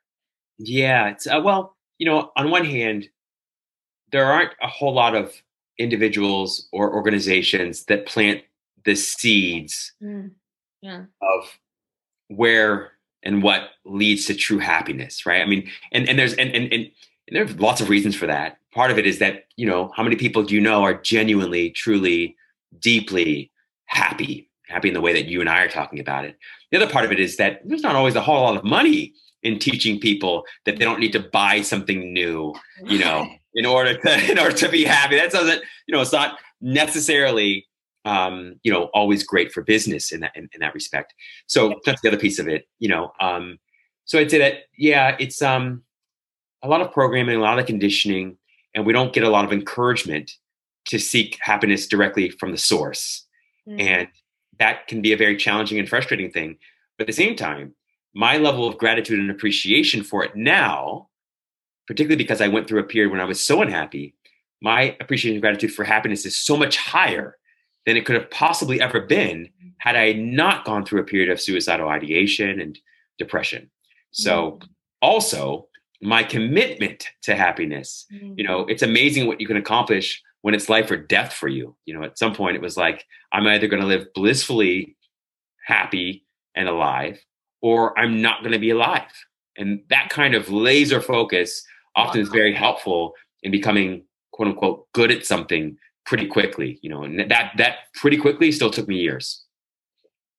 yeah, 0.62 1.08
it's 1.08 1.26
uh, 1.26 1.40
well, 1.42 1.76
you 1.98 2.06
know, 2.06 2.30
on 2.36 2.50
one 2.50 2.64
hand, 2.64 3.08
there 4.12 4.26
aren't 4.26 4.52
a 4.62 4.66
whole 4.66 4.92
lot 4.92 5.14
of 5.14 5.32
individuals 5.78 6.68
or 6.72 6.92
organizations 6.92 7.84
that 7.86 8.06
plant 8.06 8.42
the 8.84 8.94
seeds 8.94 9.92
mm. 10.02 10.30
yeah. 10.82 11.04
of 11.22 11.58
where 12.28 12.92
and 13.22 13.42
what 13.42 13.70
leads 13.84 14.26
to 14.26 14.34
true 14.34 14.58
happiness, 14.58 15.24
right? 15.24 15.40
I 15.40 15.46
mean, 15.46 15.68
and 15.92 16.08
and 16.08 16.18
there's 16.18 16.34
and 16.34 16.54
and, 16.54 16.72
and 16.72 16.90
there's 17.28 17.58
lots 17.58 17.80
of 17.80 17.88
reasons 17.88 18.14
for 18.14 18.26
that. 18.26 18.58
Part 18.74 18.90
of 18.90 18.98
it 18.98 19.06
is 19.06 19.18
that 19.18 19.46
you 19.56 19.66
know 19.66 19.90
how 19.96 20.02
many 20.02 20.16
people 20.16 20.42
do 20.42 20.54
you 20.54 20.60
know 20.60 20.82
are 20.82 20.94
genuinely, 20.94 21.70
truly, 21.70 22.36
deeply 22.78 23.50
happy, 23.86 24.50
happy 24.66 24.88
in 24.88 24.94
the 24.94 25.00
way 25.00 25.14
that 25.14 25.26
you 25.26 25.40
and 25.40 25.48
I 25.48 25.62
are 25.62 25.68
talking 25.68 26.00
about 26.00 26.26
it. 26.26 26.36
The 26.70 26.76
other 26.76 26.92
part 26.92 27.06
of 27.06 27.12
it 27.12 27.18
is 27.18 27.38
that 27.38 27.62
there's 27.64 27.82
not 27.82 27.96
always 27.96 28.14
a 28.14 28.20
whole 28.20 28.42
lot 28.42 28.56
of 28.56 28.64
money 28.64 29.14
in 29.42 29.58
teaching 29.58 29.98
people 29.98 30.44
that 30.64 30.78
they 30.78 30.84
don't 30.84 31.00
need 31.00 31.12
to 31.12 31.20
buy 31.20 31.62
something 31.62 32.12
new, 32.12 32.54
you 32.84 32.98
know, 32.98 33.28
in 33.54 33.66
order 33.66 33.96
to 33.96 34.30
in 34.30 34.38
order 34.38 34.56
to 34.56 34.68
be 34.68 34.84
happy. 34.84 35.16
That 35.16 35.32
doesn't, 35.32 35.62
you 35.86 35.94
know, 35.94 36.00
it's 36.00 36.12
not 36.12 36.38
necessarily 36.60 37.66
um, 38.04 38.58
you 38.62 38.72
know, 38.72 38.84
always 38.94 39.22
great 39.22 39.52
for 39.52 39.62
business 39.62 40.12
in 40.12 40.20
that 40.20 40.32
in, 40.34 40.48
in 40.52 40.60
that 40.60 40.74
respect. 40.74 41.14
So 41.46 41.80
that's 41.84 42.00
the 42.00 42.08
other 42.08 42.18
piece 42.18 42.38
of 42.38 42.48
it, 42.48 42.66
you 42.78 42.88
know. 42.88 43.12
Um, 43.20 43.58
so 44.04 44.18
I'd 44.18 44.30
say 44.30 44.38
that 44.38 44.64
yeah, 44.76 45.16
it's 45.18 45.42
um 45.42 45.82
a 46.62 46.68
lot 46.68 46.80
of 46.80 46.92
programming, 46.92 47.36
a 47.36 47.40
lot 47.40 47.58
of 47.58 47.66
conditioning, 47.66 48.36
and 48.74 48.86
we 48.86 48.92
don't 48.92 49.12
get 49.12 49.22
a 49.22 49.30
lot 49.30 49.44
of 49.44 49.52
encouragement 49.52 50.32
to 50.86 50.98
seek 50.98 51.38
happiness 51.40 51.86
directly 51.86 52.30
from 52.30 52.52
the 52.52 52.58
source. 52.58 53.26
Mm. 53.68 53.80
And 53.80 54.08
that 54.58 54.86
can 54.88 55.02
be 55.02 55.12
a 55.12 55.16
very 55.16 55.36
challenging 55.36 55.78
and 55.78 55.88
frustrating 55.88 56.30
thing. 56.30 56.58
But 56.96 57.04
at 57.04 57.06
the 57.06 57.12
same 57.12 57.36
time, 57.36 57.74
my 58.14 58.36
level 58.36 58.66
of 58.66 58.78
gratitude 58.78 59.18
and 59.18 59.30
appreciation 59.30 60.02
for 60.02 60.24
it 60.24 60.34
now, 60.34 61.08
particularly 61.86 62.22
because 62.22 62.40
I 62.40 62.48
went 62.48 62.68
through 62.68 62.80
a 62.80 62.84
period 62.84 63.12
when 63.12 63.20
I 63.20 63.24
was 63.24 63.40
so 63.40 63.62
unhappy, 63.62 64.14
my 64.60 64.96
appreciation 65.00 65.36
and 65.36 65.42
gratitude 65.42 65.72
for 65.72 65.84
happiness 65.84 66.26
is 66.26 66.36
so 66.36 66.56
much 66.56 66.76
higher 66.76 67.36
than 67.86 67.96
it 67.96 68.04
could 68.04 68.16
have 68.16 68.30
possibly 68.30 68.80
ever 68.80 69.00
been 69.00 69.48
had 69.78 69.96
I 69.96 70.12
not 70.12 70.64
gone 70.64 70.84
through 70.84 71.00
a 71.00 71.04
period 71.04 71.30
of 71.30 71.40
suicidal 71.40 71.88
ideation 71.88 72.60
and 72.60 72.78
depression. 73.18 73.70
So, 74.10 74.58
mm. 74.60 74.68
also, 75.00 75.68
my 76.02 76.22
commitment 76.22 77.08
to 77.22 77.34
happiness, 77.34 78.06
mm. 78.12 78.34
you 78.36 78.44
know, 78.44 78.60
it's 78.66 78.82
amazing 78.82 79.26
what 79.26 79.40
you 79.40 79.46
can 79.46 79.56
accomplish 79.56 80.22
when 80.42 80.54
it's 80.54 80.68
life 80.68 80.90
or 80.90 80.96
death 80.96 81.32
for 81.32 81.48
you. 81.48 81.76
You 81.86 81.94
know, 81.94 82.02
at 82.02 82.18
some 82.18 82.34
point 82.34 82.56
it 82.56 82.62
was 82.62 82.76
like, 82.76 83.04
I'm 83.32 83.46
either 83.46 83.68
going 83.68 83.82
to 83.82 83.88
live 83.88 84.12
blissfully 84.14 84.96
happy 85.64 86.26
and 86.54 86.68
alive 86.68 87.18
or 87.62 87.98
I'm 87.98 88.20
not 88.22 88.40
going 88.40 88.52
to 88.52 88.58
be 88.58 88.70
alive. 88.70 89.10
And 89.56 89.82
that 89.90 90.08
kind 90.10 90.34
of 90.34 90.50
laser 90.50 91.00
focus 91.00 91.62
often 91.96 92.20
is 92.20 92.28
very 92.28 92.54
helpful 92.54 93.14
in 93.42 93.50
becoming 93.50 94.04
quote 94.32 94.48
unquote 94.48 94.92
good 94.92 95.10
at 95.10 95.26
something 95.26 95.76
pretty 96.06 96.26
quickly, 96.26 96.78
you 96.82 96.90
know, 96.90 97.02
and 97.02 97.18
that 97.30 97.52
that 97.56 97.74
pretty 97.94 98.16
quickly 98.16 98.50
still 98.52 98.70
took 98.70 98.88
me 98.88 98.96
years. 98.96 99.44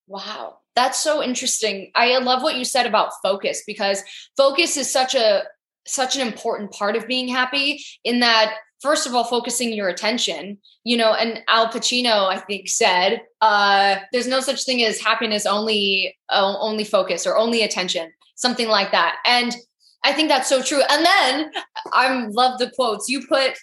Wow. 0.08 0.58
That's 0.76 1.00
so 1.00 1.22
interesting. 1.22 1.92
I 1.96 2.18
love 2.20 2.44
what 2.44 2.56
you 2.56 2.66
said 2.66 2.86
about 2.86 3.12
focus 3.22 3.64
because 3.68 4.04
focus 4.38 4.78
is 4.78 4.92
such 4.92 5.16
a 5.16 5.44
such 5.86 6.16
an 6.16 6.26
important 6.26 6.72
part 6.72 6.96
of 6.96 7.08
being 7.08 7.28
happy 7.28 7.84
in 8.04 8.20
that 8.20 8.56
first 8.82 9.08
of 9.08 9.14
all 9.14 9.24
focusing 9.24 9.72
your 9.74 9.90
attention 9.90 10.58
you 10.84 10.98
know 10.98 11.14
and 11.14 11.42
al 11.48 11.68
pacino 11.68 12.28
i 12.28 12.38
think 12.38 12.68
said 12.68 13.22
uh, 13.42 13.96
there's 14.12 14.28
no 14.28 14.40
such 14.40 14.64
thing 14.64 14.84
as 14.84 15.00
happiness 15.00 15.46
only 15.46 16.16
uh, 16.30 16.56
only 16.60 16.84
focus 16.84 17.26
or 17.26 17.38
only 17.38 17.64
attention 17.64 18.12
something 18.36 18.68
like 18.68 18.92
that 18.92 19.18
and 19.26 19.56
i 20.04 20.12
think 20.12 20.30
that's 20.30 20.50
so 20.50 20.62
true 20.62 20.82
and 20.90 21.06
then 21.06 21.52
i 21.94 22.26
love 22.32 22.60
the 22.60 22.72
quotes 22.72 23.10
you 23.10 23.26
put 23.28 23.58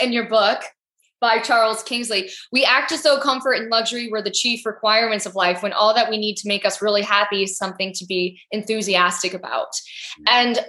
in 0.00 0.12
your 0.12 0.28
book 0.28 0.62
by 1.20 1.38
Charles 1.38 1.82
Kingsley. 1.82 2.28
We 2.52 2.66
act 2.66 2.92
as 2.92 3.02
though 3.02 3.18
comfort 3.18 3.54
and 3.54 3.70
luxury 3.70 4.10
were 4.10 4.20
the 4.20 4.30
chief 4.30 4.66
requirements 4.66 5.24
of 5.24 5.34
life 5.34 5.62
when 5.62 5.72
all 5.72 5.94
that 5.94 6.10
we 6.10 6.18
need 6.18 6.36
to 6.36 6.48
make 6.48 6.66
us 6.66 6.82
really 6.82 7.00
happy 7.00 7.44
is 7.44 7.56
something 7.56 7.94
to 7.94 8.04
be 8.04 8.38
enthusiastic 8.50 9.32
about. 9.32 9.68
And 10.28 10.60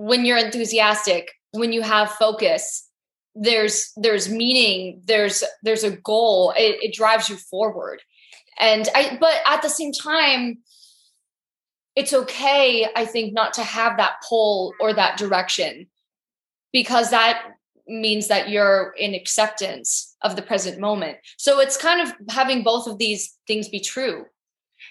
when 0.00 0.24
you're 0.24 0.38
enthusiastic, 0.38 1.32
when 1.52 1.72
you 1.72 1.82
have 1.82 2.10
focus 2.12 2.86
there's 3.34 3.92
there's 3.96 4.28
meaning 4.28 5.02
there's 5.04 5.44
there's 5.62 5.84
a 5.84 5.96
goal. 5.96 6.52
It, 6.56 6.82
it 6.82 6.94
drives 6.94 7.28
you 7.28 7.36
forward. 7.36 8.02
And 8.58 8.88
i 8.94 9.16
but 9.20 9.34
at 9.46 9.62
the 9.62 9.68
same 9.68 9.92
time 9.92 10.58
it's 11.96 12.12
okay 12.12 12.86
i 12.94 13.04
think 13.04 13.32
not 13.32 13.54
to 13.54 13.62
have 13.62 13.96
that 13.96 14.14
pull 14.28 14.74
or 14.80 14.92
that 14.92 15.16
direction 15.16 15.86
because 16.72 17.10
that 17.10 17.42
means 17.88 18.28
that 18.28 18.48
you're 18.48 18.94
in 18.98 19.14
acceptance 19.14 20.14
of 20.22 20.36
the 20.36 20.42
present 20.42 20.78
moment. 20.78 21.16
So 21.38 21.58
it's 21.58 21.76
kind 21.76 22.00
of 22.00 22.12
having 22.28 22.62
both 22.62 22.86
of 22.86 22.98
these 22.98 23.36
things 23.48 23.68
be 23.68 23.80
true. 23.80 24.26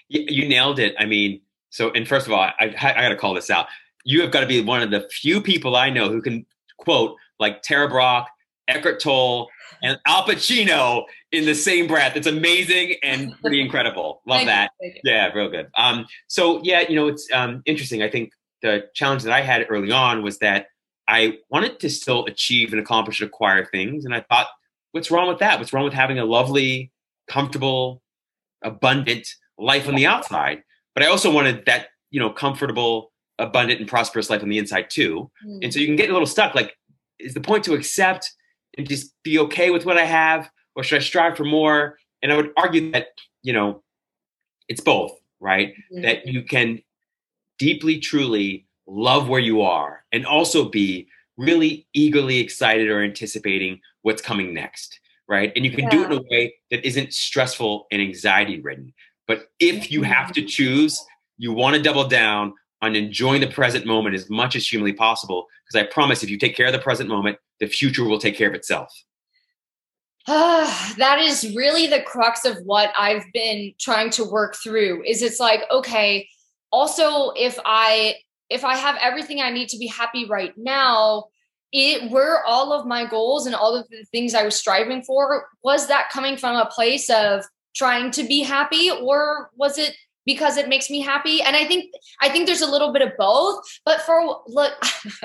You, 0.08 0.46
nailed 0.46 0.78
it. 0.78 0.94
I 0.98 1.06
mean 1.06 1.40
so 1.70 1.90
and 1.90 2.06
first 2.06 2.26
of 2.26 2.32
all 2.32 2.40
i, 2.40 2.52
I, 2.60 2.92
I 2.96 3.02
got 3.02 3.08
to 3.10 3.16
call 3.16 3.34
this 3.34 3.50
out 3.50 3.66
you 4.04 4.20
have 4.20 4.30
got 4.30 4.40
to 4.40 4.46
be 4.46 4.62
one 4.62 4.82
of 4.82 4.90
the 4.90 5.08
few 5.10 5.40
people 5.40 5.76
i 5.76 5.90
know 5.90 6.08
who 6.08 6.20
can 6.20 6.44
quote 6.78 7.16
like 7.40 7.62
Tara 7.62 7.88
Brach, 7.88 8.28
Eckhart 8.68 9.00
Tolle, 9.00 9.48
and 9.82 9.98
Al 10.06 10.24
Pacino 10.24 11.04
in 11.32 11.46
the 11.46 11.54
same 11.54 11.88
breath. 11.88 12.14
It's 12.14 12.26
amazing 12.26 12.96
and 13.02 13.34
pretty 13.40 13.60
incredible. 13.64 14.20
Love 14.26 14.46
that. 14.46 14.70
Yeah, 15.02 15.32
real 15.32 15.48
good. 15.48 15.68
Um, 15.76 16.06
so 16.28 16.60
yeah, 16.62 16.84
you 16.88 16.94
know, 16.94 17.08
it's 17.08 17.26
um, 17.32 17.62
interesting. 17.64 18.02
I 18.02 18.10
think 18.10 18.32
the 18.62 18.84
challenge 18.94 19.22
that 19.24 19.32
I 19.32 19.40
had 19.40 19.66
early 19.68 19.90
on 19.90 20.22
was 20.22 20.38
that 20.38 20.66
I 21.08 21.38
wanted 21.48 21.80
to 21.80 21.90
still 21.90 22.24
achieve 22.26 22.72
and 22.72 22.80
accomplish 22.80 23.20
and 23.20 23.28
acquire 23.28 23.64
things, 23.64 24.04
and 24.04 24.14
I 24.14 24.20
thought 24.20 24.46
what's 24.92 25.10
wrong 25.10 25.28
with 25.28 25.38
that? 25.38 25.58
What's 25.58 25.72
wrong 25.72 25.84
with 25.84 25.94
having 25.94 26.18
a 26.18 26.24
lovely, 26.24 26.92
comfortable, 27.28 28.02
abundant 28.62 29.26
life 29.58 29.88
on 29.88 29.94
the 29.94 30.06
outside? 30.06 30.62
But 30.94 31.04
I 31.04 31.06
also 31.06 31.32
wanted 31.32 31.64
that, 31.66 31.88
you 32.10 32.20
know, 32.20 32.30
comfortable, 32.30 33.09
abundant, 33.40 33.80
and 33.80 33.88
prosperous 33.88 34.30
life 34.30 34.42
on 34.42 34.48
the 34.48 34.58
inside 34.58 34.90
too. 34.90 35.30
Mm. 35.46 35.64
And 35.64 35.72
so 35.72 35.80
you 35.80 35.86
can 35.86 35.96
get 35.96 36.10
a 36.10 36.12
little 36.12 36.26
stuck. 36.26 36.54
Like, 36.54 36.76
is 37.18 37.34
the 37.34 37.40
point 37.40 37.64
to 37.64 37.74
accept 37.74 38.30
and 38.78 38.88
just 38.88 39.14
be 39.24 39.38
okay 39.38 39.70
with 39.70 39.84
what 39.84 39.98
I 39.98 40.04
have, 40.04 40.50
or 40.76 40.84
should 40.84 40.98
I 40.98 41.02
strive 41.02 41.36
for 41.36 41.44
more? 41.44 41.98
And 42.22 42.32
I 42.32 42.36
would 42.36 42.52
argue 42.56 42.90
that, 42.92 43.08
you 43.42 43.52
know, 43.52 43.82
it's 44.68 44.80
both, 44.80 45.12
right? 45.40 45.74
Mm-hmm. 45.92 46.02
That 46.02 46.26
you 46.26 46.42
can 46.42 46.82
deeply, 47.58 47.98
truly 47.98 48.66
love 48.86 49.28
where 49.28 49.40
you 49.40 49.62
are 49.62 50.04
and 50.12 50.26
also 50.26 50.68
be 50.68 51.08
really 51.36 51.86
eagerly 51.94 52.38
excited 52.38 52.88
or 52.88 53.02
anticipating 53.02 53.80
what's 54.02 54.22
coming 54.22 54.52
next, 54.52 55.00
right? 55.28 55.52
And 55.56 55.64
you 55.64 55.70
can 55.70 55.84
yeah. 55.84 55.90
do 55.90 56.02
it 56.02 56.12
in 56.12 56.18
a 56.18 56.22
way 56.30 56.54
that 56.70 56.84
isn't 56.86 57.14
stressful 57.14 57.86
and 57.90 58.02
anxiety 58.02 58.60
ridden. 58.60 58.92
But 59.26 59.46
if 59.58 59.90
you 59.90 60.02
have 60.02 60.32
to 60.32 60.42
choose, 60.46 61.02
you 61.38 61.52
want 61.52 61.76
to 61.76 61.82
double 61.82 62.06
down 62.06 62.54
on 62.82 62.96
enjoying 62.96 63.40
the 63.40 63.46
present 63.46 63.86
moment 63.86 64.14
as 64.14 64.30
much 64.30 64.56
as 64.56 64.66
humanly 64.66 64.92
possible. 64.92 65.46
Because 65.66 65.86
I 65.86 65.90
promise, 65.92 66.22
if 66.22 66.30
you 66.30 66.38
take 66.38 66.56
care 66.56 66.66
of 66.66 66.72
the 66.72 66.78
present 66.78 67.08
moment, 67.08 67.38
the 67.58 67.66
future 67.66 68.04
will 68.04 68.18
take 68.18 68.36
care 68.36 68.48
of 68.48 68.54
itself. 68.54 68.92
Uh, 70.26 70.94
that 70.96 71.18
is 71.18 71.54
really 71.56 71.86
the 71.86 72.02
crux 72.02 72.44
of 72.44 72.58
what 72.64 72.92
I've 72.98 73.24
been 73.32 73.72
trying 73.78 74.10
to 74.10 74.24
work 74.24 74.54
through. 74.62 75.02
Is 75.06 75.22
it's 75.22 75.40
like 75.40 75.62
okay, 75.70 76.28
also 76.70 77.30
if 77.30 77.58
I 77.64 78.16
if 78.48 78.64
I 78.64 78.76
have 78.76 78.96
everything 79.00 79.40
I 79.40 79.50
need 79.50 79.68
to 79.70 79.78
be 79.78 79.86
happy 79.86 80.26
right 80.26 80.52
now, 80.56 81.26
it 81.72 82.10
were 82.10 82.44
all 82.44 82.72
of 82.72 82.86
my 82.86 83.06
goals 83.06 83.46
and 83.46 83.54
all 83.54 83.74
of 83.76 83.88
the 83.88 84.04
things 84.10 84.34
I 84.34 84.44
was 84.44 84.56
striving 84.56 85.02
for, 85.02 85.46
was 85.62 85.86
that 85.88 86.10
coming 86.10 86.36
from 86.36 86.56
a 86.56 86.66
place 86.66 87.08
of 87.08 87.44
trying 87.74 88.10
to 88.10 88.24
be 88.24 88.40
happy 88.40 88.90
or 88.90 89.50
was 89.56 89.78
it 89.78 89.94
because 90.26 90.56
it 90.56 90.68
makes 90.68 90.90
me 90.90 91.00
happy. 91.00 91.42
And 91.42 91.56
i 91.56 91.64
think 91.64 91.92
i 92.20 92.28
think 92.28 92.46
there's 92.46 92.60
a 92.60 92.70
little 92.70 92.92
bit 92.92 93.02
of 93.02 93.12
both 93.18 93.64
but 93.84 94.00
for 94.02 94.40
look 94.46 94.72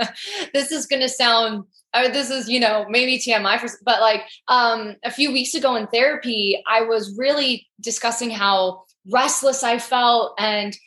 this 0.53 0.71
is 0.71 0.85
going 0.85 1.01
to 1.01 1.09
sound 1.09 1.63
or 1.95 2.09
this 2.09 2.29
is 2.29 2.49
you 2.49 2.59
know 2.59 2.85
maybe 2.89 3.17
tmi 3.17 3.59
for 3.59 3.69
but 3.83 4.01
like 4.01 4.21
um 4.47 4.95
a 5.03 5.11
few 5.11 5.31
weeks 5.31 5.53
ago 5.53 5.75
in 5.75 5.87
therapy 5.87 6.61
i 6.67 6.81
was 6.81 7.15
really 7.17 7.67
discussing 7.81 8.29
how 8.29 8.83
restless 9.11 9.63
i 9.63 9.77
felt 9.79 10.33
and 10.39 10.77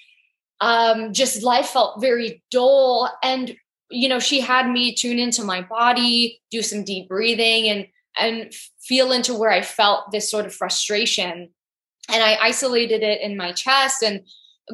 um 0.61 1.13
just 1.13 1.43
life 1.43 1.69
felt 1.69 2.01
very 2.01 2.43
dull. 2.51 3.11
And 3.23 3.55
you 3.91 4.09
know 4.09 4.19
she 4.19 4.41
had 4.41 4.71
me 4.71 4.95
tune 4.95 5.19
into 5.19 5.45
my 5.45 5.63
body 5.63 6.41
do 6.51 6.63
some 6.63 6.85
deep 6.85 7.09
breathing 7.09 7.69
and 7.69 7.87
and 8.19 8.53
feel 8.81 9.13
into 9.13 9.35
where 9.35 9.51
i 9.51 9.63
felt 9.63 10.11
this 10.13 10.31
sort 10.31 10.47
of 10.47 10.55
frustration 10.55 11.51
and 12.09 12.23
I 12.23 12.37
isolated 12.41 13.03
it 13.03 13.21
in 13.21 13.37
my 13.37 13.53
chest 13.53 14.03
and 14.03 14.23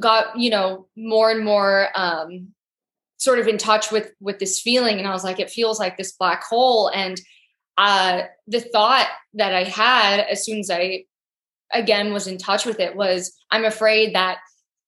got 0.01 0.39
you 0.39 0.51
know 0.51 0.89
more 0.97 1.30
and 1.30 1.45
more 1.45 1.89
um, 1.95 2.49
sort 3.18 3.39
of 3.39 3.49
in 3.49 3.59
touch 3.59 3.91
with 3.91 4.12
with 4.20 4.39
this 4.39 4.61
feeling. 4.61 4.99
And 4.99 5.07
I 5.07 5.12
was 5.12 5.24
like 5.24 5.41
it 5.41 5.51
feels 5.51 5.78
like 5.78 5.97
this 5.97 6.12
black 6.12 6.45
hole. 6.45 6.89
And 6.89 7.20
uh, 7.76 8.22
the 8.47 8.61
thought 8.61 9.09
that 9.35 9.55
I 9.55 9.64
had 9.64 10.20
as 10.20 10.45
soon 10.45 10.61
as 10.61 10.70
I 10.70 11.05
again 11.72 12.12
was 12.12 12.26
in 12.26 12.39
touch 12.39 12.64
with 12.64 12.78
it 12.80 12.95
was 12.95 13.37
I'm 13.51 13.64
afraid 13.64 14.14
that 14.14 14.39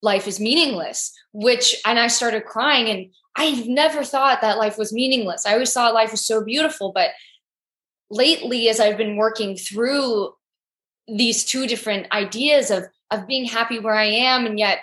life 0.02 0.28
is 0.28 0.38
meaningless 0.38 1.12
which 1.36 1.76
and 1.84 1.98
I 1.98 2.06
started 2.06 2.46
crying. 2.46 2.88
And 2.88 3.12
I've 3.36 3.66
never 3.66 4.02
thought 4.04 4.40
that 4.40 4.56
life 4.56 4.78
was 4.78 4.90
meaningless. 4.90 5.44
I 5.44 5.52
always 5.52 5.70
thought 5.70 5.92
life 5.92 6.10
was 6.10 6.24
so 6.24 6.42
beautiful. 6.42 6.92
But 6.92 7.10
lately 8.10 8.70
as 8.70 8.80
I've 8.80 8.96
been 8.96 9.16
working 9.16 9.54
through 9.54 10.32
these 11.08 11.44
two 11.44 11.66
different 11.66 12.10
ideas 12.12 12.70
of 12.70 12.84
of 13.10 13.26
being 13.26 13.44
happy 13.44 13.78
where 13.78 13.94
I 13.94 14.06
am 14.06 14.46
and 14.46 14.58
yet 14.58 14.80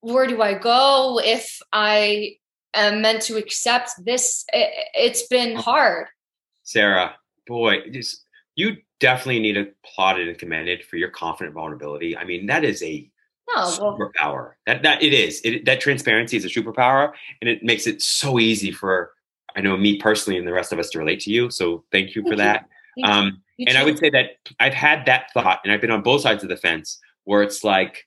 where 0.00 0.26
do 0.26 0.42
I 0.42 0.54
go 0.54 1.18
if 1.24 1.60
I 1.72 2.36
am 2.74 3.00
meant 3.00 3.22
to 3.22 3.36
accept 3.36 3.92
this? 4.04 4.44
It, 4.52 4.70
has 4.94 5.22
been 5.28 5.56
hard. 5.56 6.08
Sarah 6.62 7.14
boy 7.46 7.88
just 7.90 8.24
you 8.56 8.76
definitely 9.00 9.40
need 9.40 9.54
to 9.54 9.72
applaud 9.84 10.20
and 10.20 10.38
commend 10.38 10.68
it 10.68 10.84
for 10.84 10.96
your 10.96 11.10
confident 11.10 11.54
vulnerability. 11.54 12.16
I 12.16 12.24
mean 12.24 12.46
that 12.46 12.64
is 12.64 12.82
a 12.82 13.10
no, 13.54 13.62
superpower. 13.64 14.52
That 14.66 14.82
that 14.82 15.02
it 15.02 15.14
is. 15.14 15.40
It, 15.44 15.64
that 15.64 15.80
transparency 15.80 16.36
is 16.36 16.44
a 16.44 16.48
superpower 16.48 17.12
and 17.40 17.48
it 17.48 17.62
makes 17.62 17.86
it 17.86 18.02
so 18.02 18.38
easy 18.38 18.70
for 18.70 19.12
I 19.56 19.60
know 19.60 19.76
me 19.76 19.98
personally 19.98 20.38
and 20.38 20.46
the 20.46 20.52
rest 20.52 20.72
of 20.72 20.78
us 20.78 20.90
to 20.90 20.98
relate 20.98 21.20
to 21.20 21.30
you 21.30 21.50
so 21.50 21.84
thank 21.90 22.14
you 22.14 22.22
for 22.22 22.36
thank 22.36 22.38
that. 22.38 22.66
You. 22.96 23.08
um 23.08 23.43
and 23.58 23.78
I 23.78 23.84
would 23.84 23.98
say 23.98 24.10
that 24.10 24.36
I've 24.60 24.74
had 24.74 25.06
that 25.06 25.32
thought, 25.32 25.60
and 25.64 25.72
I've 25.72 25.80
been 25.80 25.90
on 25.90 26.02
both 26.02 26.22
sides 26.22 26.42
of 26.42 26.48
the 26.48 26.56
fence 26.56 26.98
where 27.24 27.42
it's 27.42 27.64
like, 27.64 28.06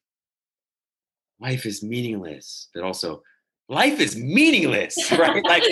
life 1.40 1.66
is 1.66 1.84
meaningless, 1.84 2.70
but 2.74 2.84
also 2.84 3.22
life 3.70 4.00
is 4.00 4.16
meaningless, 4.16 5.12
right? 5.18 5.44
like, 5.46 5.64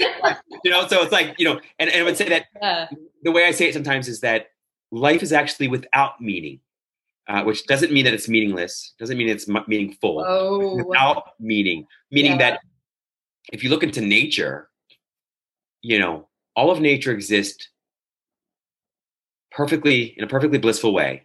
you 0.64 0.72
know, 0.72 0.88
so 0.88 1.02
it's 1.02 1.12
like, 1.12 1.36
you 1.38 1.46
know, 1.46 1.60
and, 1.80 1.90
and 1.90 2.02
I 2.02 2.04
would 2.04 2.18
say 2.18 2.30
that 2.30 2.46
yeah. 2.62 2.88
the 3.24 3.32
way 3.32 3.46
I 3.46 3.52
say 3.52 3.68
it 3.68 3.74
sometimes 3.74 4.08
is 4.08 4.22
that 4.22 4.48
life 4.92 5.24
is 5.24 5.34
actually 5.34 5.68
without 5.68 6.22
meaning, 6.22 6.60
uh, 7.28 7.44
which 7.44 7.66
doesn't 7.66 7.92
mean 7.92 8.06
that 8.06 8.14
it's 8.14 8.30
meaningless, 8.30 8.94
doesn't 9.00 9.18
mean 9.18 9.30
it's 9.30 9.48
meaningful, 9.68 10.24
oh. 10.26 10.84
without 10.84 11.32
meaning, 11.40 11.86
meaning 12.12 12.34
yeah. 12.34 12.38
that 12.38 12.60
if 13.52 13.64
you 13.64 13.70
look 13.70 13.84
into 13.84 14.02
nature, 14.02 14.70
you 15.82 16.00
know, 16.00 16.28
all 16.56 16.72
of 16.72 16.80
nature 16.80 17.12
exists 17.12 17.70
perfectly 19.56 20.14
in 20.18 20.24
a 20.24 20.28
perfectly 20.28 20.58
blissful 20.58 20.94
way. 20.94 21.24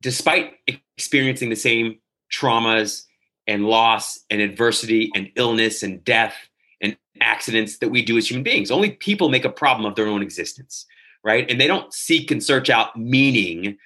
Despite 0.00 0.54
experiencing 0.96 1.50
the 1.50 1.56
same 1.56 1.98
traumas 2.32 3.04
and 3.46 3.66
loss 3.66 4.20
and 4.30 4.40
adversity 4.40 5.10
and 5.14 5.28
illness 5.34 5.82
and 5.82 6.02
death 6.04 6.34
and 6.80 6.96
accidents 7.20 7.78
that 7.78 7.88
we 7.88 8.02
do 8.02 8.16
as 8.16 8.30
human 8.30 8.44
beings 8.44 8.70
only 8.70 8.92
people 8.92 9.28
make 9.28 9.44
a 9.44 9.50
problem 9.50 9.84
of 9.84 9.96
their 9.96 10.06
own 10.06 10.22
existence 10.22 10.86
right? 11.22 11.50
And 11.50 11.60
they 11.60 11.66
don't 11.66 11.92
seek 11.92 12.30
and 12.30 12.42
search 12.42 12.70
out 12.70 12.96
meaning 12.96 13.76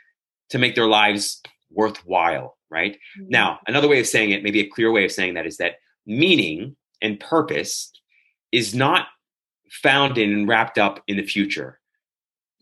to 0.50 0.58
make 0.58 0.76
their 0.76 0.86
lives 0.86 1.42
worthwhile 1.70 2.58
right? 2.70 2.98
Mm-hmm. 3.18 3.30
now 3.30 3.60
another 3.66 3.88
way 3.88 4.00
of 4.00 4.06
saying 4.06 4.30
it 4.30 4.42
maybe 4.42 4.60
a 4.60 4.68
clear 4.68 4.92
way 4.92 5.04
of 5.04 5.12
saying 5.12 5.34
that 5.34 5.46
is 5.46 5.56
that 5.56 5.76
meaning 6.04 6.76
and 7.00 7.18
purpose 7.18 7.90
is 8.52 8.74
not 8.74 9.06
found 9.70 10.18
in 10.18 10.32
and 10.32 10.46
wrapped 10.46 10.76
up 10.76 11.02
in 11.08 11.16
the 11.16 11.24
future 11.24 11.80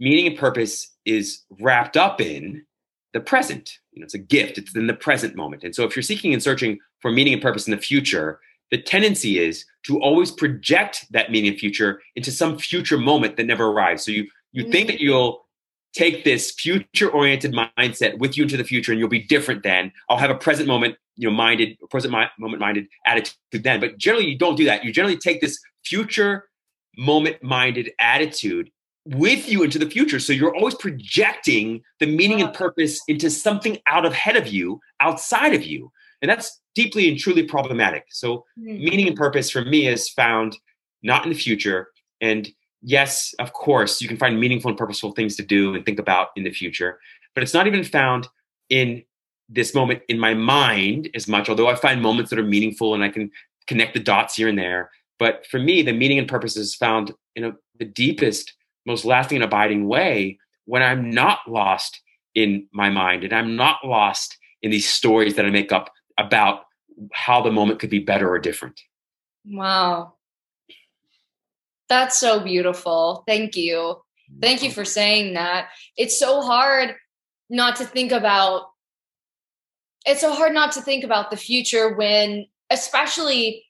meaning 0.03 0.27
and 0.27 0.37
purpose 0.37 0.91
is 1.05 1.43
wrapped 1.61 1.97
up 1.97 2.21
in 2.21 2.67
the 3.13 3.21
present. 3.21 3.79
You 3.93 4.01
know, 4.01 4.05
it's 4.05 4.15
a 4.15 4.19
gift. 4.19 4.59
It's 4.59 4.75
in 4.75 4.89
the 4.89 4.95
present 4.95 5.37
moment. 5.37 5.63
And 5.63 5.75
so 5.75 5.85
if 5.85 5.95
you're 5.95 6.03
seeking 6.03 6.33
and 6.33 6.43
searching 6.43 6.81
for 7.01 7.13
meaning 7.13 7.35
and 7.35 7.41
purpose 7.41 7.69
in 7.69 7.71
the 7.71 7.81
future, 7.81 8.41
the 8.73 8.83
tendency 8.83 9.39
is 9.39 9.65
to 9.85 10.01
always 10.01 10.33
project 10.33 11.07
that 11.11 11.31
meaning 11.31 11.53
and 11.53 11.61
future 11.61 12.03
into 12.17 12.33
some 12.33 12.59
future 12.59 12.99
moment 12.99 13.37
that 13.37 13.47
never 13.47 13.69
arrives. 13.69 14.05
So 14.05 14.11
you 14.11 14.27
you 14.51 14.65
mm-hmm. 14.65 14.73
think 14.73 14.89
that 14.89 15.01
you'll 15.01 15.47
take 15.95 16.25
this 16.25 16.51
future 16.51 17.09
oriented 17.09 17.55
mindset 17.55 18.19
with 18.19 18.37
you 18.37 18.43
into 18.43 18.57
the 18.57 18.65
future 18.65 18.91
and 18.91 18.99
you'll 18.99 19.09
be 19.09 19.23
different 19.23 19.63
then. 19.63 19.93
I'll 20.09 20.17
have 20.17 20.31
a 20.31 20.35
present 20.35 20.67
moment, 20.67 20.97
you 21.17 21.29
know, 21.29 21.35
minded, 21.35 21.79
present 21.91 22.13
mi- 22.13 22.27
moment 22.41 22.61
minded 22.61 22.89
attitude 23.07 23.37
then. 23.53 23.79
But 23.79 23.99
generally 23.99 24.27
you 24.27 24.37
don't 24.37 24.57
do 24.57 24.65
that. 24.65 24.85
You 24.85 24.93
generally 24.93 25.19
take 25.19 25.41
this 25.41 25.61
future 25.85 26.49
moment 26.97 27.43
minded 27.43 27.93
attitude 28.01 28.71
with 29.05 29.49
you 29.49 29.63
into 29.63 29.79
the 29.79 29.91
future. 29.91 30.21
So 30.21 30.33
you're 30.33 30.55
always 30.55 30.75
projecting 30.75 31.83
the 31.99 32.07
meaning 32.07 32.41
and 32.41 32.55
purpose 32.55 33.01
into 33.09 33.31
something 33.31 33.79
out 33.87 34.05
of 34.05 34.13
head 34.13 34.37
of 34.37 34.47
you, 34.47 34.81
outside 35.01 35.55
of 35.55 35.65
you. 35.65 35.91
And 36.21 36.31
that's 36.31 36.61
deeply 36.75 37.09
and 37.09 37.19
truly 37.19 37.43
problematic. 37.43 38.07
So 38.11 38.45
mm-hmm. 38.59 38.79
meaning 38.79 39.09
and 39.09 39.17
purpose 39.17 39.51
for 39.51 39.65
me 39.65 39.89
is 39.89 40.09
found 40.09 40.57
not 41.03 41.25
in 41.25 41.31
the 41.31 41.39
future. 41.39 41.89
And 42.21 42.49
yes, 42.81 43.35
of 43.41 43.53
course, 43.53 44.01
you 44.01 44.09
can 44.09 44.17
find 44.17 44.39
meaningful 44.39 44.69
and 44.69 44.79
purposeful 44.79 45.13
things 45.13 45.37
to 45.37 45.43
do 45.43 45.75
and 45.75 45.85
think 45.85 45.99
about 45.99 46.29
in 46.37 46.45
the 46.45 46.53
future, 46.53 46.99
but 47.35 47.43
it's 47.43 47.55
not 47.55 47.67
even 47.67 47.83
found 47.83 48.29
in 48.69 49.03
this 49.49 49.75
moment 49.75 50.03
in 50.09 50.19
my 50.19 50.33
mind 50.33 51.11
as 51.15 51.29
much, 51.29 51.49
although 51.49 51.69
I 51.69 51.75
find 51.75 52.01
moments 52.01 52.31
that 52.31 52.39
are 52.39 52.45
meaningful 52.45 52.95
and 52.95 53.03
I 53.03 53.09
can 53.09 53.31
connect 53.67 53.95
the 53.95 54.01
dots 54.01 54.37
here 54.37 54.49
and 54.49 54.59
there. 54.59 54.91
But 55.19 55.47
for 55.51 55.59
me, 55.59 55.83
the 55.83 55.93
meaning 55.93 56.19
and 56.19 56.29
purpose 56.29 56.57
is 56.57 56.75
found 56.75 57.13
in 57.37 57.45
a, 57.45 57.53
the 57.79 57.85
deepest 57.85 58.55
most 58.87 59.05
lasting 59.05 59.37
and 59.37 59.45
abiding 59.45 59.87
way 59.87 60.39
when 60.65 60.83
I'm 60.83 61.11
not 61.11 61.41
lost 61.49 62.01
in 62.35 62.67
my 62.73 62.91
mind 62.91 63.25
and 63.25 63.33
I'm 63.33 63.57
not 63.57 63.85
lost 63.85 64.37
in 64.63 64.71
these 64.71 64.89
stories 64.89 65.37
that 65.37 65.45
I 65.45 65.51
make 65.51 65.73
up 65.73 65.91
about 66.19 66.65
how 67.13 67.43
the 67.43 67.51
moment 67.51 67.79
could 67.79 67.91
be 67.91 67.99
better 67.99 68.29
or 68.31 68.39
different. 68.39 68.81
Wow. 69.45 70.15
That's 71.89 72.19
so 72.19 72.41
beautiful. 72.41 73.25
Thank 73.27 73.57
you. 73.57 73.97
Thank 74.41 74.63
you 74.63 74.71
for 74.71 74.85
saying 74.85 75.35
that. 75.35 75.69
It's 75.97 76.19
so 76.19 76.41
hard 76.41 76.95
not 77.51 77.77
to 77.77 77.85
think 77.85 78.13
about 78.13 78.67
it's 80.05 80.21
so 80.21 80.33
hard 80.33 80.53
not 80.53 80.73
to 80.73 80.81
think 80.81 81.05
about 81.05 81.31
the 81.31 81.37
future 81.37 81.95
when 81.95 82.47
especially 82.71 83.65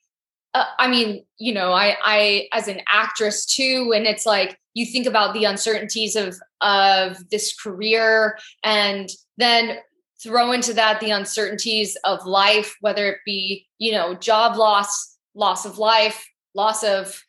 uh, 0.54 0.64
I 0.78 0.88
mean, 0.88 1.24
you 1.38 1.52
know, 1.54 1.72
I 1.72 1.96
I 2.02 2.48
as 2.52 2.68
an 2.68 2.80
actress 2.86 3.44
too 3.44 3.92
and 3.94 4.06
it's 4.06 4.26
like 4.26 4.58
you 4.74 4.86
think 4.86 5.06
about 5.06 5.34
the 5.34 5.44
uncertainties 5.44 6.16
of 6.16 6.36
of 6.60 7.28
this 7.30 7.54
career 7.54 8.38
and 8.64 9.08
then 9.36 9.78
throw 10.22 10.52
into 10.52 10.72
that 10.72 11.00
the 11.00 11.10
uncertainties 11.10 11.96
of 12.04 12.24
life 12.26 12.76
whether 12.80 13.08
it 13.08 13.18
be 13.24 13.66
you 13.78 13.92
know 13.92 14.14
job 14.14 14.56
loss 14.56 15.16
loss 15.34 15.64
of 15.64 15.78
life 15.78 16.28
loss 16.54 16.84
of 16.84 17.22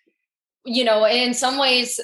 you 0.66 0.84
know 0.84 1.06
in 1.06 1.34
some 1.34 1.58
ways 1.58 2.00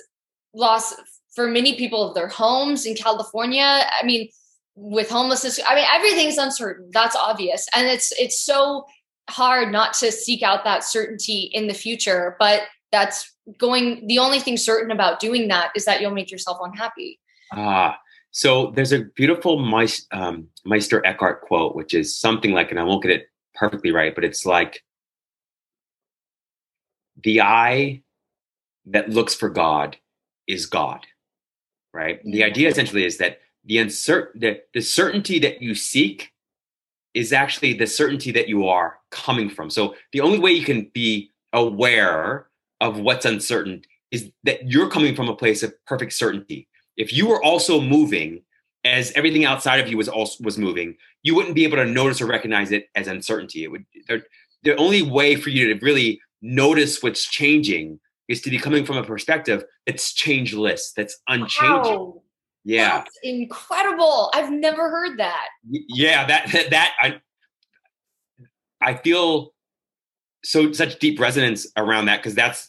loss 0.53 0.95
for 1.35 1.47
many 1.47 1.75
people 1.75 2.07
of 2.07 2.15
their 2.15 2.27
homes 2.27 2.85
in 2.85 2.95
california. 2.95 3.85
I 4.01 4.05
mean 4.05 4.29
with 4.75 5.09
homelessness 5.09 5.59
i 5.67 5.75
mean 5.75 5.85
everything's 5.93 6.37
uncertain. 6.37 6.89
That's 6.91 7.15
obvious. 7.15 7.67
And 7.75 7.87
it's 7.87 8.11
it's 8.13 8.41
so 8.41 8.85
hard 9.29 9.71
not 9.71 9.93
to 9.93 10.11
seek 10.11 10.41
out 10.41 10.63
that 10.63 10.83
certainty 10.83 11.51
in 11.53 11.67
the 11.67 11.73
future. 11.73 12.35
But 12.39 12.63
that's 12.91 13.31
going 13.57 14.07
the 14.07 14.19
only 14.19 14.39
thing 14.39 14.57
certain 14.57 14.91
about 14.91 15.19
doing 15.19 15.47
that 15.47 15.71
is 15.75 15.85
that 15.85 16.01
you'll 16.01 16.11
make 16.11 16.31
yourself 16.31 16.57
unhappy. 16.61 17.19
Ah 17.53 17.97
so 18.31 18.69
there's 18.75 18.91
a 18.91 19.05
beautiful 19.15 19.57
Meister, 19.57 20.05
um, 20.11 20.47
Meister 20.63 21.03
Eckhart 21.03 21.41
quote 21.41 21.75
which 21.75 21.95
is 21.95 22.15
something 22.15 22.51
like 22.51 22.69
and 22.69 22.79
i 22.79 22.83
won't 22.83 23.01
get 23.01 23.11
it 23.11 23.27
perfectly 23.55 23.91
right 23.91 24.13
but 24.13 24.23
it's 24.23 24.45
like 24.45 24.83
the 27.23 27.41
eye 27.41 28.03
that 28.85 29.09
looks 29.09 29.33
for 29.33 29.49
god 29.49 29.97
is 30.45 30.67
god 30.67 31.07
right? 31.93 32.21
The 32.23 32.43
idea 32.43 32.69
essentially 32.69 33.05
is 33.05 33.17
that 33.17 33.39
the 33.65 33.77
uncertain 33.77 34.39
the, 34.39 34.61
the 34.73 34.81
certainty 34.81 35.39
that 35.39 35.61
you 35.61 35.75
seek 35.75 36.31
is 37.13 37.33
actually 37.33 37.73
the 37.73 37.87
certainty 37.87 38.31
that 38.31 38.47
you 38.47 38.67
are 38.67 38.99
coming 39.11 39.49
from. 39.49 39.69
So 39.69 39.95
the 40.13 40.21
only 40.21 40.39
way 40.39 40.51
you 40.51 40.63
can 40.63 40.91
be 40.93 41.31
aware 41.53 42.47
of 42.81 42.99
what's 42.99 43.25
uncertain 43.25 43.81
is 44.11 44.31
that 44.43 44.69
you're 44.69 44.89
coming 44.89 45.15
from 45.15 45.29
a 45.29 45.35
place 45.35 45.63
of 45.63 45.73
perfect 45.85 46.13
certainty. 46.13 46.67
If 46.97 47.13
you 47.13 47.27
were 47.27 47.43
also 47.43 47.79
moving 47.79 48.41
as 48.85 49.11
everything 49.13 49.45
outside 49.45 49.79
of 49.79 49.87
you 49.87 49.97
was 49.97 50.09
also 50.09 50.43
was 50.43 50.57
moving, 50.57 50.95
you 51.21 51.35
wouldn't 51.35 51.55
be 51.55 51.63
able 51.63 51.77
to 51.77 51.85
notice 51.85 52.21
or 52.21 52.25
recognize 52.25 52.71
it 52.71 52.87
as 52.95 53.07
uncertainty. 53.07 53.63
It 53.63 53.71
would 53.71 53.85
the 54.63 54.75
only 54.77 55.01
way 55.01 55.35
for 55.35 55.49
you 55.49 55.73
to 55.73 55.85
really 55.85 56.19
notice 56.41 57.03
what's 57.03 57.23
changing 57.23 57.99
is 58.27 58.41
to 58.41 58.49
be 58.49 58.57
coming 58.57 58.85
from 58.85 58.97
a 58.97 59.03
perspective 59.03 59.63
that's 59.85 60.13
changeless, 60.13 60.93
that's 60.95 61.17
unchanging. 61.27 61.99
Wow. 61.99 62.21
Yeah. 62.63 62.97
That's 62.97 63.19
incredible. 63.23 64.31
I've 64.33 64.51
never 64.51 64.89
heard 64.89 65.17
that. 65.19 65.47
Yeah, 65.69 66.25
that 66.27 66.51
that, 66.51 66.69
that 66.71 66.93
I 66.99 67.21
I 68.81 68.93
feel 68.95 69.53
so 70.43 70.71
such 70.71 70.99
deep 70.99 71.19
resonance 71.19 71.67
around 71.77 72.05
that 72.05 72.17
because 72.17 72.35
that's. 72.35 72.68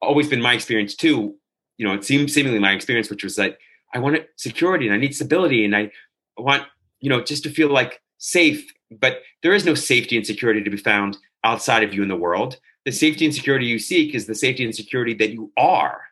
Always 0.00 0.28
been 0.28 0.42
my 0.42 0.54
experience 0.54 0.94
too. 0.94 1.36
You 1.78 1.86
know, 1.86 1.94
it 1.94 2.04
seems 2.04 2.32
seemingly 2.32 2.58
my 2.58 2.72
experience, 2.72 3.10
which 3.10 3.24
was 3.24 3.38
like 3.38 3.58
I 3.94 3.98
want 3.98 4.18
security 4.36 4.86
and 4.86 4.94
I 4.94 4.98
need 4.98 5.14
stability 5.14 5.64
and 5.64 5.74
I 5.74 5.90
want 6.36 6.64
you 7.00 7.10
know 7.10 7.22
just 7.22 7.42
to 7.44 7.50
feel 7.50 7.68
like 7.68 8.00
safe. 8.18 8.64
But 8.90 9.22
there 9.42 9.54
is 9.54 9.64
no 9.64 9.74
safety 9.74 10.16
and 10.16 10.26
security 10.26 10.62
to 10.62 10.70
be 10.70 10.76
found 10.76 11.18
outside 11.42 11.82
of 11.82 11.92
you 11.92 12.02
in 12.02 12.08
the 12.08 12.16
world. 12.16 12.58
The 12.84 12.92
safety 12.92 13.24
and 13.24 13.34
security 13.34 13.66
you 13.66 13.78
seek 13.78 14.14
is 14.14 14.26
the 14.26 14.34
safety 14.34 14.64
and 14.64 14.74
security 14.74 15.14
that 15.14 15.30
you 15.30 15.50
are. 15.56 16.02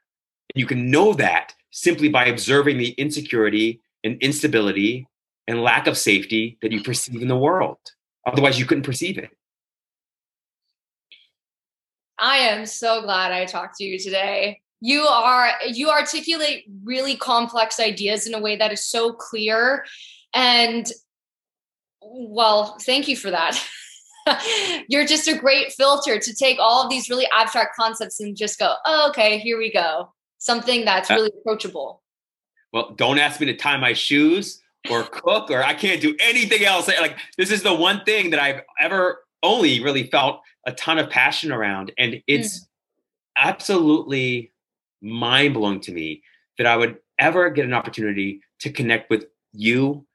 And 0.54 0.60
you 0.60 0.66
can 0.66 0.90
know 0.90 1.12
that 1.14 1.54
simply 1.70 2.08
by 2.08 2.26
observing 2.26 2.78
the 2.78 2.90
insecurity 2.92 3.80
and 4.04 4.20
instability 4.22 5.06
and 5.46 5.62
lack 5.62 5.86
of 5.86 5.98
safety 5.98 6.58
that 6.62 6.72
you 6.72 6.82
perceive 6.82 7.20
in 7.20 7.28
the 7.28 7.36
world. 7.36 7.78
Otherwise, 8.26 8.58
you 8.58 8.66
couldn't 8.66 8.84
perceive 8.84 9.18
it. 9.18 9.30
I 12.22 12.36
am 12.36 12.66
so 12.66 13.02
glad 13.02 13.32
I 13.32 13.44
talked 13.46 13.78
to 13.78 13.84
you 13.84 13.98
today. 13.98 14.60
You 14.80 15.02
are 15.02 15.50
you 15.66 15.90
articulate 15.90 16.64
really 16.84 17.16
complex 17.16 17.80
ideas 17.80 18.28
in 18.28 18.34
a 18.34 18.40
way 18.40 18.54
that 18.56 18.72
is 18.72 18.84
so 18.84 19.12
clear 19.12 19.84
and 20.32 20.86
well, 22.00 22.76
thank 22.80 23.08
you 23.08 23.16
for 23.16 23.30
that. 23.30 23.60
You're 24.88 25.06
just 25.06 25.26
a 25.28 25.36
great 25.36 25.72
filter 25.72 26.18
to 26.18 26.34
take 26.34 26.58
all 26.60 26.84
of 26.84 26.90
these 26.90 27.10
really 27.10 27.26
abstract 27.36 27.76
concepts 27.76 28.20
and 28.20 28.36
just 28.36 28.58
go, 28.58 28.74
oh, 28.84 29.08
okay, 29.10 29.38
here 29.38 29.58
we 29.58 29.72
go. 29.72 30.12
Something 30.38 30.84
that's 30.84 31.10
uh, 31.10 31.14
really 31.14 31.30
approachable. 31.40 32.02
Well, 32.72 32.92
don't 32.96 33.18
ask 33.18 33.40
me 33.40 33.46
to 33.46 33.56
tie 33.56 33.76
my 33.76 33.92
shoes 33.92 34.62
or 34.90 35.04
cook 35.04 35.50
or 35.50 35.62
I 35.62 35.74
can't 35.74 36.00
do 36.00 36.16
anything 36.20 36.64
else. 36.64 36.88
Like 36.88 37.18
this 37.36 37.50
is 37.50 37.62
the 37.62 37.74
one 37.74 38.04
thing 38.04 38.30
that 38.30 38.40
I've 38.40 38.62
ever 38.80 39.24
only 39.42 39.82
really 39.82 40.08
felt 40.08 40.40
a 40.66 40.72
ton 40.72 40.98
of 40.98 41.10
passion 41.10 41.52
around. 41.52 41.92
And 41.98 42.22
it's 42.26 42.60
mm. 42.60 42.66
absolutely 43.36 44.52
mind 45.00 45.54
blowing 45.54 45.80
to 45.80 45.92
me 45.92 46.22
that 46.58 46.66
I 46.66 46.76
would 46.76 46.98
ever 47.18 47.50
get 47.50 47.64
an 47.64 47.74
opportunity 47.74 48.40
to 48.60 48.70
connect 48.70 49.10
with 49.10 49.26
you 49.52 50.06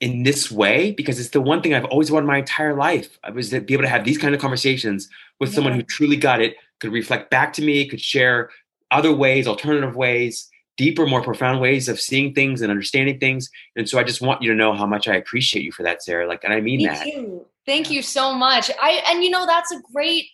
in 0.00 0.24
this 0.24 0.50
way 0.50 0.90
because 0.92 1.20
it's 1.20 1.30
the 1.30 1.40
one 1.40 1.62
thing 1.62 1.74
I've 1.74 1.84
always 1.84 2.10
wanted 2.10 2.26
my 2.26 2.38
entire 2.38 2.74
life. 2.74 3.18
I 3.22 3.30
was 3.30 3.50
to 3.50 3.60
be 3.60 3.72
able 3.72 3.84
to 3.84 3.88
have 3.88 4.04
these 4.04 4.18
kind 4.18 4.34
of 4.34 4.40
conversations 4.40 5.08
with 5.38 5.50
yeah. 5.50 5.54
someone 5.54 5.74
who 5.74 5.82
truly 5.82 6.16
got 6.16 6.42
it, 6.42 6.56
could 6.80 6.92
reflect 6.92 7.30
back 7.30 7.52
to 7.54 7.62
me, 7.62 7.88
could 7.88 8.00
share 8.00 8.50
other 8.90 9.14
ways, 9.14 9.46
alternative 9.46 9.94
ways, 9.94 10.50
deeper, 10.76 11.06
more 11.06 11.22
profound 11.22 11.60
ways 11.60 11.88
of 11.88 12.00
seeing 12.00 12.34
things 12.34 12.62
and 12.62 12.70
understanding 12.70 13.18
things. 13.20 13.48
And 13.76 13.88
so 13.88 13.98
I 13.98 14.02
just 14.02 14.20
want 14.20 14.42
you 14.42 14.50
to 14.50 14.56
know 14.56 14.74
how 14.74 14.86
much 14.86 15.06
I 15.06 15.14
appreciate 15.14 15.62
you 15.62 15.70
for 15.72 15.84
that, 15.84 16.02
Sarah. 16.02 16.26
Like, 16.26 16.42
and 16.42 16.52
I 16.52 16.60
mean 16.60 16.78
me 16.78 16.86
that. 16.86 17.04
Too. 17.04 17.46
Thank 17.66 17.90
you 17.90 18.02
so 18.02 18.34
much. 18.34 18.70
I 18.80 19.02
and 19.08 19.22
you 19.22 19.30
know 19.30 19.46
that's 19.46 19.72
a 19.72 19.80
great 19.92 20.26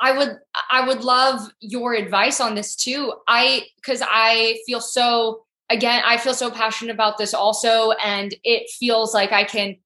I 0.00 0.16
would 0.16 0.38
I 0.70 0.86
would 0.86 1.02
love 1.02 1.50
your 1.60 1.94
advice 1.94 2.40
on 2.40 2.54
this 2.54 2.76
too. 2.76 3.14
I 3.28 3.66
cuz 3.84 4.02
I 4.02 4.58
feel 4.66 4.80
so 4.80 5.44
again 5.68 6.02
I 6.04 6.16
feel 6.16 6.34
so 6.34 6.50
passionate 6.50 6.94
about 6.94 7.18
this 7.18 7.34
also 7.34 7.92
and 7.92 8.34
it 8.44 8.70
feels 8.70 9.14
like 9.14 9.32
I 9.32 9.44
can 9.44 9.76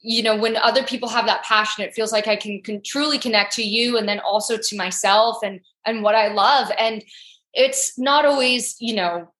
you 0.00 0.22
know 0.22 0.36
when 0.36 0.56
other 0.56 0.84
people 0.84 1.08
have 1.08 1.26
that 1.26 1.42
passion 1.42 1.84
it 1.84 1.94
feels 1.94 2.12
like 2.12 2.28
I 2.28 2.36
can, 2.36 2.62
can 2.62 2.82
truly 2.82 3.18
connect 3.18 3.52
to 3.54 3.62
you 3.62 3.96
and 3.96 4.08
then 4.08 4.20
also 4.20 4.56
to 4.56 4.76
myself 4.76 5.38
and 5.42 5.60
and 5.84 6.02
what 6.02 6.14
I 6.14 6.28
love 6.28 6.70
and 6.78 7.02
it's 7.58 7.98
not 7.98 8.24
always, 8.24 8.76
you 8.78 8.94
know, 8.94 9.32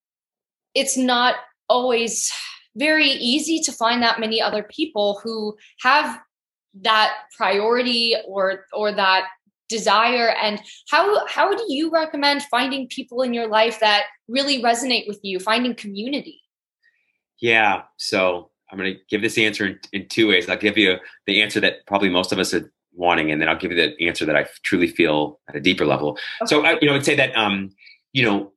it's 0.75 0.97
not 0.97 1.37
always 1.69 2.33
very 2.77 3.07
easy 3.09 3.61
to 3.61 3.73
find 3.73 4.03
that 4.03 4.21
many 4.21 4.41
other 4.41 4.63
people 4.65 5.21
who 5.23 5.57
have 5.81 6.21
that 6.83 7.15
priority 7.37 8.15
or 8.27 8.65
or 8.73 8.93
that 8.93 9.29
desire? 9.69 10.31
And 10.31 10.61
how 10.89 11.27
how 11.27 11.55
do 11.55 11.65
you 11.69 11.91
recommend 11.91 12.43
finding 12.45 12.89
people 12.89 13.23
in 13.23 13.35
your 13.35 13.49
life 13.49 13.81
that 13.81 14.05
really 14.29 14.63
resonate 14.63 15.07
with 15.07 15.21
you 15.23 15.39
finding 15.39 15.75
community? 15.75 16.41
Yeah 17.41 17.83
so 17.97 18.51
i'm 18.71 18.79
going 18.79 18.93
to 18.93 19.01
give 19.09 19.23
this 19.23 19.39
answer 19.39 19.67
in, 19.67 19.79
in, 19.93 20.09
two 20.09 20.29
ways. 20.29 20.49
I'll 20.49 20.57
give 20.57 20.79
you 20.79 20.97
the 21.27 21.43
answer 21.43 21.61
that 21.61 21.87
probably 21.87 22.09
most 22.09 22.33
of 22.33 22.39
us 22.39 22.53
are 22.55 22.71
wanting 22.95 23.31
and 23.31 23.41
then 23.41 23.49
i'll 23.49 23.57
give 23.57 23.71
you 23.71 23.77
the 23.77 24.07
answer 24.07 24.25
that 24.25 24.37
i 24.37 24.47
truly 24.63 24.89
feel 24.89 25.41
at 25.49 25.57
a 25.57 25.61
deeper 25.61 25.87
level. 25.87 26.19
Okay. 26.43 26.47
so 26.47 26.65
i 26.65 26.79
you 26.81 26.89
know 26.89 26.95
i'd 26.95 27.05
say 27.05 27.15
that 27.15 27.35
um 27.37 27.71
you 28.13 28.25
know 28.25 28.53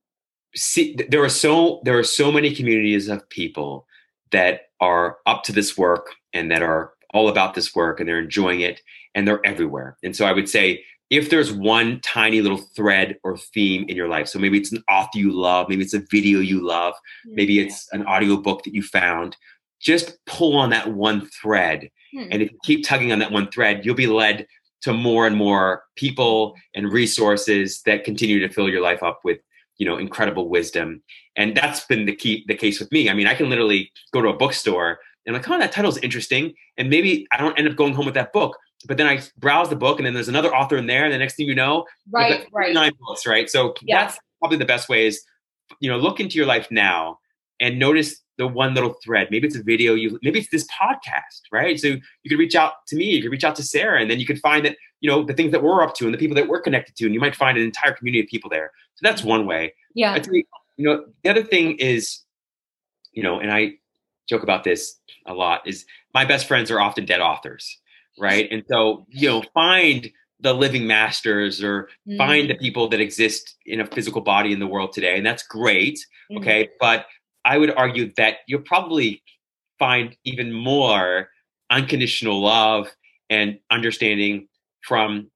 see 0.55 0.97
there 1.09 1.23
are 1.23 1.29
so 1.29 1.81
there 1.83 1.97
are 1.97 2.03
so 2.03 2.31
many 2.31 2.53
communities 2.53 3.07
of 3.07 3.27
people 3.29 3.85
that 4.31 4.61
are 4.79 5.17
up 5.25 5.43
to 5.43 5.51
this 5.51 5.77
work 5.77 6.07
and 6.33 6.49
that 6.49 6.61
are 6.61 6.93
all 7.13 7.29
about 7.29 7.53
this 7.53 7.75
work 7.75 7.99
and 7.99 8.07
they're 8.07 8.19
enjoying 8.19 8.61
it 8.61 8.81
and 9.15 9.27
they're 9.27 9.45
everywhere. 9.45 9.97
And 10.03 10.15
so 10.15 10.25
I 10.25 10.31
would 10.31 10.49
say 10.49 10.83
if 11.09 11.29
there's 11.29 11.51
one 11.51 11.99
tiny 12.01 12.41
little 12.41 12.57
thread 12.57 13.17
or 13.23 13.37
theme 13.37 13.85
in 13.89 13.97
your 13.97 14.07
life, 14.07 14.29
so 14.29 14.39
maybe 14.39 14.57
it's 14.57 14.71
an 14.71 14.83
author 14.89 15.19
you 15.19 15.31
love, 15.31 15.67
maybe 15.67 15.83
it's 15.83 15.93
a 15.93 16.03
video 16.09 16.39
you 16.39 16.65
love, 16.65 16.93
maybe 17.25 17.59
it's 17.59 17.87
an 17.91 18.05
audio 18.05 18.37
book 18.37 18.63
that 18.63 18.73
you 18.73 18.81
found, 18.81 19.35
just 19.81 20.17
pull 20.25 20.55
on 20.55 20.69
that 20.69 20.93
one 20.93 21.27
thread. 21.41 21.89
Hmm. 22.13 22.27
And 22.31 22.41
if 22.41 22.51
you 22.51 22.57
keep 22.63 22.85
tugging 22.85 23.11
on 23.11 23.19
that 23.19 23.31
one 23.31 23.51
thread, 23.51 23.85
you'll 23.85 23.95
be 23.95 24.07
led 24.07 24.47
to 24.83 24.93
more 24.93 25.27
and 25.27 25.35
more 25.35 25.83
people 25.95 26.55
and 26.73 26.91
resources 26.91 27.81
that 27.85 28.03
continue 28.03 28.39
to 28.39 28.53
fill 28.53 28.69
your 28.69 28.81
life 28.81 29.03
up 29.03 29.19
with 29.23 29.39
you 29.77 29.85
know 29.85 29.97
incredible 29.97 30.49
wisdom 30.49 31.01
and 31.35 31.55
that's 31.55 31.85
been 31.85 32.05
the 32.05 32.15
key 32.15 32.43
the 32.47 32.55
case 32.55 32.79
with 32.79 32.91
me 32.91 33.09
i 33.09 33.13
mean 33.13 33.25
i 33.25 33.33
can 33.33 33.49
literally 33.49 33.91
go 34.13 34.21
to 34.21 34.27
a 34.27 34.37
bookstore 34.37 34.99
and 35.25 35.35
I'm 35.35 35.41
like, 35.41 35.49
oh, 35.49 35.59
that 35.59 35.71
title's 35.71 35.97
interesting. 35.97 36.53
And 36.77 36.89
maybe 36.89 37.27
I 37.31 37.37
don't 37.37 37.57
end 37.57 37.67
up 37.67 37.75
going 37.75 37.93
home 37.93 38.05
with 38.05 38.15
that 38.15 38.33
book. 38.33 38.57
But 38.87 38.97
then 38.97 39.07
I 39.07 39.21
browse 39.37 39.69
the 39.69 39.75
book 39.75 39.99
and 39.99 40.05
then 40.05 40.13
there's 40.13 40.27
another 40.27 40.53
author 40.53 40.77
in 40.77 40.87
there. 40.87 41.03
And 41.03 41.13
the 41.13 41.17
next 41.19 41.35
thing 41.35 41.47
you 41.47 41.53
know, 41.53 41.85
right, 42.09 42.47
right. 42.51 42.73
nine 42.73 42.91
books, 42.99 43.27
right? 43.27 43.49
So 43.49 43.75
yeah. 43.83 44.01
that's 44.01 44.19
probably 44.39 44.57
the 44.57 44.65
best 44.65 44.89
way 44.89 45.05
is, 45.05 45.21
you 45.79 45.89
know, 45.89 45.97
look 45.97 46.19
into 46.19 46.37
your 46.37 46.47
life 46.47 46.67
now 46.71 47.19
and 47.59 47.77
notice 47.77 48.19
the 48.37 48.47
one 48.47 48.73
little 48.73 48.95
thread. 49.03 49.27
Maybe 49.29 49.45
it's 49.45 49.55
a 49.55 49.61
video, 49.61 49.93
you 49.93 50.17
maybe 50.23 50.39
it's 50.39 50.49
this 50.49 50.67
podcast, 50.67 51.41
right? 51.51 51.79
So 51.79 51.89
you 51.89 52.29
could 52.29 52.39
reach 52.39 52.55
out 52.55 52.73
to 52.87 52.95
me, 52.95 53.05
you 53.05 53.21
could 53.21 53.31
reach 53.31 53.43
out 53.43 53.55
to 53.57 53.63
Sarah, 53.63 54.01
and 54.01 54.09
then 54.09 54.19
you 54.19 54.25
could 54.25 54.39
find 54.39 54.65
that, 54.65 54.77
you 54.99 55.09
know, 55.09 55.23
the 55.23 55.33
things 55.33 55.51
that 55.51 55.61
we're 55.61 55.83
up 55.83 55.93
to 55.95 56.05
and 56.05 56.13
the 56.13 56.17
people 56.17 56.35
that 56.35 56.47
we're 56.47 56.61
connected 56.61 56.95
to, 56.95 57.05
and 57.05 57.13
you 57.13 57.19
might 57.19 57.35
find 57.35 57.57
an 57.57 57.63
entire 57.63 57.93
community 57.93 58.23
of 58.23 58.27
people 58.27 58.49
there. 58.49 58.71
So 58.95 59.07
that's 59.07 59.23
one 59.23 59.45
way. 59.45 59.75
Yeah. 59.93 60.19
You, 60.31 60.43
you 60.77 60.85
know, 60.85 61.05
the 61.23 61.29
other 61.29 61.43
thing 61.43 61.73
is, 61.73 62.21
you 63.11 63.21
know, 63.21 63.39
and 63.39 63.51
I 63.51 63.73
joke 64.27 64.43
about 64.43 64.63
this 64.63 64.99
a 65.27 65.33
lot 65.33 65.61
is 65.65 65.85
my 66.13 66.25
best 66.25 66.47
friends 66.47 66.71
are 66.71 66.79
often 66.79 67.05
dead 67.05 67.21
authors 67.21 67.79
right 68.19 68.47
and 68.51 68.63
so 68.69 69.05
you 69.09 69.27
know 69.27 69.43
find 69.53 70.11
the 70.39 70.53
living 70.53 70.87
masters 70.87 71.63
or 71.63 71.87
mm. 72.07 72.17
find 72.17 72.49
the 72.49 72.55
people 72.55 72.87
that 72.87 72.99
exist 72.99 73.55
in 73.65 73.79
a 73.79 73.85
physical 73.85 74.21
body 74.21 74.51
in 74.51 74.59
the 74.59 74.67
world 74.67 74.91
today 74.91 75.17
and 75.17 75.25
that's 75.25 75.43
great 75.43 75.99
mm. 76.31 76.37
okay 76.37 76.69
but 76.79 77.05
i 77.45 77.57
would 77.57 77.71
argue 77.75 78.11
that 78.17 78.37
you'll 78.47 78.61
probably 78.61 79.21
find 79.79 80.15
even 80.25 80.51
more 80.53 81.29
unconditional 81.69 82.41
love 82.41 82.87
and 83.29 83.57
understanding 83.71 84.47
from 84.81 85.31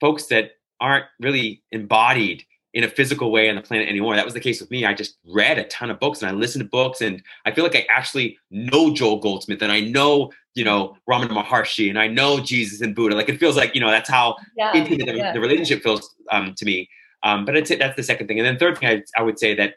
folks 0.00 0.26
that 0.26 0.52
aren't 0.80 1.04
really 1.20 1.62
embodied 1.72 2.44
in 2.74 2.82
a 2.82 2.88
physical 2.88 3.30
way 3.30 3.48
on 3.48 3.54
the 3.54 3.62
planet 3.62 3.88
anymore. 3.88 4.16
That 4.16 4.24
was 4.24 4.34
the 4.34 4.40
case 4.40 4.60
with 4.60 4.70
me. 4.70 4.84
I 4.84 4.92
just 4.94 5.16
read 5.24 5.58
a 5.58 5.64
ton 5.64 5.90
of 5.90 6.00
books 6.00 6.20
and 6.20 6.30
I 6.30 6.34
listened 6.34 6.64
to 6.64 6.68
books 6.68 7.00
and 7.00 7.22
I 7.46 7.52
feel 7.52 7.62
like 7.62 7.76
I 7.76 7.86
actually 7.88 8.36
know 8.50 8.92
Joel 8.92 9.20
Goldsmith 9.20 9.62
and 9.62 9.70
I 9.70 9.80
know, 9.80 10.32
you 10.54 10.64
know, 10.64 10.96
Ramana 11.08 11.28
Maharshi 11.28 11.88
and 11.88 11.98
I 11.98 12.08
know 12.08 12.40
Jesus 12.40 12.80
and 12.80 12.94
Buddha. 12.94 13.14
Like 13.14 13.28
it 13.28 13.38
feels 13.38 13.56
like, 13.56 13.76
you 13.76 13.80
know, 13.80 13.90
that's 13.90 14.10
how 14.10 14.36
yeah, 14.56 14.72
intimate 14.74 15.06
the, 15.06 15.16
yeah. 15.16 15.32
the, 15.32 15.40
relationship 15.40 15.84
feels 15.84 16.14
um, 16.32 16.52
to 16.56 16.64
me. 16.64 16.88
Um, 17.22 17.44
but 17.44 17.56
I'd 17.56 17.68
say 17.68 17.76
that's 17.76 17.96
the 17.96 18.02
second 18.02 18.26
thing. 18.26 18.40
And 18.40 18.46
then 18.46 18.58
third 18.58 18.76
thing, 18.76 18.88
I, 18.88 19.20
I 19.20 19.22
would 19.22 19.38
say 19.38 19.54
that, 19.54 19.74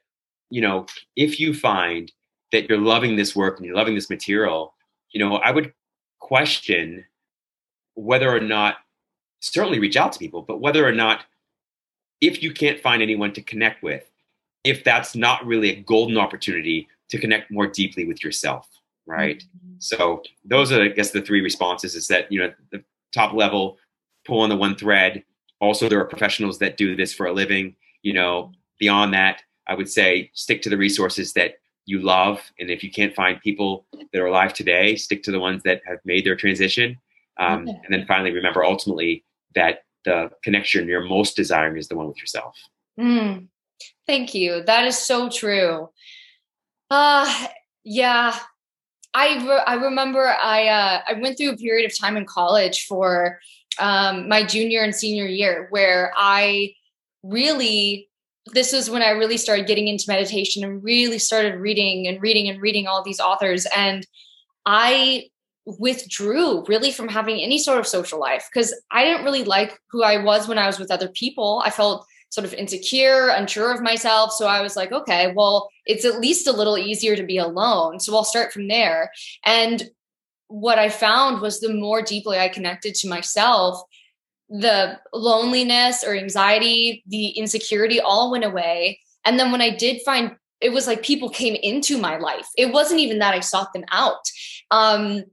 you 0.50 0.62
know, 0.62 0.88
if 1.16 1.40
you 1.40 1.54
find 1.54 2.12
that 2.52 2.68
you're 2.68 2.80
loving 2.80 3.16
this 3.16 3.36
work 3.36 3.58
and 3.58 3.66
you're 3.66 3.76
loving 3.76 3.94
this 3.94 4.10
material, 4.10 4.74
you 5.12 5.20
know, 5.20 5.38
I 5.38 5.52
would 5.52 5.72
question 6.20 7.06
whether 7.94 8.36
or 8.36 8.40
not, 8.40 8.78
certainly 9.40 9.78
reach 9.78 9.96
out 9.96 10.12
to 10.14 10.20
people, 10.20 10.42
but 10.42 10.62
whether 10.62 10.86
or 10.86 10.92
not 10.92 11.26
if 12.22 12.42
you 12.42 12.52
can't 12.52 12.80
find 12.80 13.02
anyone 13.02 13.34
to 13.34 13.42
connect 13.42 13.84
with, 13.84 14.10
if 14.64 14.84
that's 14.84 15.16
not 15.16 15.46
really 15.46 15.70
a 15.70 15.82
golden 15.82 16.18
opportunity 16.18 16.88
to 17.10 17.18
connect 17.18 17.52
more 17.52 17.68
deeply 17.68 18.06
with 18.06 18.24
yourself, 18.24 18.68
right? 19.06 19.38
Mm-hmm. 19.38 19.76
So 19.80 20.24
those 20.44 20.72
are, 20.72 20.82
I 20.84 20.88
guess, 20.90 21.12
the 21.12 21.22
three 21.22 21.42
responses 21.42 21.96
is 21.96 22.08
that, 22.08 22.32
you 22.32 22.40
know, 22.40 22.54
the 22.72 22.84
top 23.14 23.34
level, 23.34 23.78
pull 24.26 24.42
on 24.42 24.50
the 24.50 24.58
one 24.58 24.76
thread. 24.76 25.24
Also, 25.62 25.88
there 25.88 26.00
are 26.00 26.06
professionals 26.06 26.60
that 26.60 26.78
do 26.78 26.96
this 26.96 27.14
for 27.14 27.28
a 27.28 27.34
living. 27.34 27.76
You 28.02 28.14
know, 28.14 28.52
beyond 28.80 29.14
that, 29.14 29.42
I 29.68 29.74
would 29.74 29.90
say 29.90 30.32
stick 30.34 30.62
to 30.64 30.70
the 30.70 30.78
resources 30.78 31.34
that 31.34 31.56
you 31.86 32.00
love. 32.00 32.42
And 32.60 32.70
if 32.70 32.84
you 32.84 32.92
can't 32.92 33.16
find 33.16 33.40
people 33.42 33.86
that 33.94 34.22
are 34.22 34.28
alive 34.28 34.54
today, 34.54 34.96
stick 34.98 35.24
to 35.24 35.32
the 35.32 35.40
ones 35.40 35.64
that 35.64 35.82
have 35.88 36.00
made 36.04 36.26
their 36.26 36.36
transition. 36.36 36.98
Um, 37.40 37.68
okay. 37.68 37.80
And 37.86 37.94
then 37.94 38.06
finally, 38.06 38.32
remember 38.32 38.66
ultimately 38.66 39.24
that 39.56 39.86
the 40.08 40.32
connection 40.44 40.88
you're 40.88 41.04
most 41.04 41.36
desiring 41.36 41.78
is 41.78 41.88
the 41.88 41.96
one 41.96 42.08
with 42.08 42.20
yourself. 42.20 42.56
Mm, 43.00 43.48
thank 44.08 44.34
you. 44.34 44.64
That 44.64 44.86
is 44.86 44.98
so 44.98 45.30
true. 45.30 45.90
Uh 46.90 47.48
yeah. 47.84 48.36
I 49.14 49.28
re- 49.48 49.64
I 49.66 49.74
remember 49.76 50.28
I 50.28 50.68
uh, 50.68 51.02
I 51.08 51.14
went 51.14 51.38
through 51.38 51.52
a 51.52 51.58
period 51.58 51.90
of 51.90 51.98
time 51.98 52.18
in 52.18 52.26
college 52.26 52.86
for 52.86 53.40
um, 53.80 54.28
my 54.28 54.44
junior 54.44 54.82
and 54.82 54.94
senior 54.94 55.26
year 55.26 55.68
where 55.70 56.14
I 56.16 56.74
really 57.24 58.10
this 58.54 58.72
was 58.72 58.90
when 58.90 59.02
I 59.02 59.10
really 59.10 59.38
started 59.38 59.68
getting 59.68 59.88
into 59.88 60.06
meditation 60.08 60.64
and 60.64 60.84
really 60.84 61.20
started 61.20 61.56
reading 61.56 62.08
and 62.08 62.22
reading 62.22 62.48
and 62.48 62.62
reading 62.62 62.88
all 62.88 63.04
these 63.04 63.20
authors 63.20 63.66
and 63.76 64.06
I 64.66 65.30
withdrew 65.68 66.64
really 66.68 66.92
from 66.92 67.10
having 67.10 67.40
any 67.42 67.60
sort 67.60 67.78
of 67.78 67.86
social 67.86 68.20
life 68.20 68.50
because 68.52 68.74
I 68.90 69.04
didn't 69.04 69.26
really 69.26 69.44
like 69.44 69.78
who 69.92 70.02
I 70.02 70.24
was 70.24 70.48
when 70.48 70.58
I 70.58 70.66
was 70.66 70.80
with 70.80 70.92
other 70.92 71.10
people. 71.10 71.62
I 71.66 71.72
felt 71.72 72.06
sort 72.30 72.46
of 72.46 72.54
insecure, 72.54 73.30
unsure 73.30 73.74
of 73.74 73.82
myself. 73.82 74.32
So 74.32 74.48
I 74.48 74.62
was 74.62 74.76
like, 74.76 74.92
okay, 74.92 75.34
well, 75.36 75.70
it's 75.86 76.06
at 76.06 76.20
least 76.20 76.48
a 76.48 76.54
little 76.54 76.78
easier 76.78 77.16
to 77.16 77.24
be 77.24 77.38
alone. 77.38 78.00
So 78.00 78.16
I'll 78.16 78.24
start 78.24 78.54
from 78.54 78.70
there. 78.70 79.12
And 79.46 79.90
what 80.48 80.80
I 80.80 80.90
found 80.90 81.42
was 81.42 81.60
the 81.60 81.74
more 81.74 82.02
deeply 82.02 82.38
I 82.38 82.48
connected 82.48 82.96
to 82.96 83.10
myself, 83.10 83.82
the 84.50 85.00
loneliness 85.14 86.04
or 86.06 86.16
anxiety, 86.16 87.04
the 87.08 87.30
insecurity 87.30 88.00
all 88.00 88.32
went 88.32 88.46
away. 88.46 89.02
And 89.26 89.38
then 89.38 89.52
when 89.52 89.62
I 89.62 89.76
did 89.76 90.02
find 90.06 90.38
it 90.60 90.72
was 90.72 90.88
like 90.88 91.04
people 91.04 91.30
came 91.30 91.56
into 91.56 92.00
my 92.00 92.18
life. 92.18 92.48
It 92.58 92.74
wasn't 92.74 93.02
even 93.02 93.20
that 93.20 93.36
I 93.36 93.42
sought 93.42 93.74
them 93.74 93.86
out. 93.92 94.26
Um, 94.72 95.24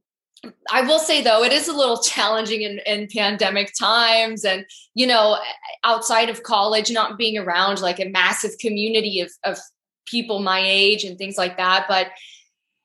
I 0.70 0.82
will 0.82 0.98
say 0.98 1.22
though, 1.22 1.42
it 1.42 1.52
is 1.52 1.68
a 1.68 1.76
little 1.76 2.00
challenging 2.02 2.62
in, 2.62 2.80
in, 2.86 3.08
pandemic 3.08 3.72
times 3.78 4.44
and, 4.44 4.64
you 4.94 5.06
know, 5.06 5.38
outside 5.84 6.28
of 6.28 6.42
college, 6.42 6.90
not 6.90 7.18
being 7.18 7.38
around 7.38 7.80
like 7.80 8.00
a 8.00 8.08
massive 8.08 8.52
community 8.58 9.20
of, 9.20 9.30
of 9.44 9.58
people 10.06 10.40
my 10.40 10.60
age 10.62 11.04
and 11.04 11.18
things 11.18 11.36
like 11.38 11.56
that. 11.56 11.86
But, 11.88 12.08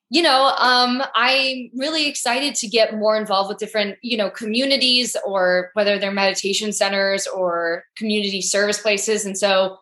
you 0.09 0.21
know, 0.21 0.53
um, 0.57 1.03
I'm 1.15 1.69
really 1.75 2.07
excited 2.07 2.55
to 2.55 2.67
get 2.67 2.97
more 2.97 3.17
involved 3.17 3.49
with 3.49 3.59
different, 3.59 3.97
you 4.01 4.17
know, 4.17 4.29
communities 4.29 5.15
or 5.25 5.71
whether 5.73 5.99
they're 5.99 6.11
meditation 6.11 6.71
centers 6.71 7.27
or 7.27 7.83
community 7.95 8.41
service 8.41 8.81
places. 8.81 9.25
And 9.25 9.37
so, 9.37 9.77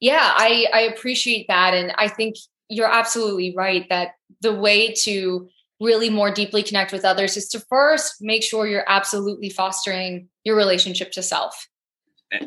yeah, 0.00 0.32
I, 0.36 0.66
I 0.72 0.80
appreciate 0.80 1.46
that. 1.48 1.74
And 1.74 1.92
I 1.98 2.08
think 2.08 2.36
you're 2.68 2.90
absolutely 2.90 3.54
right 3.56 3.86
that 3.90 4.14
the 4.40 4.54
way 4.54 4.92
to, 4.92 5.48
really 5.80 6.10
more 6.10 6.30
deeply 6.30 6.62
connect 6.62 6.92
with 6.92 7.04
others 7.04 7.36
is 7.36 7.48
to 7.48 7.60
first 7.60 8.16
make 8.20 8.42
sure 8.42 8.66
you're 8.66 8.88
absolutely 8.88 9.48
fostering 9.48 10.28
your 10.44 10.56
relationship 10.56 11.10
to 11.12 11.22
self. 11.22 11.68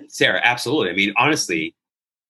Sarah, 0.08 0.40
absolutely. 0.44 0.92
I 0.92 0.94
mean, 0.94 1.14
honestly, 1.18 1.76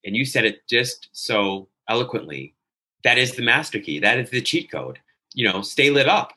and 0.06 0.16
you 0.16 0.26
said 0.26 0.46
it 0.46 0.68
just 0.68 1.10
so 1.12 1.68
eloquently, 1.90 2.56
that 3.04 3.18
is 3.18 3.36
the 3.36 3.44
master 3.44 3.80
key. 3.80 4.00
That 4.00 4.18
is 4.18 4.30
the 4.30 4.42
cheat 4.42 4.72
code. 4.72 5.00
You 5.34 5.50
know, 5.50 5.62
stay 5.62 5.90
lit 5.90 6.08
up. 6.08 6.34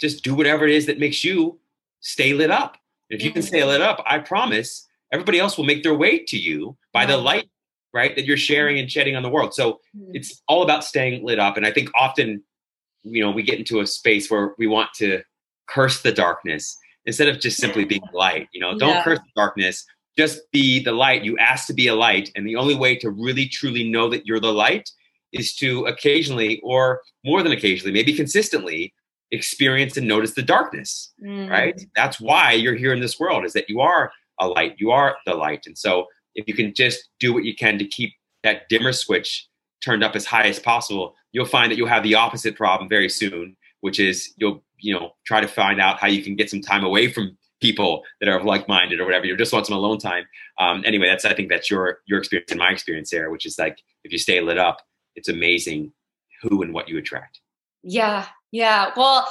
Just 0.00 0.24
do 0.24 0.34
whatever 0.34 0.66
it 0.66 0.74
is 0.74 0.86
that 0.86 0.98
makes 0.98 1.22
you 1.22 1.58
stay 2.00 2.32
lit 2.32 2.50
up. 2.50 2.78
If 3.08 3.22
you 3.22 3.30
can 3.30 3.42
stay 3.42 3.62
lit 3.64 3.80
up, 3.80 4.02
I 4.06 4.18
promise 4.18 4.88
everybody 5.12 5.38
else 5.38 5.56
will 5.56 5.64
make 5.64 5.82
their 5.82 5.94
way 5.94 6.18
to 6.24 6.36
you 6.36 6.76
by 6.92 7.06
the 7.06 7.16
light, 7.16 7.48
right, 7.92 8.16
that 8.16 8.24
you're 8.24 8.36
sharing 8.36 8.78
and 8.78 8.90
shedding 8.90 9.14
on 9.14 9.22
the 9.22 9.28
world. 9.28 9.54
So 9.54 9.74
mm-hmm. 9.96 10.10
it's 10.14 10.42
all 10.48 10.62
about 10.62 10.84
staying 10.84 11.24
lit 11.24 11.38
up. 11.38 11.56
And 11.56 11.64
I 11.64 11.70
think 11.70 11.90
often 11.98 12.42
you 13.06 13.22
know 13.22 13.30
we 13.30 13.42
get 13.42 13.58
into 13.58 13.80
a 13.80 13.86
space 13.86 14.30
where 14.30 14.54
we 14.58 14.66
want 14.66 14.90
to 14.94 15.22
curse 15.68 16.02
the 16.02 16.12
darkness 16.12 16.76
instead 17.04 17.28
of 17.28 17.40
just 17.40 17.56
simply 17.58 17.84
being 17.84 18.02
light 18.12 18.48
you 18.52 18.60
know? 18.60 18.78
Don't 18.78 19.02
curse 19.04 19.18
the 19.18 19.40
darkness 19.40 19.84
just 20.16 20.50
be 20.50 20.82
the 20.82 20.92
light. 20.92 21.24
You 21.24 21.36
ask 21.38 21.66
to 21.66 21.74
be 21.74 21.88
a 21.88 21.94
light 21.94 22.30
and 22.34 22.46
the 22.46 22.56
only 22.56 22.74
way 22.74 22.96
to 22.96 23.10
really 23.10 23.46
truly 23.46 23.88
know 23.88 24.08
that 24.08 24.26
you're 24.26 24.40
the 24.40 24.52
light 24.52 24.90
is 25.32 25.54
to 25.56 25.84
occasionally 25.86 26.60
or 26.62 27.02
more 27.24 27.42
than 27.42 27.52
occasionally 27.52 27.92
maybe 27.92 28.14
consistently 28.14 28.94
experience 29.32 29.96
and 29.96 30.06
notice 30.06 30.34
the 30.34 30.42
darkness 30.42 31.12
mm. 31.22 31.50
right? 31.50 31.80
That's 31.94 32.20
why 32.20 32.52
you're 32.52 32.76
here 32.76 32.94
in 32.94 33.00
this 33.00 33.20
world 33.20 33.44
is 33.44 33.52
that 33.52 33.68
you 33.68 33.80
are 33.80 34.10
a 34.40 34.48
light. 34.48 34.76
You 34.78 34.90
are 34.90 35.16
the 35.26 35.34
light. 35.34 35.66
And 35.66 35.76
so 35.76 36.06
if 36.34 36.46
you 36.48 36.54
can 36.54 36.74
just 36.74 37.08
do 37.20 37.32
what 37.32 37.44
you 37.44 37.54
can 37.54 37.78
to 37.78 37.84
keep 37.84 38.14
that 38.42 38.68
dimmer 38.68 38.92
switch 38.92 39.46
turned 39.86 40.02
up 40.02 40.16
as 40.16 40.26
high 40.26 40.48
as 40.48 40.58
possible, 40.58 41.14
you'll 41.30 41.46
find 41.46 41.70
that 41.70 41.78
you'll 41.78 41.86
have 41.86 42.02
the 42.02 42.16
opposite 42.16 42.56
problem 42.56 42.88
very 42.88 43.08
soon, 43.08 43.56
which 43.80 44.00
is 44.00 44.34
you'll 44.36 44.62
you 44.78 44.92
know 44.92 45.12
try 45.24 45.40
to 45.40 45.48
find 45.48 45.80
out 45.80 45.98
how 45.98 46.08
you 46.08 46.22
can 46.22 46.34
get 46.34 46.50
some 46.50 46.60
time 46.60 46.84
away 46.84 47.10
from 47.10 47.38
people 47.62 48.02
that 48.20 48.28
are 48.28 48.42
like-minded 48.42 49.00
or 49.00 49.04
whatever. 49.04 49.24
You 49.24 49.36
just 49.36 49.52
want 49.52 49.66
some 49.66 49.76
alone 49.76 49.98
time. 49.98 50.24
Um, 50.58 50.82
anyway, 50.84 51.06
that's 51.06 51.24
I 51.24 51.34
think 51.34 51.48
that's 51.48 51.70
your 51.70 52.00
your 52.06 52.18
experience 52.18 52.50
and 52.50 52.58
my 52.58 52.70
experience 52.70 53.10
there, 53.10 53.30
which 53.30 53.46
is 53.46 53.58
like 53.58 53.78
if 54.02 54.12
you 54.12 54.18
stay 54.18 54.40
lit 54.40 54.58
up, 54.58 54.82
it's 55.14 55.28
amazing 55.28 55.92
who 56.42 56.62
and 56.62 56.74
what 56.74 56.88
you 56.88 56.98
attract. 56.98 57.40
Yeah, 57.82 58.26
yeah. 58.50 58.90
Well, 58.96 59.28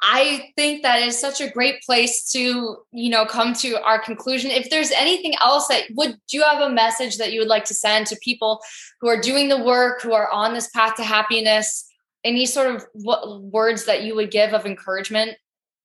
I 0.00 0.52
think 0.56 0.82
that 0.82 1.02
is 1.02 1.20
such 1.20 1.40
a 1.40 1.50
great 1.50 1.82
place 1.82 2.30
to, 2.30 2.76
you 2.92 3.10
know, 3.10 3.26
come 3.26 3.52
to 3.54 3.82
our 3.82 3.98
conclusion. 3.98 4.50
If 4.50 4.70
there's 4.70 4.92
anything 4.92 5.34
else 5.40 5.66
that 5.68 5.84
would 5.96 6.12
do 6.28 6.38
you 6.38 6.44
have 6.44 6.60
a 6.60 6.70
message 6.72 7.18
that 7.18 7.32
you 7.32 7.40
would 7.40 7.48
like 7.48 7.64
to 7.64 7.74
send 7.74 8.06
to 8.08 8.16
people 8.22 8.60
who 9.00 9.08
are 9.08 9.20
doing 9.20 9.48
the 9.48 9.62
work, 9.62 10.00
who 10.00 10.12
are 10.12 10.30
on 10.30 10.54
this 10.54 10.68
path 10.68 10.94
to 10.96 11.04
happiness? 11.04 11.84
Any 12.24 12.46
sort 12.46 12.74
of 12.74 12.84
what, 12.92 13.42
words 13.42 13.86
that 13.86 14.02
you 14.02 14.14
would 14.14 14.30
give 14.30 14.52
of 14.52 14.66
encouragement? 14.66 15.36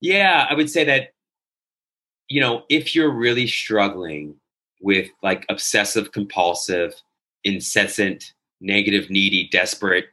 Yeah, 0.01 0.45
I 0.49 0.53
would 0.53 0.69
say 0.69 0.83
that 0.83 1.09
you 2.29 2.39
know, 2.39 2.63
if 2.69 2.95
you're 2.95 3.11
really 3.11 3.47
struggling 3.47 4.35
with 4.81 5.09
like 5.21 5.45
obsessive 5.49 6.11
compulsive, 6.11 6.93
incessant, 7.43 8.33
negative, 8.61 9.09
needy, 9.09 9.47
desperate 9.49 10.05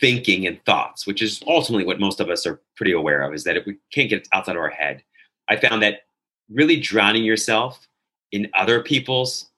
thinking 0.00 0.46
and 0.46 0.62
thoughts, 0.64 1.06
which 1.06 1.22
is 1.22 1.42
ultimately 1.46 1.84
what 1.84 2.00
most 2.00 2.20
of 2.20 2.30
us 2.30 2.46
are 2.46 2.60
pretty 2.76 2.92
aware 2.92 3.22
of, 3.22 3.34
is 3.34 3.44
that 3.44 3.56
if 3.56 3.66
we 3.66 3.76
can't 3.92 4.10
get 4.10 4.28
outside 4.32 4.56
of 4.56 4.62
our 4.62 4.68
head, 4.68 5.02
I 5.48 5.56
found 5.56 5.82
that 5.82 6.02
really 6.50 6.78
drowning 6.78 7.24
yourself 7.24 7.86
in 8.32 8.50
other 8.54 8.82
people's 8.82 9.50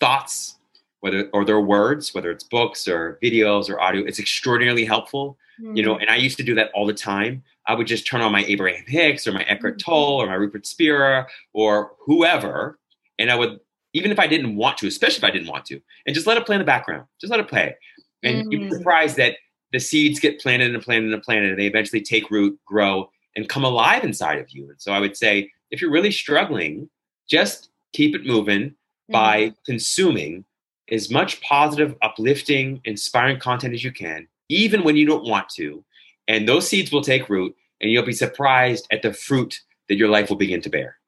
thoughts, 0.00 0.56
whether 1.00 1.28
or 1.32 1.44
their 1.44 1.60
words, 1.60 2.14
whether 2.14 2.30
it's 2.30 2.44
books 2.44 2.88
or 2.88 3.18
videos 3.22 3.68
or 3.68 3.80
audio, 3.80 4.04
it's 4.04 4.18
extraordinarily 4.18 4.84
helpful. 4.84 5.36
Mm. 5.60 5.76
You 5.76 5.82
know, 5.82 5.94
mm. 5.96 6.00
and 6.02 6.10
I 6.10 6.16
used 6.16 6.36
to 6.38 6.42
do 6.42 6.54
that 6.54 6.70
all 6.74 6.86
the 6.86 6.94
time. 6.94 7.42
I 7.66 7.74
would 7.74 7.86
just 7.86 8.06
turn 8.06 8.20
on 8.20 8.32
my 8.32 8.44
Abraham 8.44 8.84
Hicks 8.86 9.26
or 9.26 9.32
my 9.32 9.42
Eckhart 9.42 9.78
mm. 9.78 9.84
Tolle 9.84 10.20
or 10.22 10.26
my 10.26 10.34
Rupert 10.34 10.66
Spira 10.66 11.26
or 11.52 11.92
whoever, 12.00 12.78
and 13.18 13.30
I 13.30 13.36
would 13.36 13.60
even 13.94 14.10
if 14.10 14.18
I 14.18 14.26
didn't 14.26 14.56
want 14.56 14.76
to, 14.78 14.88
especially 14.88 15.18
if 15.18 15.24
I 15.24 15.30
didn't 15.30 15.48
want 15.48 15.64
to, 15.66 15.80
and 16.04 16.14
just 16.14 16.26
let 16.26 16.36
it 16.36 16.44
play 16.44 16.56
in 16.56 16.58
the 16.58 16.66
background. 16.66 17.06
Just 17.20 17.30
let 17.30 17.40
it 17.40 17.48
play. 17.48 17.76
And 18.22 18.46
mm. 18.46 18.52
you'd 18.52 18.60
be 18.62 18.66
mm. 18.66 18.78
surprised 18.78 19.16
that 19.16 19.36
the 19.74 19.80
seeds 19.80 20.20
get 20.20 20.40
planted 20.40 20.74
and 20.74 20.82
planted 20.82 21.12
and 21.12 21.22
planted, 21.22 21.50
and 21.50 21.58
they 21.58 21.66
eventually 21.66 22.00
take 22.00 22.30
root, 22.30 22.58
grow, 22.64 23.10
and 23.36 23.48
come 23.48 23.64
alive 23.64 24.04
inside 24.04 24.38
of 24.38 24.50
you. 24.50 24.68
And 24.68 24.80
so 24.80 24.92
I 24.92 25.00
would 25.00 25.16
say, 25.16 25.50
if 25.70 25.80
you're 25.80 25.90
really 25.90 26.12
struggling, 26.12 26.88
just 27.28 27.70
keep 27.92 28.14
it 28.14 28.24
moving 28.24 28.70
mm-hmm. 28.70 29.12
by 29.12 29.52
consuming 29.66 30.44
as 30.90 31.10
much 31.10 31.40
positive, 31.40 31.94
uplifting, 32.02 32.80
inspiring 32.84 33.40
content 33.40 33.74
as 33.74 33.82
you 33.82 33.90
can, 33.90 34.28
even 34.48 34.84
when 34.84 34.96
you 34.96 35.06
don't 35.06 35.26
want 35.26 35.48
to. 35.50 35.84
And 36.28 36.48
those 36.48 36.68
seeds 36.68 36.92
will 36.92 37.02
take 37.02 37.28
root, 37.28 37.54
and 37.80 37.90
you'll 37.90 38.04
be 38.04 38.12
surprised 38.12 38.86
at 38.92 39.02
the 39.02 39.12
fruit 39.12 39.60
that 39.88 39.96
your 39.96 40.08
life 40.08 40.30
will 40.30 40.36
begin 40.36 40.60
to 40.62 40.70
bear. 40.70 40.98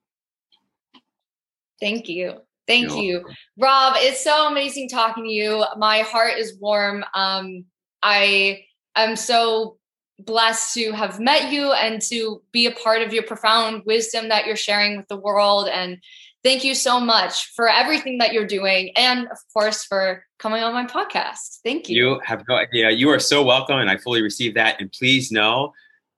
Thank 1.81 2.09
you. 2.09 2.41
Thank 2.67 2.89
You're 2.91 3.03
you. 3.03 3.15
Welcome. 3.19 3.35
Rob, 3.59 3.95
it's 3.99 4.25
so 4.25 4.49
amazing 4.49 4.89
talking 4.89 5.25
to 5.25 5.31
you. 5.31 5.65
My 5.77 6.01
heart 6.01 6.37
is 6.37 6.59
warm. 6.59 7.05
Um, 7.15 7.65
I 8.03 8.65
am 8.95 9.17
so 9.17 9.79
blessed 10.19 10.75
to 10.75 10.93
have 10.93 11.21
met 11.21 11.53
you 11.53 11.73
and 11.73 12.01
to 12.01 12.43
be 12.53 12.67
a 12.67 12.73
part 12.73 13.03
of 13.03 13.13
your 13.13 13.23
profound 13.23 13.83
wisdom 13.85 14.29
that 14.29 14.47
you're 14.47 14.57
sharing 14.57 14.97
with 14.97 15.09
the 15.09 15.17
world. 15.17 15.69
And 15.69 15.99
thank 16.43 16.65
you 16.65 16.75
so 16.75 16.99
much 16.99 17.53
for 17.55 17.69
everything 17.69 18.19
that 18.19 18.33
you're 18.33 18.47
doing. 18.47 18.93
And 18.97 19.29
of 19.29 19.39
course, 19.53 19.85
for 19.85 20.25
coming 20.39 20.63
on 20.63 20.73
my 20.73 20.87
podcast. 20.87 21.59
Thank 21.65 21.89
you. 21.89 21.97
You 21.97 22.21
have 22.25 22.45
no 22.49 22.57
idea. 22.57 22.91
You 22.91 23.11
are 23.11 23.19
so 23.19 23.43
welcome. 23.43 23.79
And 23.79 23.91
I 23.91 23.97
fully 23.99 24.23
receive 24.23 24.55
that. 24.55 24.81
And 24.81 24.91
please 24.93 25.31
know, 25.31 25.73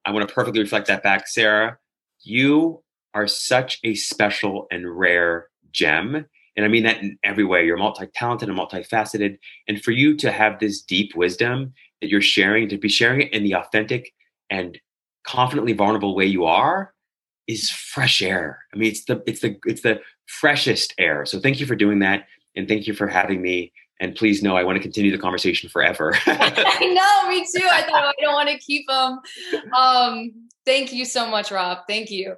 I 0.05 0.13
want 0.13 0.29
to 0.29 0.33
perfectly 0.33 0.61
reflect 0.61 0.87
that 0.89 1.03
back, 1.03 1.27
Sarah. 1.27 1.79
You 2.21 2.83
are 3.15 3.27
such 3.27 3.81
a 3.85 3.95
special 3.95 4.67
and 4.71 4.89
rare 4.89 5.49
gem. 5.73 6.27
And 6.59 6.65
I 6.65 6.69
mean 6.69 6.83
that 6.83 7.01
in 7.01 7.17
every 7.23 7.45
way. 7.45 7.65
You're 7.65 7.77
multi 7.77 8.09
talented 8.09 8.49
and 8.49 8.59
multifaceted. 8.59 9.39
And 9.69 9.81
for 9.81 9.93
you 9.93 10.17
to 10.17 10.33
have 10.33 10.59
this 10.59 10.83
deep 10.83 11.15
wisdom 11.15 11.73
that 12.01 12.09
you're 12.09 12.21
sharing, 12.21 12.69
to 12.69 12.77
be 12.77 12.89
sharing 12.89 13.23
it 13.23 13.33
in 13.33 13.45
the 13.45 13.55
authentic 13.55 14.13
and 14.51 14.77
confidently 15.23 15.73
vulnerable 15.73 16.17
way 16.17 16.27
you 16.27 16.47
are, 16.47 16.93
is 17.47 17.71
fresh 17.71 18.21
air. 18.21 18.59
I 18.75 18.77
mean, 18.77 18.91
it's 18.91 19.05
the 19.05 19.23
it's 19.25 19.41
the 19.41 19.57
it's 19.67 19.83
the 19.83 20.01
freshest 20.27 20.95
air. 20.99 21.25
So 21.27 21.39
thank 21.39 21.61
you 21.61 21.67
for 21.67 21.77
doing 21.77 22.01
that, 22.01 22.27
and 22.57 22.67
thank 22.67 22.89
you 22.89 22.93
for 22.93 23.07
having 23.07 23.41
me. 23.41 23.73
And 24.01 24.17
please 24.17 24.43
know 24.43 24.57
I 24.57 24.65
want 24.65 24.75
to 24.75 24.83
continue 24.83 25.13
the 25.13 25.19
conversation 25.19 25.69
forever. 25.69 26.13
I 26.27 26.87
know, 26.93 27.31
me 27.31 27.47
too. 27.55 27.69
I 27.71 27.83
thought 27.83 28.05
I 28.05 28.13
don't 28.21 28.35
want 28.35 28.49
to 28.49 28.59
keep 28.59 28.85
them. 28.89 29.21
Um, 29.77 30.49
thank 30.67 30.93
you 30.93 31.05
so 31.05 31.31
much, 31.31 31.53
Rob. 31.53 31.79
Thank 31.87 32.11
you. 32.11 32.35